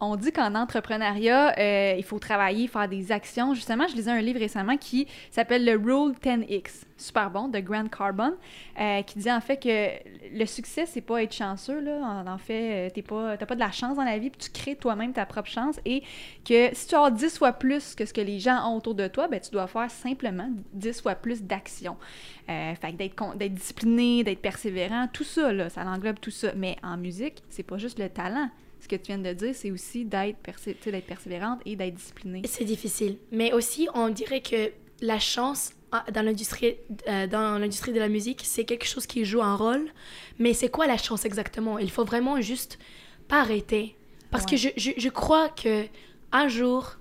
On 0.00 0.16
dit 0.16 0.32
qu'en 0.32 0.54
entrepreneuriat, 0.54 1.58
euh, 1.58 1.94
il 1.96 2.04
faut 2.04 2.18
travailler, 2.18 2.66
faire 2.68 2.88
des 2.88 3.12
actions. 3.12 3.54
Justement, 3.54 3.86
je 3.88 3.94
lisais 3.94 4.10
un 4.10 4.20
livre 4.20 4.38
récemment 4.38 4.76
qui 4.76 5.06
s'appelle 5.30 5.64
le 5.64 5.72
Rule 5.72 6.14
10X, 6.22 6.84
super 6.96 7.30
bon, 7.30 7.48
de 7.48 7.58
Grant 7.60 7.88
Carbon, 7.88 8.34
euh, 8.80 9.02
qui 9.02 9.18
dit 9.18 9.30
en 9.30 9.40
fait 9.40 9.56
que 9.56 10.36
le 10.36 10.46
succès, 10.46 10.86
c'est 10.86 11.00
pas 11.00 11.22
être 11.22 11.34
chanceux. 11.34 11.80
Là. 11.80 12.24
En, 12.26 12.38
fait, 12.38 12.88
euh, 12.88 12.90
t'es 12.90 13.02
pas, 13.02 13.36
t'as 13.36 13.46
pas 13.46 13.54
de 13.54 13.60
la 13.60 13.70
chance 13.70 13.96
dans 13.96 14.04
la 14.04 14.18
vie, 14.18 14.30
tu 14.30 14.50
crées 14.50 14.76
toi-même 14.76 15.12
ta 15.12 15.26
propre 15.26 15.48
chance. 15.48 15.80
Et 15.84 16.02
que 16.44 16.74
si 16.74 16.88
tu 16.88 16.94
as 16.94 17.10
10 17.10 17.38
fois 17.38 17.52
plus 17.52 17.94
que 17.94 18.04
ce 18.04 18.12
que 18.12 18.20
les 18.20 18.38
gens 18.38 18.68
ont 18.68 18.76
autour 18.76 18.94
de 18.94 19.08
toi, 19.08 19.28
ben, 19.28 19.40
tu 19.40 19.50
dois 19.50 19.66
faire 19.66 19.90
simplement 19.90 20.50
10 20.72 21.00
fois 21.00 21.14
plus 21.14 21.42
d'actions. 21.42 21.96
Euh, 22.48 22.74
fait 22.74 22.92
que 22.92 22.96
d'être, 22.96 23.36
d'être 23.36 23.54
discipliné, 23.54 24.24
d'être 24.24 24.40
persévérant, 24.40 25.06
tout 25.12 25.24
ça, 25.24 25.68
ça 25.68 25.84
englobe 25.84 26.18
tout 26.20 26.30
ça. 26.30 26.52
Mais 26.56 26.76
en 26.82 26.96
musique, 26.96 27.42
c'est 27.48 27.62
pas 27.62 27.78
juste 27.78 27.98
le 27.98 28.08
talent. 28.08 28.50
Ce 28.80 28.88
que 28.88 28.96
tu 28.96 29.06
viens 29.08 29.18
de 29.18 29.32
dire, 29.32 29.54
c'est 29.54 29.70
aussi 29.70 30.04
d'être, 30.04 30.38
persé- 30.42 30.74
persévérante 31.02 31.60
et 31.66 31.76
d'être 31.76 31.94
disciplinée. 31.94 32.42
C'est 32.46 32.64
difficile. 32.64 33.18
Mais 33.30 33.52
aussi, 33.52 33.88
on 33.94 34.08
dirait 34.08 34.40
que 34.40 34.72
la 35.00 35.18
chance 35.18 35.72
ah, 35.92 36.04
dans 36.12 36.22
l'industrie 36.22 36.76
euh, 37.08 37.26
dans 37.26 37.58
l'industrie 37.58 37.92
de 37.92 37.98
la 37.98 38.08
musique, 38.08 38.42
c'est 38.44 38.64
quelque 38.64 38.86
chose 38.86 39.06
qui 39.06 39.24
joue 39.24 39.42
un 39.42 39.56
rôle. 39.56 39.90
Mais 40.38 40.54
c'est 40.54 40.68
quoi 40.70 40.86
la 40.86 40.96
chance 40.96 41.24
exactement? 41.24 41.78
Il 41.78 41.90
faut 41.90 42.04
vraiment 42.04 42.40
juste 42.40 42.78
pas 43.28 43.40
arrêter. 43.40 43.96
Parce 44.30 44.46
que 44.46 44.56
je, 44.56 44.68
je, 44.76 44.90
je 44.96 45.08
crois 45.08 45.48
que 45.48 45.86
un 46.32 46.46
jour, 46.48 46.96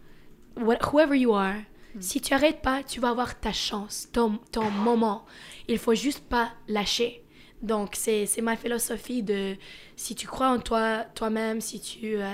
wh- 0.57 0.79
whoever 0.91 1.15
you 1.15 1.33
are, 1.35 1.55
si 1.99 2.19
tu 2.21 2.33
arrêtes 2.33 2.61
pas, 2.61 2.81
tu 2.83 2.99
vas 2.99 3.09
avoir 3.09 3.39
ta 3.39 3.51
chance, 3.53 4.07
ton, 4.11 4.39
ton 4.51 4.69
moment. 4.71 5.25
Il 5.67 5.77
faut 5.77 5.93
juste 5.95 6.21
pas 6.27 6.51
lâcher. 6.67 7.23
Donc, 7.61 7.95
c'est 7.95 8.29
ma 8.41 8.55
philosophie 8.55 9.21
de 9.21 9.55
si 9.95 10.15
tu 10.15 10.27
crois 10.27 10.49
en 10.49 10.59
toi, 10.59 11.05
toi-même, 11.15 11.59
si 11.59 11.79
tu 11.79 12.15
euh, 12.15 12.33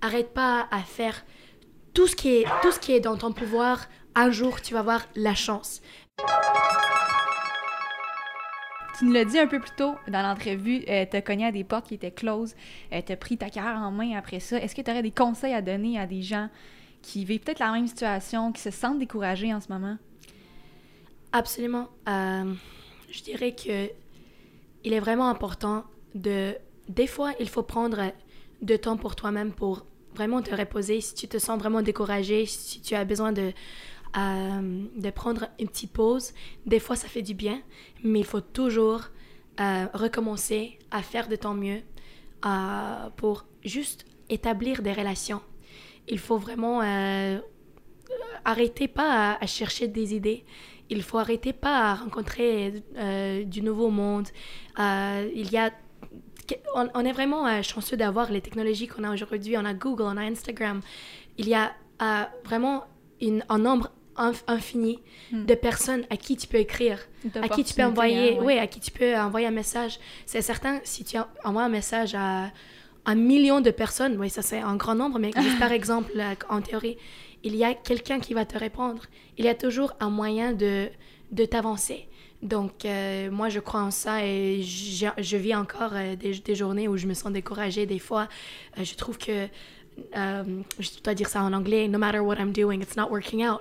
arrêtes 0.00 0.34
pas 0.34 0.66
à 0.70 0.80
faire 0.80 1.24
tout 1.92 2.08
ce, 2.08 2.16
qui 2.16 2.36
est, 2.36 2.44
tout 2.62 2.72
ce 2.72 2.80
qui 2.80 2.92
est 2.92 3.00
dans 3.00 3.16
ton 3.16 3.32
pouvoir, 3.32 3.86
un 4.16 4.30
jour, 4.30 4.60
tu 4.60 4.74
vas 4.74 4.80
avoir 4.80 5.06
la 5.14 5.34
chance. 5.34 5.80
Tu 8.98 9.04
nous 9.04 9.12
l'as 9.12 9.24
dit 9.24 9.38
un 9.38 9.46
peu 9.46 9.58
plus 9.58 9.74
tôt 9.76 9.94
dans 10.08 10.22
l'entrevue, 10.22 10.84
euh, 10.88 11.04
t'as 11.10 11.20
cogné 11.20 11.46
à 11.46 11.52
des 11.52 11.64
portes 11.64 11.88
qui 11.88 11.94
étaient 11.94 12.12
closes, 12.12 12.54
euh, 12.92 13.00
t'as 13.04 13.16
pris 13.16 13.36
ta 13.36 13.50
carrière 13.50 13.80
en 13.80 13.90
main 13.90 14.16
après 14.16 14.38
ça. 14.38 14.58
Est-ce 14.58 14.74
que 14.74 14.82
tu 14.82 14.90
aurais 14.90 15.02
des 15.02 15.10
conseils 15.10 15.52
à 15.52 15.62
donner 15.62 15.98
à 15.98 16.06
des 16.06 16.22
gens 16.22 16.48
qui 17.02 17.24
vivent 17.24 17.40
peut-être 17.40 17.58
la 17.58 17.72
même 17.72 17.86
situation, 17.86 18.52
qui 18.52 18.62
se 18.62 18.70
sentent 18.70 18.98
découragés 18.98 19.52
en 19.52 19.60
ce 19.60 19.72
moment? 19.72 19.98
Absolument. 21.32 21.88
Euh, 22.08 22.54
je 23.10 23.22
dirais 23.22 23.52
que 23.52 23.90
il 24.84 24.92
est 24.92 25.00
vraiment 25.00 25.28
important 25.28 25.84
de... 26.14 26.54
Des 26.88 27.06
fois, 27.06 27.32
il 27.40 27.48
faut 27.48 27.62
prendre 27.62 28.12
de 28.60 28.76
temps 28.76 28.96
pour 28.96 29.16
toi-même 29.16 29.52
pour 29.52 29.86
vraiment 30.14 30.42
te 30.42 30.54
reposer. 30.54 31.00
Si 31.00 31.14
tu 31.14 31.26
te 31.28 31.38
sens 31.38 31.58
vraiment 31.58 31.82
découragé, 31.82 32.46
si 32.46 32.80
tu 32.80 32.94
as 32.94 33.04
besoin 33.04 33.32
de, 33.32 33.52
euh, 34.16 34.84
de 34.96 35.10
prendre 35.10 35.48
une 35.58 35.68
petite 35.68 35.92
pause, 35.92 36.32
des 36.66 36.78
fois, 36.78 36.96
ça 36.96 37.08
fait 37.08 37.22
du 37.22 37.34
bien, 37.34 37.60
mais 38.02 38.20
il 38.20 38.26
faut 38.26 38.40
toujours 38.40 39.02
euh, 39.60 39.86
recommencer 39.94 40.78
à 40.90 41.02
faire 41.02 41.28
de 41.28 41.36
ton 41.36 41.54
mieux 41.54 41.80
euh, 42.44 43.10
pour 43.16 43.46
juste 43.64 44.04
établir 44.28 44.82
des 44.82 44.92
relations. 44.92 45.40
Il 46.06 46.18
faut 46.18 46.36
vraiment 46.36 46.82
arrêter 48.44 48.88
pas 48.88 49.32
à, 49.32 49.42
à 49.42 49.46
chercher 49.46 49.88
des 49.88 50.14
idées. 50.14 50.44
Il 50.90 51.02
faut 51.02 51.18
arrêter 51.18 51.52
pas 51.52 51.90
à 51.90 51.94
rencontrer 51.94 52.74
euh, 52.96 53.44
du 53.44 53.62
nouveau 53.62 53.90
monde. 53.90 54.28
Euh, 54.78 55.28
il 55.34 55.50
y 55.52 55.56
a 55.56 55.70
on, 56.74 56.88
on 56.94 57.04
est 57.06 57.12
vraiment 57.12 57.46
euh, 57.46 57.62
chanceux 57.62 57.96
d'avoir 57.96 58.30
les 58.30 58.42
technologies 58.42 58.86
qu'on 58.86 59.04
a 59.04 59.12
aujourd'hui. 59.12 59.56
On 59.56 59.64
a 59.64 59.72
Google, 59.72 60.02
on 60.04 60.16
a 60.18 60.22
Instagram. 60.22 60.80
Il 61.38 61.48
y 61.48 61.54
a 61.54 61.72
vraiment 62.44 62.84
une, 63.20 63.42
un 63.48 63.56
nombre 63.58 63.90
inf- 64.16 64.42
infini 64.46 65.00
de 65.32 65.54
personnes 65.54 66.04
à 66.10 66.16
qui 66.18 66.36
tu 66.36 66.46
peux 66.46 66.58
écrire, 66.58 66.98
à 67.40 67.48
qui 67.48 67.64
tu 67.64 67.72
peux 67.72 67.84
envoyer, 67.84 68.36
hein, 68.38 68.42
ouais. 68.42 68.58
à 68.58 68.66
qui 68.66 68.78
tu 68.80 68.90
peux 68.90 69.16
envoyer 69.16 69.46
un 69.46 69.52
message. 69.52 69.98
C'est 70.26 70.42
certain, 70.42 70.80
si 70.84 71.04
tu 71.04 71.16
en- 71.18 71.26
envoies 71.44 71.62
un 71.62 71.68
message 71.70 72.14
à 72.14 72.50
un 73.06 73.14
million 73.14 73.60
de 73.62 73.70
personnes, 73.70 74.16
oui, 74.18 74.28
ça 74.28 74.42
c'est 74.42 74.58
un 74.60 74.76
grand 74.76 74.94
nombre, 74.96 75.18
mais 75.18 75.30
par 75.58 75.72
exemple, 75.78 76.12
en 76.50 76.60
théorie, 76.60 76.98
il 77.44 77.54
y 77.54 77.62
a 77.62 77.74
quelqu'un 77.74 78.18
qui 78.18 78.34
va 78.34 78.44
te 78.44 78.58
répondre. 78.58 79.02
Il 79.38 79.44
y 79.44 79.48
a 79.48 79.54
toujours 79.54 79.92
un 80.00 80.10
moyen 80.10 80.52
de, 80.52 80.88
de 81.30 81.44
t'avancer. 81.44 82.08
Donc, 82.42 82.84
euh, 82.84 83.30
moi, 83.30 83.48
je 83.48 83.60
crois 83.60 83.82
en 83.82 83.90
ça 83.90 84.24
et 84.24 84.62
je, 84.62 85.06
je 85.16 85.36
vis 85.36 85.54
encore 85.54 85.92
euh, 85.94 86.16
des, 86.16 86.34
des 86.38 86.54
journées 86.54 86.88
où 86.88 86.96
je 86.96 87.06
me 87.06 87.14
sens 87.14 87.32
découragée. 87.32 87.86
Des 87.86 87.98
fois, 87.98 88.28
euh, 88.78 88.84
je 88.84 88.94
trouve 88.94 89.18
que, 89.18 89.46
je 90.14 91.02
dois 91.02 91.14
dire 91.14 91.28
ça 91.28 91.42
en 91.42 91.52
anglais, 91.52 91.86
no 91.86 91.98
matter 91.98 92.18
what 92.18 92.36
I'm 92.36 92.52
doing, 92.52 92.80
it's 92.80 92.96
not 92.96 93.08
working 93.10 93.46
out. 93.46 93.60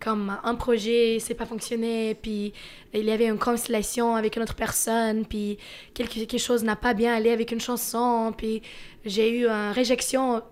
Comme 0.00 0.36
un 0.42 0.54
projet, 0.56 1.18
c'est 1.20 1.34
pas 1.34 1.46
fonctionné, 1.46 2.16
puis 2.20 2.52
il 2.92 3.04
y 3.04 3.12
avait 3.12 3.28
une 3.28 3.38
constellation 3.38 4.16
avec 4.16 4.36
une 4.36 4.42
autre 4.42 4.54
personne, 4.54 5.24
puis 5.26 5.58
quelque, 5.94 6.14
quelque 6.14 6.38
chose 6.38 6.64
n'a 6.64 6.74
pas 6.74 6.92
bien 6.92 7.14
allé 7.14 7.30
avec 7.30 7.52
une 7.52 7.60
chanson, 7.60 8.32
puis 8.36 8.62
j'ai 9.04 9.30
eu 9.40 9.46
une 9.46 9.72
réjection. 9.72 10.42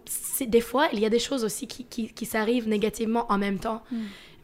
Des 0.47 0.61
fois, 0.61 0.89
il 0.93 0.99
y 1.01 1.07
a 1.07 1.11
des 1.11 1.19
choses 1.19 1.45
aussi 1.45 1.67
qui, 1.67 1.85
qui, 1.85 2.13
qui 2.13 2.27
s'arrivent 2.27 2.69
négativement 2.69 3.27
en 3.31 3.39
même 3.39 3.59
temps. 3.59 3.83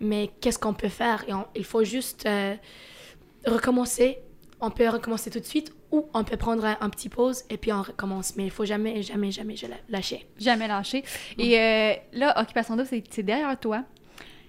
Mais 0.00 0.30
qu'est-ce 0.40 0.58
qu'on 0.58 0.74
peut 0.74 0.88
faire? 0.90 1.24
Et 1.28 1.32
on- 1.32 1.46
il 1.54 1.64
faut 1.64 1.82
juste 1.84 2.26
euh, 2.26 2.54
recommencer. 3.46 4.18
On 4.60 4.70
peut 4.70 4.88
recommencer 4.88 5.30
tout 5.30 5.40
de 5.40 5.44
suite 5.44 5.72
ou 5.92 6.06
on 6.14 6.24
peut 6.24 6.36
prendre 6.36 6.64
un, 6.64 6.76
un 6.80 6.88
petit 6.90 7.08
pause 7.08 7.44
et 7.50 7.56
puis 7.58 7.72
on 7.72 7.82
recommence. 7.82 8.34
Mais 8.36 8.44
il 8.44 8.50
faut 8.50 8.64
jamais, 8.64 9.02
jamais, 9.02 9.30
jamais 9.30 9.54
lâcher. 9.88 10.26
Jamais 10.38 10.66
lâché. 10.68 11.04
Et 11.38 11.58
euh, 11.58 11.92
là, 12.12 12.40
Occupation 12.40 12.76
Double, 12.76 12.88
c'est 12.88 13.04
c'est 13.10 13.22
derrière 13.22 13.58
toi. 13.60 13.84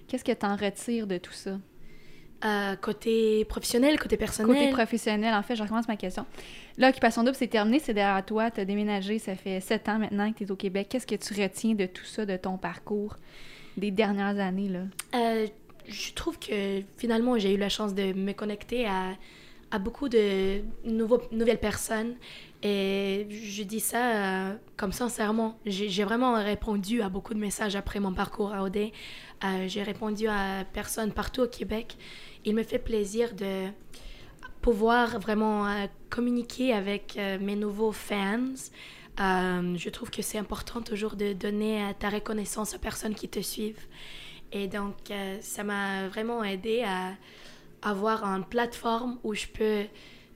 Qu'est-ce 0.08 0.24
que 0.24 0.32
tu 0.32 0.46
en 0.46 0.56
retires 0.56 1.08
de 1.08 1.18
tout 1.18 1.34
ça? 1.34 1.52
Euh, 2.46 2.76
côté 2.76 3.46
professionnel, 3.46 4.00
côté 4.00 4.16
personnel. 4.16 4.56
Côté 4.56 4.70
professionnel, 4.70 5.34
en 5.34 5.42
fait, 5.42 5.56
je 5.56 5.64
recommence 5.64 5.88
ma 5.88 5.96
question. 5.96 6.26
L'occupation 6.78 7.24
double, 7.24 7.36
c'est 7.36 7.48
terminé, 7.48 7.80
c'est 7.80 7.96
derrière 7.96 8.24
toi, 8.24 8.52
tu 8.52 8.62
as 8.62 8.66
déménagé, 8.66 9.18
ça 9.18 9.36
fait 9.36 9.60
sept 9.60 9.90
ans 9.90 9.98
maintenant 9.98 10.32
que 10.32 10.38
tu 10.38 10.44
es 10.44 10.52
au 10.52 10.56
Québec. 10.56 10.88
Qu'est-ce 10.90 11.08
que 11.08 11.16
tu 11.16 11.42
retiens 11.42 11.74
de 11.74 11.88
tout 11.88 12.06
ça, 12.06 12.26
de 12.26 12.38
ton 12.38 12.58
parcours 12.58 13.16
des 13.76 13.90
dernières 13.90 14.40
années? 14.40 14.70
là? 14.70 14.82
Euh, 15.16 15.48
je 15.88 16.14
trouve 16.14 16.38
que 16.38 16.82
finalement, 16.98 17.40
j'ai 17.40 17.56
eu 17.56 17.58
la 17.58 17.70
chance 17.70 17.96
de 17.96 18.14
me 18.14 18.34
connecter 18.34 18.86
à, 18.86 19.14
à 19.72 19.80
beaucoup 19.80 20.08
de 20.08 20.62
nouveaux, 20.86 21.22
nouvelles 21.32 21.60
personnes. 21.60 22.16
Et 22.64 23.28
je 23.30 23.64
dis 23.64 23.80
ça 23.80 24.50
euh, 24.50 24.54
comme 24.78 24.92
sincèrement. 24.92 25.58
J'ai 25.66 25.90
j'ai 25.90 26.04
vraiment 26.04 26.34
répondu 26.34 27.02
à 27.02 27.10
beaucoup 27.10 27.34
de 27.34 27.40
messages 27.40 27.76
après 27.76 28.00
mon 28.00 28.14
parcours 28.14 28.52
à 28.54 28.64
OD. 28.64 28.78
Euh, 28.78 29.68
j'ai 29.68 29.84
répondu 29.84 30.28
à 30.28 30.66
personnes 30.74 31.12
partout 31.12 31.42
au 31.42 31.48
Québec. 31.48 31.98
Il 32.46 32.56
me 32.56 32.64
fait 32.64 32.80
plaisir 32.80 33.34
de 33.34 33.68
pouvoir 34.68 35.20
vraiment 35.20 35.66
euh, 35.66 35.86
communiquer 36.10 36.74
avec 36.74 37.16
euh, 37.18 37.38
mes 37.40 37.56
nouveaux 37.56 37.94
fans. 37.94 38.54
Euh, 39.20 39.78
je 39.78 39.90
trouve 39.90 40.10
que 40.10 40.22
c'est 40.22 40.38
important 40.38 40.82
toujours 40.82 41.16
de 41.16 41.32
donner 41.32 41.94
ta 42.00 42.10
reconnaissance 42.10 42.76
aux 42.76 42.80
personnes 42.80 43.16
qui 43.16 43.30
te 43.30 43.40
suivent. 43.40 43.86
Et 44.52 44.68
donc, 44.68 44.96
ça 45.42 45.64
m'a 45.64 46.08
vraiment 46.08 46.44
aidé 46.44 46.84
à 46.84 47.16
avoir 47.82 48.24
une 48.26 48.44
plateforme 48.44 49.18
où 49.24 49.34
je 49.34 49.48
peux 49.48 49.84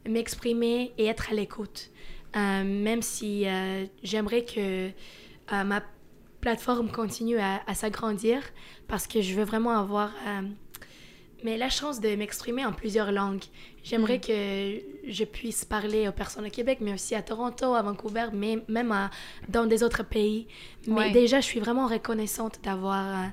m'exprimer 0.08 0.94
et 0.98 1.06
être 1.06 1.32
à 1.32 1.36
l'écoute. 1.36 1.92
Même 2.34 3.02
si 3.02 3.46
j'aimerais 4.04 4.44
que 4.44 4.90
ma 5.52 5.82
plateforme 6.42 6.92
continue 6.92 7.40
à, 7.40 7.74
s'agrandir 7.74 8.42
parce 8.88 9.08
que 9.08 9.22
je 9.22 9.34
veux 9.36 9.46
vraiment 9.46 9.78
avoir 9.78 10.12
mais 11.44 11.58
la 11.58 11.70
chance 11.70 12.00
de 12.00 12.16
m'exprimer 12.16 12.66
en 12.66 12.72
plusieurs 12.74 13.12
langues. 13.12 13.44
J'aimerais 13.84 14.18
Mm. 14.18 14.22
que 14.22 15.12
je 15.12 15.24
puisse 15.24 15.66
parler 15.66 16.08
aux 16.08 16.12
personnes 16.12 16.46
au 16.46 16.50
Québec, 16.50 16.80
mais 16.82 16.94
aussi 16.94 17.16
à 17.16 17.22
Toronto, 17.22 17.74
à 17.74 17.82
Vancouver, 17.82 18.28
mais 18.34 18.60
même 18.68 18.92
à- 18.92 19.10
dans 19.50 19.66
des 19.66 19.82
autres 19.84 20.04
pays. 20.04 20.48
Mais 20.88 20.94
Ouais. 20.94 21.12
déjà, 21.12 21.40
je 21.40 21.46
suis 21.46 21.60
vraiment 21.60 21.88
reconnaissante 21.88 22.60
d'avoir 22.64 23.08
euh, 23.26 23.28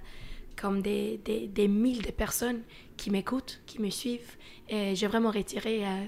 comme 0.61 0.81
des, 0.83 1.21
des, 1.25 1.47
des 1.47 1.69
milles 1.69 2.03
de 2.03 2.11
personnes 2.11 2.63
qui 2.97 3.11
m'écoutent, 3.11 3.61
qui 3.67 3.81
me 3.81 3.91
suivent. 3.91 4.37
Et 4.69 4.95
j'ai 4.97 5.07
vraiment 5.07 5.31
retiré 5.31 5.85
euh, 5.87 6.05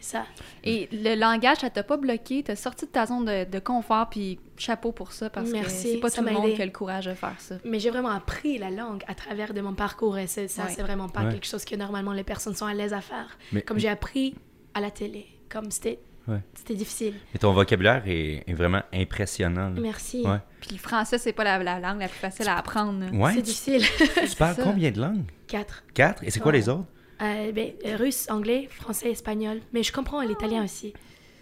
ça. 0.00 0.24
Et 0.64 0.88
le 0.92 1.14
langage, 1.18 1.58
ça 1.58 1.70
t'a 1.70 1.82
pas 1.82 1.96
bloqué, 1.96 2.42
t'as 2.42 2.56
sorti 2.56 2.86
de 2.86 2.90
ta 2.90 3.06
zone 3.06 3.24
de, 3.24 3.44
de 3.50 3.58
confort, 3.58 4.08
puis 4.10 4.38
chapeau 4.56 4.92
pour 4.92 5.12
ça, 5.12 5.30
parce 5.30 5.50
Merci, 5.50 5.84
que 5.84 5.90
c'est 5.92 5.96
pas 5.98 6.10
tout 6.10 6.22
le 6.22 6.30
monde 6.30 6.54
qui 6.54 6.62
a 6.62 6.66
le 6.66 6.70
courage 6.72 7.06
de 7.06 7.14
faire 7.14 7.34
ça. 7.38 7.56
Mais 7.64 7.78
j'ai 7.80 7.90
vraiment 7.90 8.10
appris 8.10 8.58
la 8.58 8.70
langue 8.70 9.02
à 9.08 9.14
travers 9.14 9.54
de 9.54 9.60
mon 9.60 9.74
parcours 9.74 10.18
et 10.18 10.26
ça, 10.26 10.42
Ouais. 10.42 10.48
c'est 10.68 10.82
vraiment 10.82 11.08
pas 11.08 11.24
Ouais. 11.24 11.32
quelque 11.32 11.46
chose 11.46 11.64
que 11.64 11.74
normalement 11.74 12.12
les 12.12 12.24
personnes 12.24 12.54
sont 12.54 12.66
à 12.66 12.74
l'aise 12.74 12.92
à 12.92 13.00
faire. 13.00 13.36
Mais- 13.52 13.62
Comme 13.62 13.78
j'ai 13.78 13.88
appris 13.88 14.34
à 14.74 14.80
la 14.80 14.90
télé, 14.90 15.26
comme 15.48 15.70
c'était, 15.70 15.98
Ouais. 16.28 16.38
c'était 16.54 16.74
difficile. 16.74 17.14
Et 17.34 17.38
ton 17.38 17.52
vocabulaire 17.52 18.02
est, 18.06 18.44
est 18.46 18.54
vraiment 18.54 18.82
impressionnant. 18.92 19.70
là. 19.70 19.80
Merci. 19.80 20.22
Ouais. 20.24 20.38
Puis 20.60 20.70
le 20.72 20.78
français, 20.78 21.18
c'est 21.18 21.32
pas 21.32 21.42
la, 21.44 21.58
la 21.62 21.80
langue 21.80 21.98
la 22.00 22.08
plus 22.08 22.18
facile 22.20 22.48
à 22.48 22.58
apprendre. 22.58 23.04
Ouais, 23.12 23.32
C'est 23.34 23.42
difficile. 23.42 23.82
tu 24.30 24.36
parles 24.36 24.54
ça. 24.54 24.62
combien 24.62 24.90
de 24.92 25.00
langues? 25.00 25.24
Quatre. 25.48 25.82
Quatre? 25.94 26.22
Et 26.22 26.30
c'est 26.30 26.38
quoi 26.40 26.52
Ouais. 26.52 26.58
les 26.58 26.68
autres? 26.68 26.84
Euh, 27.20 27.52
ben, 27.52 27.72
euh, 27.84 27.96
russe, 27.96 28.26
anglais, 28.30 28.68
français, 28.70 29.10
espagnol. 29.10 29.60
Mais 29.72 29.82
je 29.82 29.92
comprends 29.92 30.22
l'italien 30.22 30.64
aussi. 30.64 30.92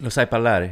Lo 0.01 0.11
sai 0.11 0.27
parlare? 0.27 0.71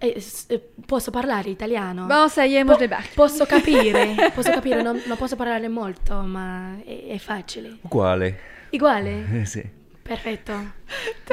Eh, 0.00 0.14
s- 0.18 0.46
eh, 0.50 0.60
posso 0.86 1.10
parlare 1.10 1.48
italiano? 1.50 2.06
Bon, 2.06 2.28
ça 2.28 2.46
y 2.46 2.54
est, 2.56 2.64
moi 2.64 2.74
Po- 2.74 2.80
je 2.80 2.86
débarque. 2.86 3.14
Posso 3.14 3.46
capire, 3.46 4.30
posso 4.34 4.50
capire, 4.52 4.82
non, 4.82 5.00
non 5.06 5.16
posso 5.16 5.36
parlare 5.36 5.68
molto, 5.68 6.14
ma 6.20 6.76
è, 6.84 7.06
è 7.14 7.18
facile. 7.18 7.78
Uguale. 7.82 8.38
Uguale? 8.72 9.44
C'est- 9.46 9.70
Perfetto. 10.02 10.52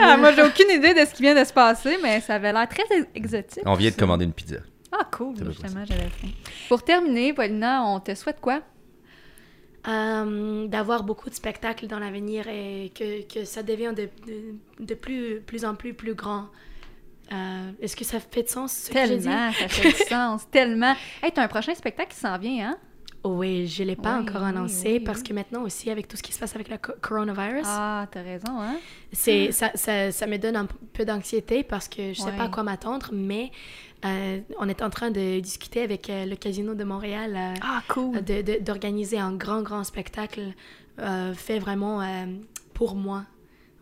Ah, 0.02 0.18
moi, 0.18 0.32
j'ai 0.34 0.42
aucune 0.42 0.72
idée 0.72 0.94
de 0.94 1.06
ce 1.06 1.14
qui 1.14 1.22
vient 1.22 1.36
de 1.36 1.44
se 1.46 1.54
passer, 1.54 1.98
mais 2.02 2.22
ça 2.22 2.36
avait 2.36 2.52
l'air 2.52 2.68
très 2.68 2.84
ex- 2.90 3.08
exotique. 3.14 3.64
On 3.66 3.76
vient 3.76 3.92
de 3.92 3.96
commander 3.96 4.26
une 4.26 4.34
pizza. 4.34 4.58
Ah, 4.92 5.06
cool, 5.12 5.36
justement, 5.46 5.86
j'avais 5.86 6.10
faim. 6.10 6.30
Pour 6.70 6.84
terminer, 6.84 7.34
Paulina, 7.34 7.84
on 7.86 8.00
te 8.00 8.16
souhaite 8.16 8.40
quoi? 8.42 8.62
Euh, 9.86 10.68
d'avoir 10.68 11.04
beaucoup 11.04 11.30
de 11.30 11.36
spectacles 11.36 11.88
dans 11.88 12.00
l'avenir 12.00 12.48
et 12.48 12.90
que, 12.96 13.24
que 13.24 13.44
ça 13.44 13.64
devient 13.64 13.94
de, 13.96 14.10
de, 14.26 14.56
de 14.86 14.94
plus, 14.96 15.42
plus 15.42 15.66
en 15.66 15.76
plus 15.76 15.94
plus 15.94 16.16
grand. 16.16 16.48
Euh, 17.34 17.72
Est-ce 17.82 17.96
que 17.96 18.06
ça 18.06 18.20
fait 18.20 18.44
de 18.44 18.50
sens 18.50 18.74
ce 18.74 18.92
que? 18.92 18.94
Tellement, 18.94 19.54
ça 19.54 19.68
fait 19.70 19.86
du 19.86 19.96
sens, 19.98 20.50
tellement. 20.52 20.96
Hey, 21.22 21.32
t'as 21.34 21.44
un 21.44 21.48
prochain 21.48 21.74
spectacle 21.76 22.12
qui 22.14 22.18
s'en 22.20 22.38
vient, 22.38 22.72
hein? 22.72 22.78
Oui, 23.26 23.68
je 23.68 23.84
ne 23.84 23.88
l'ai 23.90 23.96
pas 23.96 24.20
Oui, 24.20 24.20
encore 24.20 24.44
annoncé 24.44 25.00
oui, 25.00 25.00
parce 25.00 25.24
que 25.24 25.34
maintenant 25.34 25.64
aussi, 25.64 25.90
avec 25.90 26.08
tout 26.10 26.18
ce 26.18 26.24
qui 26.24 26.34
se 26.34 26.40
passe 26.40 26.56
avec 26.56 26.68
le 26.70 26.78
co- 26.78 26.94
coronavirus, 27.02 27.66
Ah, 27.66 28.08
t'as 28.12 28.22
raison, 28.22 28.60
hein? 28.62 28.82
c'est, 29.14 29.52
ça, 29.52 29.72
ça, 29.76 30.12
ça 30.12 30.28
me 30.28 30.38
donne 30.38 30.56
un 30.58 30.68
peu 30.94 31.06
d'anxiété 31.06 31.64
parce 31.64 31.88
que 31.88 32.02
je 32.02 32.10
ne 32.10 32.14
sais 32.16 32.32
pas 32.34 32.44
à 32.46 32.50
quoi 32.50 32.64
m'attendre, 32.64 33.10
mais 33.14 33.52
euh, 34.06 34.40
on 34.60 34.68
est 34.70 34.82
en 34.82 34.90
train 34.90 35.12
de 35.12 35.40
discuter 35.40 35.82
avec 35.82 36.10
euh, 36.10 36.26
le 36.26 36.36
Casino 36.36 36.76
de 36.76 36.84
Montréal 36.84 37.36
euh, 37.36 37.54
Ah, 37.62 37.82
cool. 37.88 38.24
de- 38.24 38.42
de- 38.42 38.60
d'organiser 38.64 39.18
un 39.20 39.34
grand, 39.34 39.62
grand 39.62 39.84
spectacle 39.84 40.54
euh, 41.00 41.34
fait 41.34 41.60
vraiment 41.60 42.02
euh, 42.02 42.26
pour 42.74 42.96
moi. 42.96 43.24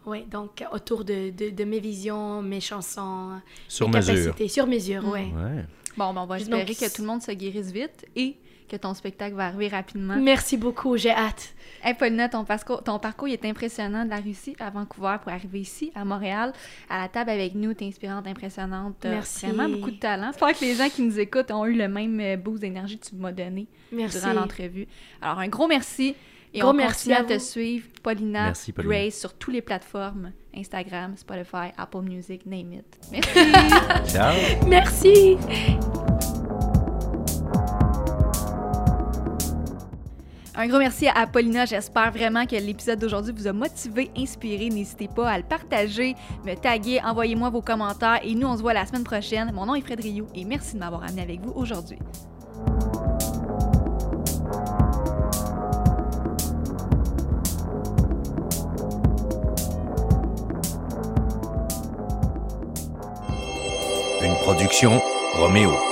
Oui, 0.06 0.24
donc 0.26 0.64
autour 0.72 1.06
de, 1.06 1.30
de, 1.30 1.50
de 1.52 1.64
mes 1.64 1.80
visions, 1.80 2.42
mes 2.42 2.60
chansons, 2.60 3.40
Sur 3.68 3.88
mes 3.90 3.98
mesure. 3.98 4.14
capacités, 4.16 4.48
sur 4.48 4.66
mesure, 4.68 5.04
oui. 5.06 5.20
Ouais. 5.32 5.66
Bon, 5.98 6.14
ben, 6.14 6.22
on 6.22 6.26
va 6.26 6.40
Donc, 6.40 6.48
espérer 6.62 6.74
que 6.74 6.96
tout 6.96 7.02
le 7.02 7.08
monde 7.08 7.22
se 7.22 7.32
guérisse 7.32 7.72
vite 7.72 8.06
et 8.16 8.36
que 8.72 8.78
ton 8.78 8.94
spectacle 8.94 9.36
va 9.36 9.48
arriver 9.48 9.68
rapidement. 9.68 10.16
Merci 10.16 10.56
beaucoup, 10.56 10.96
j'ai 10.96 11.12
hâte. 11.12 11.54
Hey, 11.84 11.94
Paulina, 11.94 12.30
ton 12.30 12.46
parcours, 12.46 12.82
ton 12.82 13.00
parcours 13.00 13.28
il 13.28 13.34
est 13.34 13.46
impressionnant 13.46 14.06
de 14.06 14.10
la 14.10 14.18
Russie 14.18 14.56
à 14.60 14.70
Vancouver 14.70 15.18
pour 15.22 15.32
arriver 15.32 15.60
ici, 15.60 15.92
à 15.94 16.06
Montréal, 16.06 16.54
à 16.90 17.02
la 17.02 17.10
table 17.10 17.32
avec 17.32 17.54
nous. 17.54 17.74
T'es 17.74 17.86
inspirante, 17.86 18.26
impressionnante. 18.28 18.96
Merci. 19.04 19.48
vraiment 19.48 19.68
beaucoup 19.68 19.92
de 19.92 19.98
talent. 19.98 20.32
J'espère 20.32 20.58
que 20.58 20.64
les 20.64 20.76
gens 20.76 20.90
qui 20.90 21.02
nous 21.02 21.20
écoutent 21.20 21.52
ont 21.52 21.66
eu 21.66 21.74
le 21.74 21.90
même 21.90 22.18
euh, 22.22 22.38
boost 22.38 22.62
d'énergie 22.62 22.98
que 22.98 23.08
tu 23.08 23.16
m'as 23.16 23.34
donné 23.34 23.68
Merci. 23.92 24.20
durant 24.20 24.34
l'entrevue. 24.34 24.88
Alors, 25.22 25.40
un 25.40 25.48
gros 25.50 25.68
merci. 25.68 26.16
Et 26.54 26.60
Gros 26.60 26.70
on 26.70 26.74
merci 26.74 27.10
continue 27.10 27.32
à 27.32 27.36
à, 27.36 27.38
te 27.38 27.44
suivre, 27.44 27.88
Paulina, 28.04 28.44
Merci, 28.48 28.74
Paulina. 28.74 28.94
Grace, 28.94 29.16
sur 29.16 29.34
toutes 29.34 29.54
les 29.54 29.62
plateformes, 29.62 30.32
Instagram, 30.54 31.16
Spotify, 31.16 31.72
Apple 31.78 32.02
Music, 32.02 32.46
name 32.46 32.74
it. 32.74 33.00
Merci! 33.10 34.12
Ciao! 34.14 34.68
Merci. 34.68 35.38
Un 40.54 40.68
gros 40.68 40.80
merci 40.80 41.08
à 41.08 41.26
Paulina. 41.28 41.66
J'espère 41.66 42.12
vraiment 42.12 42.46
que 42.46 42.56
l'épisode 42.56 43.00
d'aujourd'hui 43.00 43.34
vous 43.36 43.48
a 43.48 43.54
motivé, 43.54 44.12
inspiré. 44.18 44.70
N'hésitez 44.70 45.08
pas 45.08 45.30
à 45.30 45.38
le 45.38 45.44
partager, 45.44 46.16
me 46.46 46.56
taguer, 46.56 47.00
envoyez-moi 47.04 47.50
vos 47.50 47.62
commentaires 47.62 48.20
et 48.24 48.36
nous, 48.36 48.48
on 48.48 48.58
se 48.58 48.62
voit 48.62 48.74
la 48.74 48.86
semaine 48.86 49.06
prochaine. 49.06 49.52
Mon 49.54 49.66
nom 49.66 49.76
est 49.76 49.82
Fred 49.82 50.02
Rioux 50.02 50.28
et 50.36 50.44
merci 50.44 50.74
de 50.76 50.80
m'avoir 50.80 51.04
amené 51.04 51.22
avec 51.22 51.40
vous 51.42 51.54
aujourd'hui. 51.56 52.00
Une 64.22 64.36
production 64.44 65.02
Roméo. 65.36 65.90